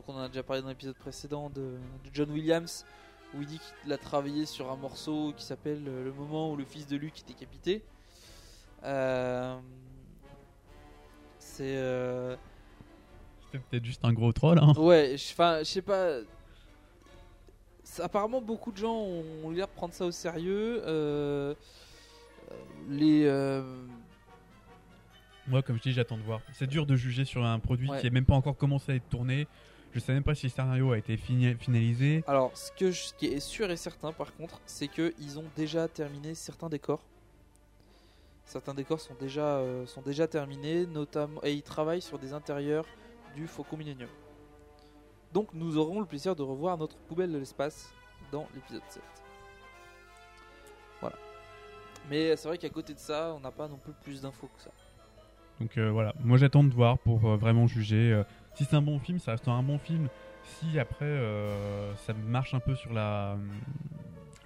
[0.00, 2.86] Crois qu'on en a déjà parlé dans l'épisode précédent de, de John Williams,
[3.34, 6.56] où il dit qu'il a travaillé sur un morceau qui s'appelle euh, Le moment où
[6.56, 7.82] le fils de Luke est décapité.
[8.84, 9.58] Euh,
[11.40, 11.76] c'est.
[11.76, 12.36] euh,
[13.46, 14.58] C'était peut-être juste un gros troll.
[14.60, 14.72] Hein.
[14.76, 16.18] Ouais, je- enfin, je sais pas.
[18.00, 20.80] Apparemment, beaucoup de gens ont l'air de prendre ça au sérieux.
[20.86, 21.54] euh,
[22.88, 23.24] les.
[25.48, 26.40] Moi, comme je dis, j'attends de voir.
[26.52, 28.00] C'est dur de juger sur un produit Ouais.
[28.00, 29.48] qui est même pas encore commencé à être tourné.
[29.98, 32.22] Je sais même pas si le scénario a été finalisé.
[32.28, 35.44] Alors, ce, que je- qui est sûr et certain, par contre, c'est que ils ont
[35.56, 37.02] déjà terminé certains décors.
[38.44, 42.86] Certains décors sont déjà, euh, sont déjà terminés, notamment, et ils travaillent sur des intérieurs
[43.34, 44.08] du Faucon Millennium.
[45.32, 47.92] Donc, nous aurons le plaisir de revoir notre poubelle de l'espace
[48.30, 49.02] dans l'épisode 7.
[51.00, 51.16] Voilà.
[52.08, 54.62] Mais c'est vrai qu'à côté de ça, on n'a pas non plus plus d'infos que
[54.62, 54.70] ça.
[55.60, 58.12] Donc euh, voilà, moi j'attends de voir pour euh, vraiment juger.
[58.12, 58.22] euh,
[58.54, 60.08] si c'est un bon film, ça restera un bon film.
[60.44, 61.20] Si après
[61.98, 62.90] ça marche un peu sur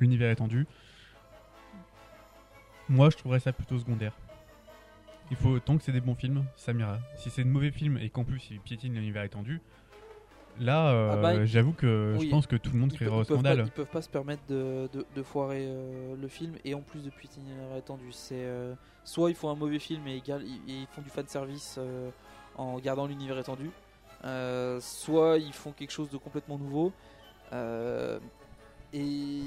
[0.01, 0.67] l'univers étendu,
[2.89, 4.13] moi je trouverais ça plutôt secondaire.
[5.31, 6.99] Il faut tant que c'est des bons films, ça m'ira.
[7.17, 9.61] Si c'est de mauvais films et qu'en plus ils piétinent l'univers étendu,
[10.61, 12.27] là euh, Ah bah, j'avoue que oui.
[12.27, 13.63] je pense que tout le monde peuvent- au peuvent pas, scandale.
[13.67, 17.01] ils peuvent pas se permettre de, de- de foirer euh, le film et en plus
[17.03, 18.13] depuis l'itinéraire étendu.
[18.13, 18.75] C'est euh,
[19.05, 20.23] soit ils font un mauvais film et,
[20.67, 22.11] ils font du fan service euh,
[22.57, 23.71] en gardant l'univers étendu,
[24.25, 26.93] euh, soit ils font quelque chose de complètement nouveau.
[27.53, 28.19] euh,
[28.95, 29.41] et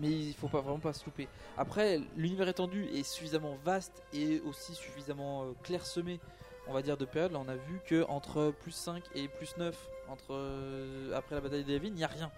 [0.00, 1.28] mais il faut pas vraiment pas se louper.
[1.56, 6.18] Après, l'univers étendu est suffisamment vaste et aussi suffisamment euh, clairsemé,
[6.66, 7.30] on va dire de période.
[7.32, 9.76] Là, on a vu que entre plus 5 et plus 9
[10.10, 12.30] entre euh, après la bataille des Yavin, il n'y a rien.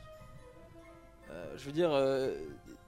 [1.30, 2.34] Euh, je veux dire, euh,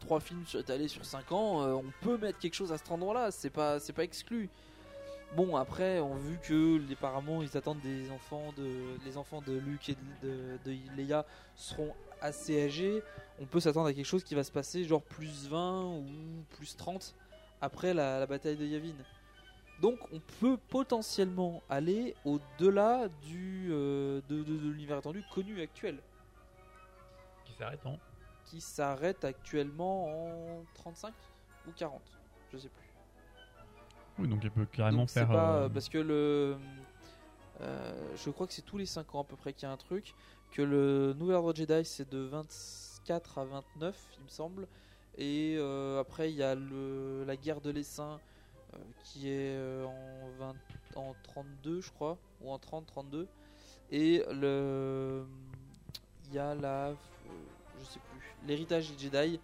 [0.01, 2.91] trois films sur- étalés sur 5 ans, euh, on peut mettre quelque chose à cet
[2.91, 4.51] endroit-là, c'est pas, c'est pas exclu.
[5.37, 8.69] Bon, après, on vu que les- apparemment ils attendent des enfants de,
[9.07, 10.59] les enfants de Luke et de
[10.97, 11.25] Leia
[11.57, 13.03] seront assez âgés.
[13.41, 16.05] On peut s'attendre à quelque chose qui va se passer genre plus 20 ou
[16.51, 17.15] plus 30
[17.61, 18.93] après la, la bataille de Yavin.
[19.83, 25.99] Donc on peut potentiellement aller au-delà du euh, de, de- de l'univers étendu connu actuel,
[27.45, 27.99] Qui s'arrête en
[28.45, 30.07] qui s'arrête actuellement
[30.61, 31.13] en 35
[31.67, 32.01] ou 40,
[32.53, 32.89] je sais plus.
[34.19, 35.29] Oui, donc il peut carrément Donc, faire.
[35.29, 36.57] pas, euh, parce que le
[37.61, 39.73] euh, je crois que c'est tous les 5 ans à peu près qu'il y a
[39.73, 40.15] un truc
[40.53, 44.69] que le nouvel ordre Jedi c'est de 24 à 29 il me semble
[45.19, 45.57] et
[46.01, 48.21] après il y a le la guerre de l'essaim
[49.05, 50.55] qui est euh, en 20
[50.97, 53.29] en 32 je crois ou en 30 32
[53.91, 55.25] et le
[56.27, 56.95] il y a la euh,
[57.79, 59.41] je sais plus l'héritage des Jedi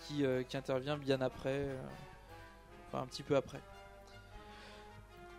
[0.00, 1.76] qui, euh, qui intervient bien après euh,
[2.88, 3.60] enfin un petit peu après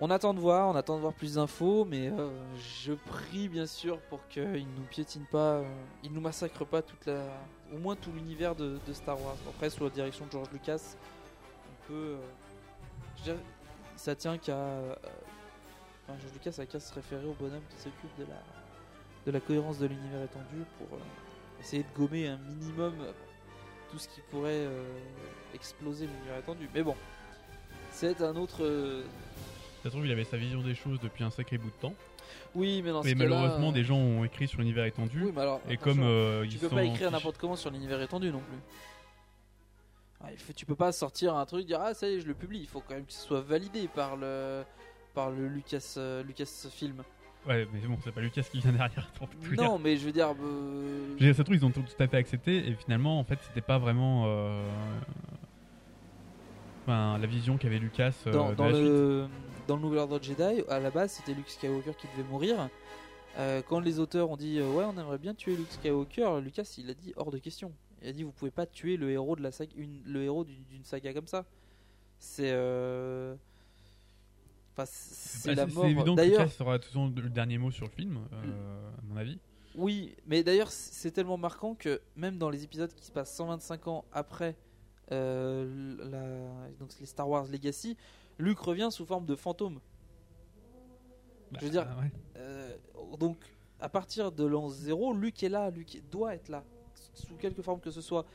[0.04, 3.68] on attend de voir, on attend de voir plus d'infos, mais euh, je prie bien
[3.68, 5.64] sûr pour qu'ils nous piétinent pas, euh,
[6.04, 7.22] ils nous massacrent pas toute la,
[7.72, 9.36] au moins tout l'univers de, Star Wars.
[9.48, 10.96] Après, sous la direction de George Lucas,
[11.70, 12.18] on peut, euh,
[13.96, 14.96] ça tient qu'à, euh,
[16.08, 18.42] enfin, George Lucas a qu'à se référer au bonhomme qui s'occupe de la,
[19.26, 21.02] de la cohérence de l'univers étendu pour euh,
[21.60, 22.94] essayer de gommer un minimum
[23.92, 24.84] tout ce qui pourrait euh,
[25.54, 26.70] exploser l'univers étendu.
[26.74, 26.96] Mais bon,
[27.92, 29.04] c'est un autre.
[29.84, 31.96] Ça se trouve, il avait sa vision des choses depuis un sacré bout de temps.
[32.54, 35.24] Oui, mais dans ce cas-là, malheureusement, euh, des gens ont écrit sur l'univers étendu.
[35.26, 37.72] Oui, mais alors, et comme euh, tu ils peux sont pas écrire n'importe comment sur
[37.72, 38.58] l'univers étendu non plus.
[40.24, 42.34] Ah, faut- tu peux pas sortir un truc dire ah ça y est je le
[42.34, 42.60] publie.
[42.60, 44.64] Il faut quand même que ce soit validé par le
[45.14, 47.04] par le Lucas euh, Lucasfilm.
[47.48, 49.10] Ouais, mais bon, c'est pas Lucas qui vient derrière.
[49.18, 49.64] pour tout dire.
[49.64, 50.30] Non, mais je veux dire.
[50.40, 52.76] euh, Je veux dire, ça se trouve, ils ont tout, tout à fait accepté, et
[52.76, 54.64] finalement, en fait, c'était pas vraiment euh,
[56.84, 58.84] enfin, la vision qu'avait Lucas euh, dans, de dans la suite.
[58.86, 59.28] le
[59.68, 62.70] dans le nouvel ordre Jedi, à la base c'était Luke Skywalker qui devait mourir.
[63.38, 66.76] Euh, quand les auteurs ont dit euh, ouais on aimerait bien tuer Luke Skywalker, Lucas
[66.78, 67.72] il a dit hors de question.
[68.02, 70.44] Il a dit vous pouvez pas tuer le héros de la saga, une- le héros
[70.44, 71.46] d'une saga comme ça.
[72.20, 73.36] C'est euh...
[74.74, 75.86] enfin, c'est Bah, la mort.
[75.86, 79.18] évident que D'ailleurs, Lucas aura toujours le dernier mot sur le film, euh, à mon
[79.18, 79.40] avis.
[79.76, 83.88] Oui, mais d'ailleurs, c'est tellement marquant que même dans les épisodes qui se passent 125
[83.88, 84.56] ans après
[85.12, 87.96] euh, la, donc les Star Wars Legacy,
[88.38, 89.80] Luke revient sous forme de fantôme.
[91.60, 92.12] Je veux dire, Bah, ouais.
[92.38, 92.76] euh,
[93.20, 93.38] donc
[93.80, 96.64] à partir de l'an 0, Luke est là, Luke doit être là,
[97.14, 98.26] sous quelque forme que ce soit.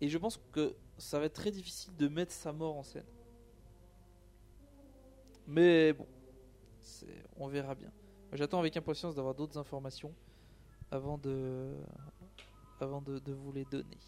[0.00, 3.04] Et je pense que ça va être très difficile de mettre sa mort en scène.
[5.46, 6.06] Mais bon,
[7.36, 7.90] on verra bien.
[8.32, 10.12] J'attends avec impatience d'avoir d'autres informations
[10.90, 11.72] avant de,
[12.80, 13.98] avant de, vous les donner.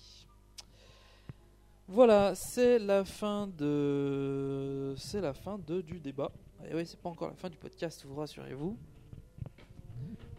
[1.88, 6.32] Voilà, c'est la fin de, c'est la fin de du débat.
[6.68, 8.76] Et oui, c'est pas encore la fin du podcast, vous rassurez-vous.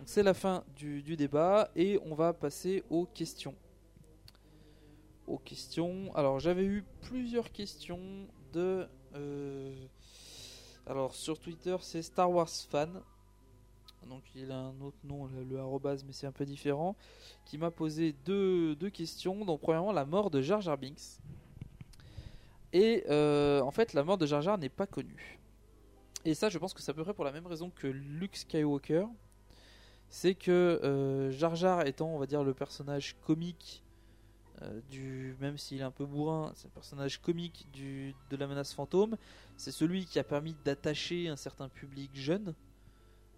[0.05, 3.55] C'est la fin du débat et on va passer aux questions.
[5.27, 6.11] Aux questions.
[6.15, 8.87] Alors j'avais eu plusieurs questions de.
[9.15, 9.75] euh,
[10.85, 13.01] alors sur Twitter c'est Star Wars fan.
[14.07, 16.95] Donc il a un autre nom, le, arrobase, mais c'est un peu différent.
[17.45, 19.43] Qui m'a posé deux, deux questions.
[19.43, 21.19] Donc premièrement la mort de Jar Jar Binks.
[22.71, 25.39] Et euh, en fait la mort de Jar Jar n'est pas connue.
[26.25, 28.35] Et ça, je pense que c'est à peu près pour la même raison que Luke
[28.35, 29.05] Skywalker.
[30.09, 30.51] C'est que
[30.83, 33.83] euh, Jar Jar étant, on va dire, le personnage comique
[34.61, 35.35] euh, du.
[35.39, 39.17] Même s'il est un peu bourrin, c'est le personnage comique du, de la menace fantôme.
[39.57, 42.53] C'est celui qui a permis d'attacher un certain public jeune.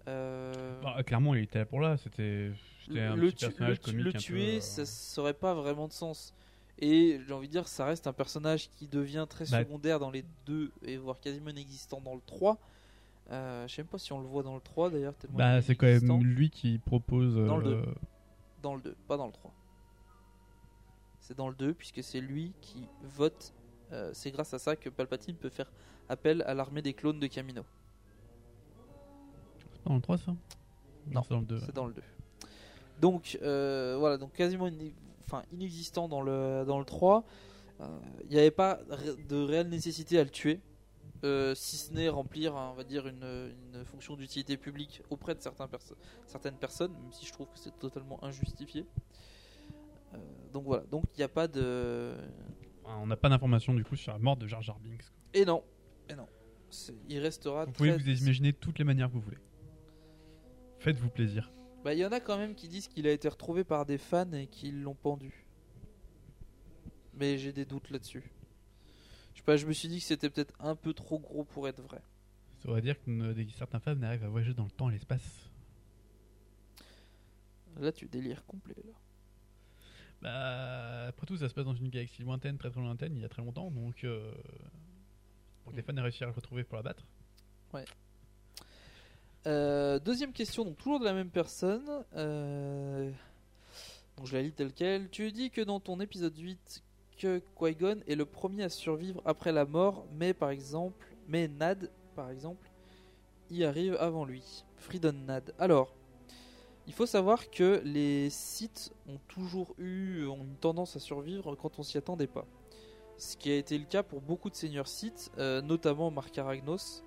[0.08, 1.98] Euh, Bah, clairement, il était là pour là.
[1.98, 2.52] C'était
[2.92, 4.04] un le, petit personnage le comique.
[4.04, 6.34] le un peu, tuer, euh, ça serait pas vraiment de sens.
[6.80, 10.12] Et j'ai envie de dire, ça reste un personnage qui devient très Bah, secondaire dans
[10.12, 12.58] les deux, et voire quasiment inexistant dans le 3.
[13.32, 15.14] Euh, je sais même pas si on le voit dans le 3 d'ailleurs.
[15.30, 17.36] Bah, est c'est quand même lui qui propose.
[17.36, 17.96] Dans le euh, deux.
[18.62, 19.54] Dans le 2, pas dans le 3.
[21.30, 23.54] C'est dans le 2, puisque c'est lui qui vote.
[23.92, 25.72] Euh, c'est grâce à ça que Palpatine peut faire
[26.10, 27.64] appel à l'armée des clones de Camino.
[29.86, 30.36] dans le 3 ça?
[31.12, 31.60] Non, c'est dans le 2.
[31.60, 32.02] C'est dans le 2.
[33.00, 34.70] Donc euh, voilà, donc quasiment
[35.28, 37.24] enfin, inexistant dans le, dans le 3.
[37.82, 38.80] Euh, Il n'y avait pas
[39.30, 40.60] de réelle nécessité à le tuer,
[41.54, 45.42] si ce n'est remplir, hein, on va dire, une, une fonction d'utilité publique auprès de
[45.42, 45.96] certains perso-
[46.26, 48.88] certaines personnes, même si je trouve que c'est totalement injustifié.
[50.14, 50.18] Euh,
[50.52, 52.16] donc voilà, donc il n'y a pas de...
[52.86, 55.04] On n'a pas d'informations du coup sur la mort de Jar Jar Binks.
[55.34, 55.64] Et non,
[56.10, 56.28] et non.
[57.08, 59.38] Il restera Vous pouvez très- vous imaginer toutes les manières que vous voulez.
[60.80, 61.52] Faites-vous plaisir.
[61.84, 63.98] Bah, il y en a quand même qui disent qu'il a été retrouvé par des
[63.98, 65.46] fans et qu'ils l'ont pendu.
[67.14, 68.32] Mais j'ai des doutes là-dessus.
[69.34, 71.68] Je sais pas, je me suis dit que c'était peut-être un peu trop gros pour
[71.68, 72.02] être vrai.
[72.60, 75.50] Ça voudrait dire que certains femmes n'arrivent à voyager dans le temps et l'espace.
[77.80, 78.76] Là, tu délires complet.
[78.86, 78.94] Là.
[80.22, 83.26] Bah, après tout, ça se passe dans une galaxie lointaine, très très lointaine, il y
[83.26, 84.32] a très longtemps, donc euh,
[85.64, 87.06] pour que les fans aient réussi à le retrouver pour la battre.
[89.48, 91.88] Euh, deuxième question, donc toujours de la même personne.
[92.16, 93.10] Euh,
[94.18, 95.10] donc je la lis telle quelle.
[95.10, 96.84] Tu dis que dans ton épisode 8,
[97.18, 101.90] que Qui-Gon est le premier à survivre après la mort, mais par exemple, mais Nad,
[102.16, 102.70] par exemple,
[103.50, 104.66] y arrive avant lui.
[104.78, 105.54] Freedom Nad.
[105.60, 105.94] Alors,
[106.90, 111.84] il faut savoir que les Sith ont toujours eu une tendance à survivre quand on
[111.84, 112.48] s'y attendait pas.
[113.20, 117.04] Ce qui a été le cas pour beaucoup de seigneurs Sith, euh, notamment Marc Aragnos,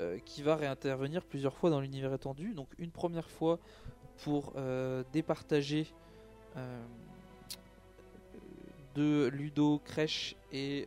[0.00, 2.52] euh, qui va réintervenir plusieurs fois dans l'univers étendu.
[2.52, 3.58] Donc une première fois
[4.18, 5.86] pour euh, départager
[8.94, 10.86] de Ludo, Crèche et,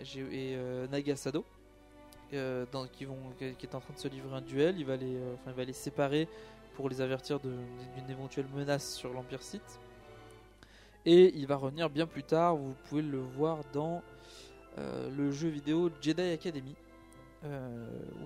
[0.00, 0.56] et
[0.90, 1.44] Nagasado.
[2.34, 4.96] Euh, dans- qui, vont, qui est en train de se livrer un duel, il va
[4.96, 6.28] les, euh, enfin, il va les séparer
[6.74, 9.80] pour les avertir d'une éventuelle menace sur l'Empire Sith.
[11.06, 14.02] Et il va revenir bien plus tard, vous pouvez le voir dans
[14.78, 16.74] euh, le jeu vidéo Jedi Academy,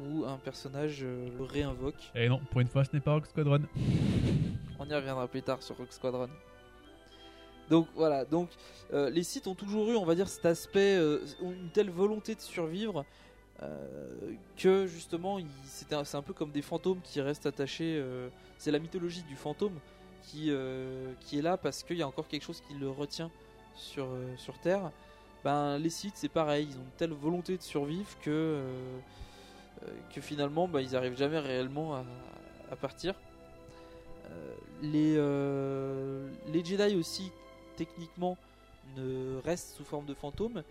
[0.05, 2.11] où un personnage le réinvoque.
[2.15, 3.61] Et non, pour une fois, ce n'est pas Rogue Squadron.
[4.79, 6.29] On y reviendra plus tard sur Rogue Squadron.
[7.71, 8.51] Donc voilà, donc
[8.93, 12.35] euh, les sites ont toujours eu, on va dire, cet aspect, euh, une telle volonté
[12.35, 13.05] de survivre
[13.63, 17.97] euh, que justement, c'est un peu comme des fantômes qui restent attachés.
[17.99, 19.79] euh, c'est la mythologie du fantôme
[20.23, 23.31] qui, euh, qui est là parce qu'il y a encore quelque chose qui le retient
[23.75, 24.91] sur, sur Terre.
[25.45, 28.63] Ben, les sites, c'est pareil, ils ont une telle volonté de survivre que,
[30.15, 31.97] que finalement, ben, ils arrivent jamais réellement
[32.71, 33.15] à, partir.
[34.83, 35.17] Les,
[36.53, 37.33] les Jedi aussi,
[37.77, 38.37] techniquement,
[38.97, 40.63] ne restent sous forme de fantômes.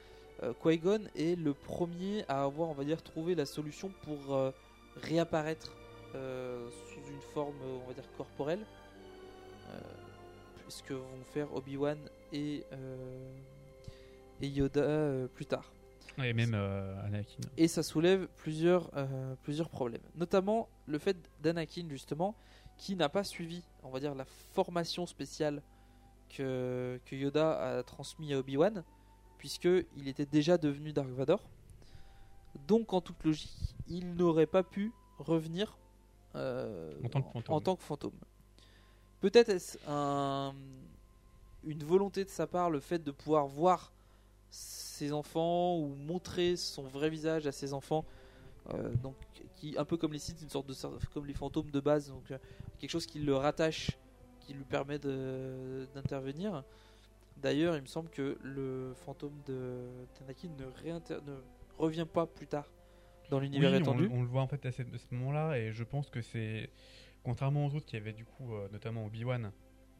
[0.44, 4.52] Euh, Qui-Gon est le premier à avoir, on va dire, trouvé la solution pour euh,
[4.98, 5.76] réapparaître
[6.16, 8.66] euh, sous une forme, on va dire, corporelle.
[9.70, 9.80] Euh,
[10.68, 11.98] ce que vont faire Obi-Wan
[12.32, 12.64] et,
[14.42, 15.70] et Yoda plus tard.
[16.18, 17.42] Et même Anakin.
[17.58, 18.90] Et ça soulève plusieurs,
[19.44, 20.02] plusieurs problèmes.
[20.16, 22.36] Notamment le fait d'Anakin, justement,
[22.78, 24.24] qui n'a pas suivi, on va dire, la
[24.54, 25.62] formation spéciale
[26.30, 28.86] que, que Yoda a transmis à Obi-Wan,
[29.42, 31.42] puisqu'il était déjà devenu Dark Vador.
[32.68, 35.80] Donc, en toute logique, il n'aurait pas pu revenir
[36.36, 37.56] euh, En tant que fantôme.
[37.56, 38.14] en tant que fantôme.
[39.20, 40.54] Peut-être est-ce un-
[41.64, 43.92] une volonté de sa part, le fait de pouvoir voir
[44.52, 48.06] ses enfants ou montrer son vrai visage à ses enfants,
[48.76, 49.16] euh, donc
[49.56, 50.76] qui un peu comme les sites, une sorte de
[51.16, 52.38] comme les fantômes de base, donc euh,
[52.80, 53.98] quelque chose qui le rattache,
[54.42, 56.64] qui lui permet d'intervenir.
[57.42, 59.88] D'ailleurs, il me semble que le fantôme de
[60.18, 61.34] Tanakin ne,
[61.78, 62.70] revient pas plus tard
[63.30, 64.10] dans l'univers Oui, on, étendu.
[64.12, 66.70] on le voit en fait à ce, moment-là, et je pense que c'est
[67.24, 69.52] contrairement aux autres qui avaient du coup, euh, notamment Obi-Wan,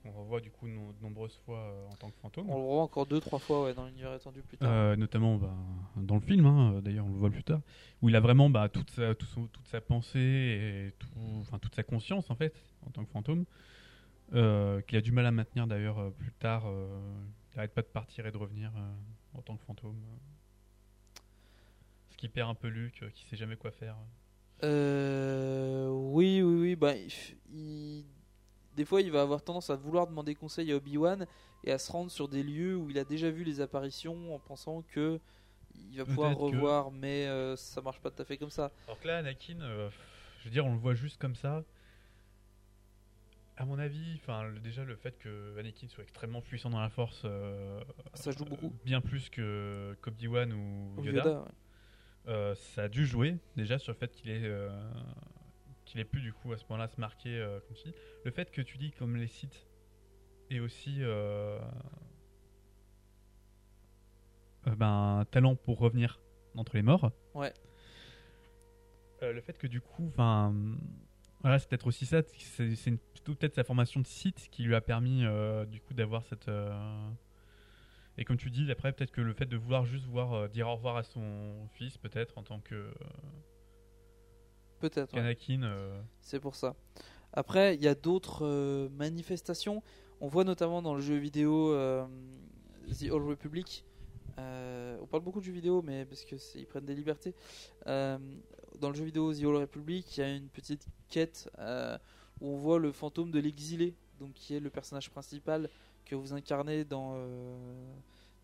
[0.06, 2.50] on revoit du coup no- de nombreuses fois euh, en tant que fantôme.
[2.50, 4.70] On le revoit encore deux, trois fois ouais, dans l'univers étendu plus tard.
[4.72, 5.54] Euh, notamment bah,
[5.96, 7.62] dans le film, hein, d'ailleurs on le voit plus tard,
[8.02, 11.76] où il a vraiment bah, toute, sa, tout son- toute sa pensée et tout, toute
[11.76, 12.54] sa conscience en fait
[12.86, 13.46] en tant que fantôme,
[14.32, 16.64] qu'il a du mal à maintenir d'ailleurs euh, plus tard.
[16.68, 16.88] euh,
[17.54, 19.98] il n'arrête pas de partir et de revenir euh, en tant que fantôme.
[20.04, 21.20] euh.
[22.12, 23.98] Ce qui perd un peu Luke, euh, qui sait jamais quoi faire.
[24.64, 26.76] Euh, oui, oui, oui.
[26.76, 28.06] Bah, il f- il-
[28.76, 31.28] Des fois, il va avoir tendance à vouloir demander conseil à Obi-Wan
[31.66, 34.40] et à se rendre sur des lieux où il a déjà vu les apparitions en
[34.40, 35.20] pensant que
[35.76, 38.72] il va pouvoir que- revoir, mais euh, ça marche pas tout à fait comme ça.
[38.88, 39.90] Alors que là, Anakin, euh,
[40.40, 41.64] je veux dire, on le voit juste comme ça.
[43.62, 47.22] À mon avis, enfin, déjà le fait que Anakin soit extrêmement puissant dans la Force,
[47.26, 47.80] euh,
[48.16, 48.66] Ça joue beaucoup.
[48.74, 51.48] euh, bien plus que qu'Obi-Wan ou Ou Yoda, Yoda, ouais.
[52.30, 54.72] euh, ça a dû jouer déjà sur le fait qu'il ait euh,
[55.86, 57.94] qu'il ait pu du coup à ce moment-là se marquer comme dis.
[58.26, 59.68] Le fait que tu dis comme les sites
[60.50, 61.02] et aussi
[64.76, 66.20] ben talent pour revenir
[66.56, 67.12] d'entre les morts.
[67.36, 67.54] Ouais.
[69.22, 70.52] Le fait que du coup, enfin,
[71.42, 74.82] voilà, c'est peut-être aussi ça, c'est plutôt peut-être sa formation de site qui lui a
[74.82, 76.48] permis euh, du coup d'avoir cette.
[76.50, 77.10] euh,
[78.18, 80.68] Et comme tu dis, après peut-être que le fait de vouloir juste voir euh, dire
[80.68, 82.94] au revoir à son fils, peut-être en tant que
[84.80, 85.14] Peut-être.
[85.14, 85.38] ouais.
[85.64, 86.76] euh, C'est pour ça.
[87.34, 89.84] Après, il y a d'autres manifestations.
[90.20, 91.74] On voit notamment dans le jeu vidéo
[93.00, 93.86] The Old Republic.
[94.38, 97.34] on parle beaucoup de jeux vidéo, mais parce que ils prennent des libertés.
[98.82, 102.00] Dans le jeu vidéo The Old Republic, il y a une petite quête euh,
[102.40, 105.70] où on voit le fantôme de l'exilé, donc qui est le personnage principal
[106.04, 107.94] que vous incarnez dans euh,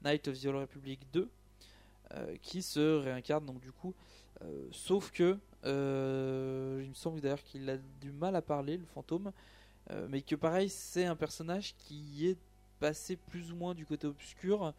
[0.06, 1.28] Night of the Old Republic 2,
[2.14, 3.96] euh, qui se réincarne donc du coup.
[4.44, 9.32] euh, sauf que il me semble d'ailleurs qu'il a du mal à parler, le fantôme,
[10.08, 12.38] mais que pareil, c'est un personnage qui est
[12.80, 14.72] passé plus ou moins du côté obscur,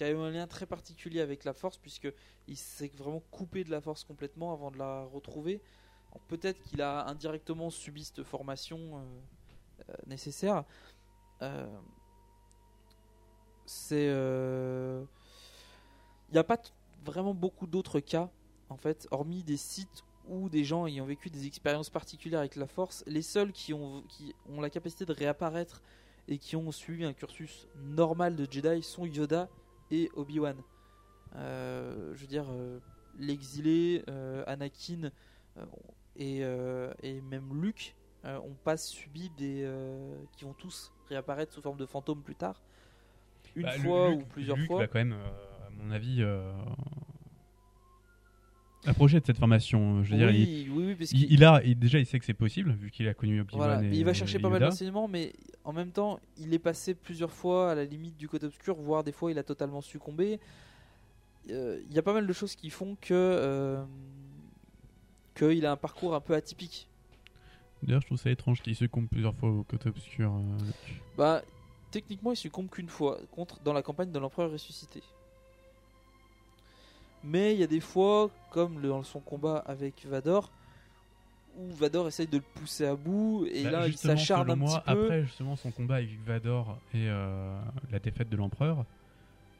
[0.00, 2.10] qui a eu un lien très particulier avec la force, puisque
[2.48, 5.60] il s'est vraiment coupé de la force complètement avant de la retrouver.
[6.26, 9.02] Peut-être qu'il a indirectement subi cette formation euh,
[9.90, 10.64] euh, nécessaire.
[11.42, 11.68] Euh,
[16.30, 16.62] Il n'y a pas
[17.04, 18.30] vraiment beaucoup d'autres cas,
[18.70, 22.66] en fait, hormis des sites où des gens ayant vécu des expériences particulières avec la
[22.66, 23.04] force.
[23.06, 25.82] Les seuls qui ont, qui ont la capacité de réapparaître
[26.26, 29.50] et qui ont suivi un cursus normal de Jedi sont Yoda
[29.90, 30.56] et Obi-Wan.
[31.36, 32.78] Euh, je veux dire, euh,
[33.18, 35.10] l'exilé, euh, Anakin
[36.16, 36.40] et,
[37.02, 37.94] et même Luke
[38.24, 39.68] ont pas subi des.
[40.36, 42.60] qui vont tous réapparaître sous forme de fantômes plus tard.
[43.56, 44.78] Une bah, Lu- fois Luke- ou plusieurs Luke fois.
[44.80, 45.12] va quand même,
[45.66, 46.22] à mon avis,
[48.86, 50.02] approcher de cette formation.
[50.04, 52.18] Je veux dire, il, oui, oui, oui, parce il, il a, il- déjà, il sait
[52.18, 55.08] que c'est possible vu qu'il a connu Obi-Wan Voilà, il va chercher pas mal d'enseignements,
[55.08, 55.32] mais
[55.64, 59.04] en même temps, il est passé plusieurs fois à la limite du côté obscur, voire
[59.04, 60.40] des fois il a totalement succombé.
[61.50, 63.82] Euh, Il y a pas mal de choses qui font que euh,
[65.34, 66.88] qu'il a un parcours un peu atypique.
[67.82, 70.32] D'ailleurs, je trouve ça étrange qu'il succombe plusieurs fois au côté obscur.
[70.34, 70.70] euh.
[71.16, 71.42] Bah,
[71.90, 75.02] techniquement, il succombe qu'une fois contre dans la campagne de l'empereur ressuscité.
[77.24, 80.50] Mais il y a des fois, comme le- dans son combat avec Vador,
[81.58, 84.80] où Vador essaye de le pousser à bout et Bah, là il s'acharne un moi,
[84.80, 85.04] petit peu.
[85.04, 87.60] Après justement son combat avec Vador et euh,
[87.90, 88.84] la défaite de l'empereur,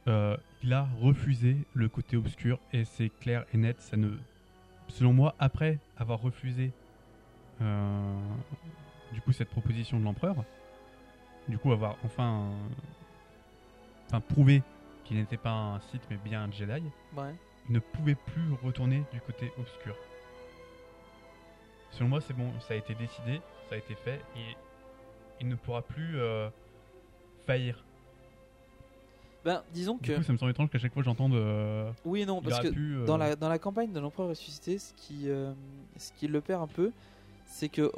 [0.08, 3.80] euh, il a refusé le côté obscur et c'est clair et net.
[3.82, 4.10] Ça ne,
[4.88, 6.70] selon moi, après avoir refusé
[7.60, 8.18] euh,
[9.12, 10.36] du coup cette proposition de l'empereur,
[11.48, 12.48] du coup avoir enfin,
[14.06, 14.62] enfin prouvé
[15.04, 16.82] qu'il n'était pas un Sith mais bien un Jedi,
[17.16, 17.34] Ouais.
[17.70, 19.94] Il ne pouvait plus retourner du côté obscur.
[21.92, 24.56] Selon moi, c'est bon, ça a été décidé, ça a été fait, et
[25.40, 26.48] il ne pourra plus euh,
[27.46, 27.84] faillir.
[29.44, 30.16] Ben, disons Du que.
[30.16, 31.34] coup, ça me semble étrange qu'à chaque fois j'entende.
[31.34, 34.78] euh, Oui non, parce que pu, euh, dans, la, dans la campagne de l'Empereur ressuscité,
[34.78, 35.52] ce qui, euh,
[35.96, 36.90] ce qui le perd un peu,
[37.46, 37.90] c'est que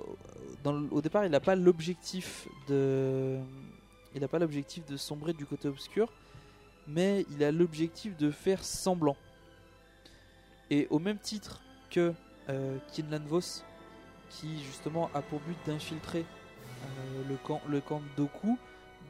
[0.62, 3.38] dans le- au départ, il n'a pas l'objectif de.
[4.14, 6.12] Il n'a pas l'objectif de sombrer du côté obscur,
[6.86, 9.16] mais il a l'objectif de faire semblant.
[10.72, 12.14] Et au même titre que
[12.48, 13.62] euh, Kinlan Vos,
[14.30, 18.58] qui justement a pour but d'infiltrer euh, le, camp, le camp de Doku,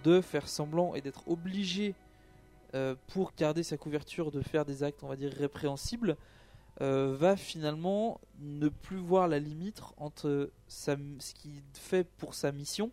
[0.02, 1.94] de faire semblant et d'être obligé
[2.74, 6.16] euh, pour garder sa couverture de faire des actes, on va dire, répréhensibles,
[6.80, 12.90] va finalement ne plus voir la limite entre ce qu'il fait pour sa mission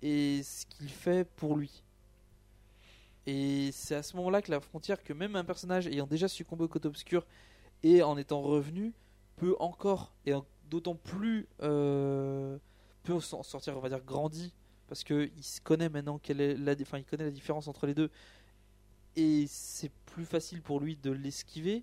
[0.00, 1.82] et ce qu'il fait pour lui.
[3.26, 6.64] Et c'est à ce moment-là que la frontière, que même un personnage ayant déjà succombé
[6.64, 7.26] au côté obscur
[7.82, 8.92] et en étant revenu,
[9.36, 10.32] peut encore, et
[10.68, 12.58] d'autant plus, euh,
[13.02, 14.52] peut s'en sortir, on va dire, grandi,
[14.86, 17.94] parce qu'il se connaît maintenant quelle est la, enfin, il connaît la différence entre les
[17.94, 18.10] deux,
[19.16, 21.82] et c'est plus facile pour lui de l'esquiver,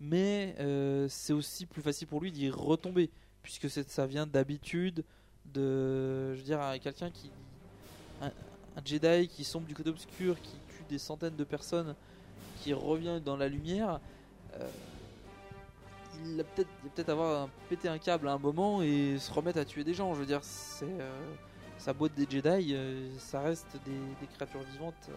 [0.00, 3.10] mais euh, c'est aussi plus facile pour lui d'y retomber,
[3.42, 5.04] puisque ça vient d'habitude,
[5.46, 7.30] de, je veux dire, quelqu'un qui,
[8.22, 11.94] un, un Jedi qui sombre du côté obscur, qui tue des centaines de personnes,
[12.62, 14.00] qui revient dans la lumière.
[14.54, 14.68] euh,
[16.24, 19.58] il va peut-être peut-être avoir un- pété un câble à un moment et se remettre
[19.58, 20.14] à tuer des gens.
[20.14, 21.10] Je veux dire, c'est euh,
[21.78, 24.94] sa boîte des Jedi, euh, ça reste des, des créatures vivantes.
[25.08, 25.12] euh,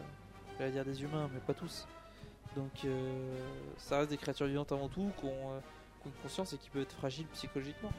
[0.59, 1.87] J'allais dire des humains, mais pas tous.
[2.55, 3.39] Donc, euh,
[3.77, 5.61] ça reste des créatures vivantes avant tout, qui ont,
[6.21, 7.91] conscience et qui peuvent être fragiles psychologiquement.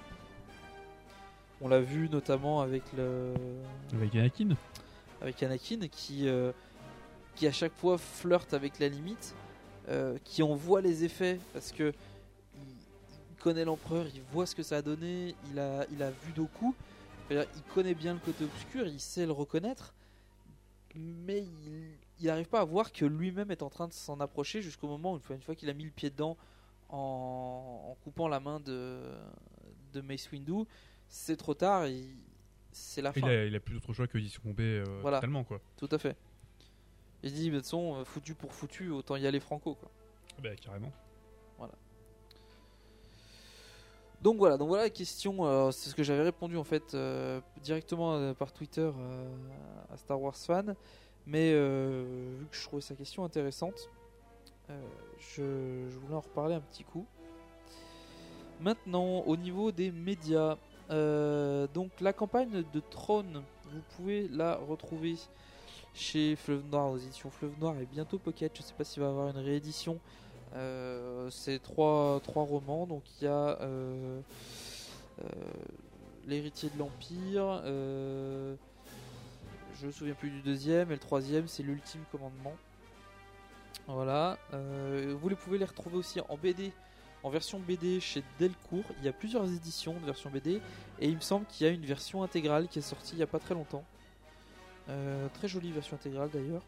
[1.60, 3.32] On l'a vu notamment avec le
[3.94, 4.48] Avec Anakin.
[5.22, 6.52] avec Anakin qui, euh,
[7.35, 9.35] qui à chaque fois flirte avec la limite,
[9.89, 11.93] euh, qui en voit les effets parce que
[13.44, 16.74] connaît l'empereur, il voit ce que ça a donné, il a, il a vu Doku,
[17.30, 17.44] il
[17.74, 19.92] connaît bien le côté obscur, il sait le reconnaître,
[20.94, 21.44] mais
[22.20, 25.12] il n'arrive pas à voir que lui-même est en train de s'en approcher jusqu'au moment
[25.12, 26.38] où une fois, une fois qu'il a mis le pied dedans
[26.88, 29.02] en, en coupant la main de,
[29.92, 30.64] de Mace Windu,
[31.06, 32.16] c'est trop tard, il-
[32.72, 33.28] c'est la Il fin.
[33.28, 35.18] a, il a plus d'autre choix que d'y succomber euh, Voilà.
[35.18, 35.60] totalement, quoi.
[35.76, 36.16] Tout à fait.
[37.22, 39.74] Il dit, de toute façon, foutu pour foutu, autant y aller franco.
[39.74, 39.90] Quoi.
[40.42, 40.90] Bah, carrément.
[44.24, 45.44] Donc voilà, donc voilà la question.
[45.44, 48.90] euh, c'est ce que j'avais répondu en fait euh, directement euh, par Twitter
[49.92, 50.74] à Star Wars fan.
[51.26, 53.90] Mais vu que je trouvais sa question intéressante,
[55.18, 57.06] je, voulais en reparler un petit coup.
[58.60, 60.56] Maintenant, au niveau des médias,
[60.88, 63.42] donc la campagne de Throne,
[63.72, 65.16] vous pouvez la retrouver
[65.94, 68.55] chez Fleuve Noir, aux éditions Fleuve Noir et bientôt Pocket.
[68.55, 69.98] Je sais pas s'il va y avoir une réédition.
[70.55, 74.20] Euh, c'est trois, trois romans, donc il y a euh,
[75.20, 75.24] euh,
[76.26, 78.56] L'héritier de l'Empire, je
[79.86, 82.55] me souviens plus du deuxième, et le troisième c'est l'ultime commandement.
[83.86, 86.72] Voilà, vous les pouvez les retrouver aussi en BD,
[87.24, 88.86] en version BD chez Delcourt.
[89.01, 90.62] Il y a plusieurs éditions de version BD,
[90.98, 93.22] et il me semble qu'il y a une version intégrale qui est sortie il n'y
[93.22, 93.85] a pas très longtemps.
[95.35, 96.62] Très jolie version intégrale d'ailleurs.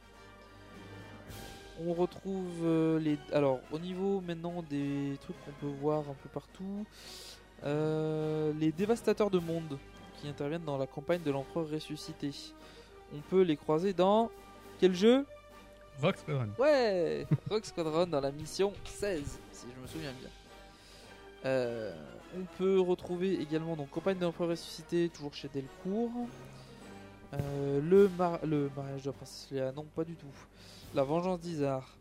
[1.84, 3.18] On retrouve euh, les.
[3.32, 6.86] Alors, au niveau maintenant des trucs qu'on peut voir un peu partout,
[7.64, 9.78] euh, les dévastateurs de monde
[10.20, 12.30] qui interviennent dans la campagne de l'empereur ressuscité.
[13.14, 14.30] On peut les croiser dans.
[14.80, 15.26] Quel jeu?
[16.02, 16.48] Rock Squadron.
[16.58, 20.28] Ouais Rock Squadron dans la mission 16, si je me souviens bien.
[21.44, 21.94] Euh,
[22.36, 26.10] on peut retrouver également donc Campagne de l'Empereur ressuscité, toujours chez Delcourt.
[27.34, 30.26] Euh, le, mar- le mariage de la princesse Léa, non pas du tout.
[30.97, 31.94] La vengeance d'Isar.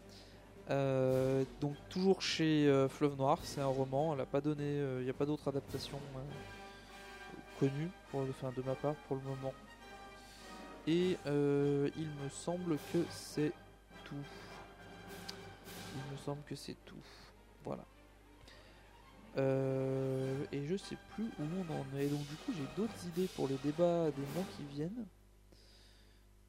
[0.69, 5.03] Euh, donc toujours chez euh, Fleuve Noir, c'est un roman, elle a pas donné, il
[5.03, 6.19] n'y a pas d'autre adaptation euh,
[7.59, 9.53] connue enfin, de ma part pour le moment.
[10.87, 13.51] Et euh, il me semble que c'est
[14.05, 14.15] tout.
[15.93, 16.95] Il me semble que c'est tout.
[17.65, 17.83] Voilà.
[19.35, 22.07] Euh, et je sais plus où on en est.
[22.07, 25.05] Donc du coup j'ai d'autres idées pour les débats des mois qui viennent.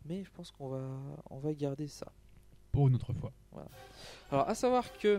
[0.05, 0.89] Mais je pense qu'on va,
[1.31, 2.07] on va garder ça.
[2.77, 3.33] Pour une autre fois.
[4.31, 5.19] Alors, à savoir que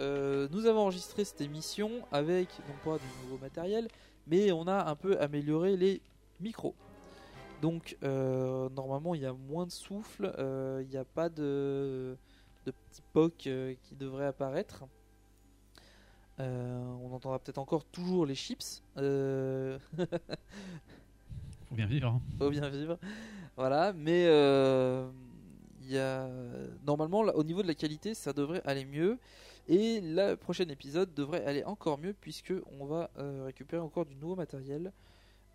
[0.00, 3.86] euh, nous avons enregistré cette émission avec, non pas du nouveau matériel,
[4.26, 6.02] mais on a un peu amélioré les
[6.40, 6.74] micros.
[7.62, 12.16] Donc, euh, normalement, il y a moins de souffle, euh, il n'y a pas de,
[12.66, 13.36] de petits pocs
[13.82, 14.82] qui devraient apparaître.
[16.40, 18.82] On entendra peut-être encore toujours les chips.
[21.68, 22.08] Faut bien vivre.
[22.08, 22.20] hein.
[22.38, 22.98] faut bien vivre.
[23.56, 24.26] Voilà, mais
[26.84, 29.18] normalement là, au niveau de la qualité, ça devrait aller mieux.
[29.68, 34.14] Et le prochain épisode devrait aller encore mieux puisque on va euh, récupérer encore du
[34.14, 34.92] nouveau matériel.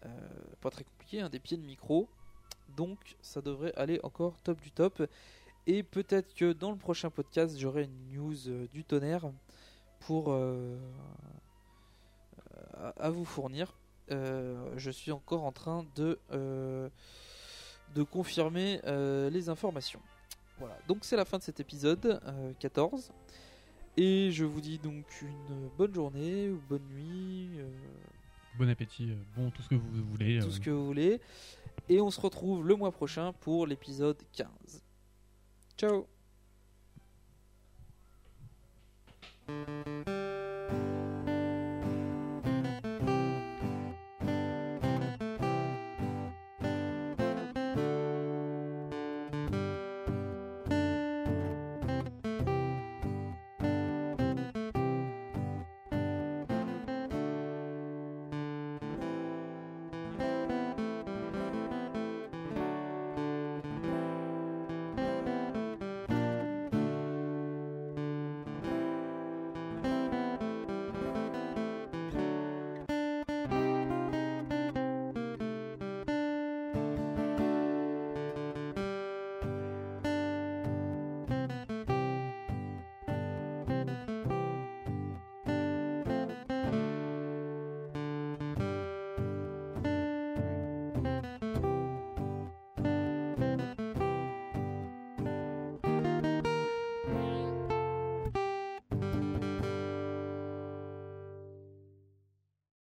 [0.05, 0.09] Euh,
[0.59, 2.09] pas très compliqué, hein, des pieds de micro.
[2.75, 5.01] Donc ça devrait aller encore top du top.
[5.65, 9.31] Et peut-être que dans le prochain podcast, j'aurai une news euh, du tonnerre
[10.01, 10.33] pour
[12.97, 13.77] à, vous fournir.
[14.09, 18.81] Je suis encore en train de, de confirmer
[19.31, 20.01] les informations.
[20.61, 23.11] Voilà, donc c'est la fin de cet épisode euh, 14.
[23.97, 27.49] Et je vous dis donc une bonne journée ou bonne nuit.
[27.57, 27.67] Euh,
[28.59, 30.37] bon appétit, euh, bon, tout ce que vous voulez.
[30.37, 31.19] tout ce que vous voulez.
[31.89, 34.83] Et on se retrouve le mois prochain pour l'épisode 15.
[35.77, 36.05] Ciao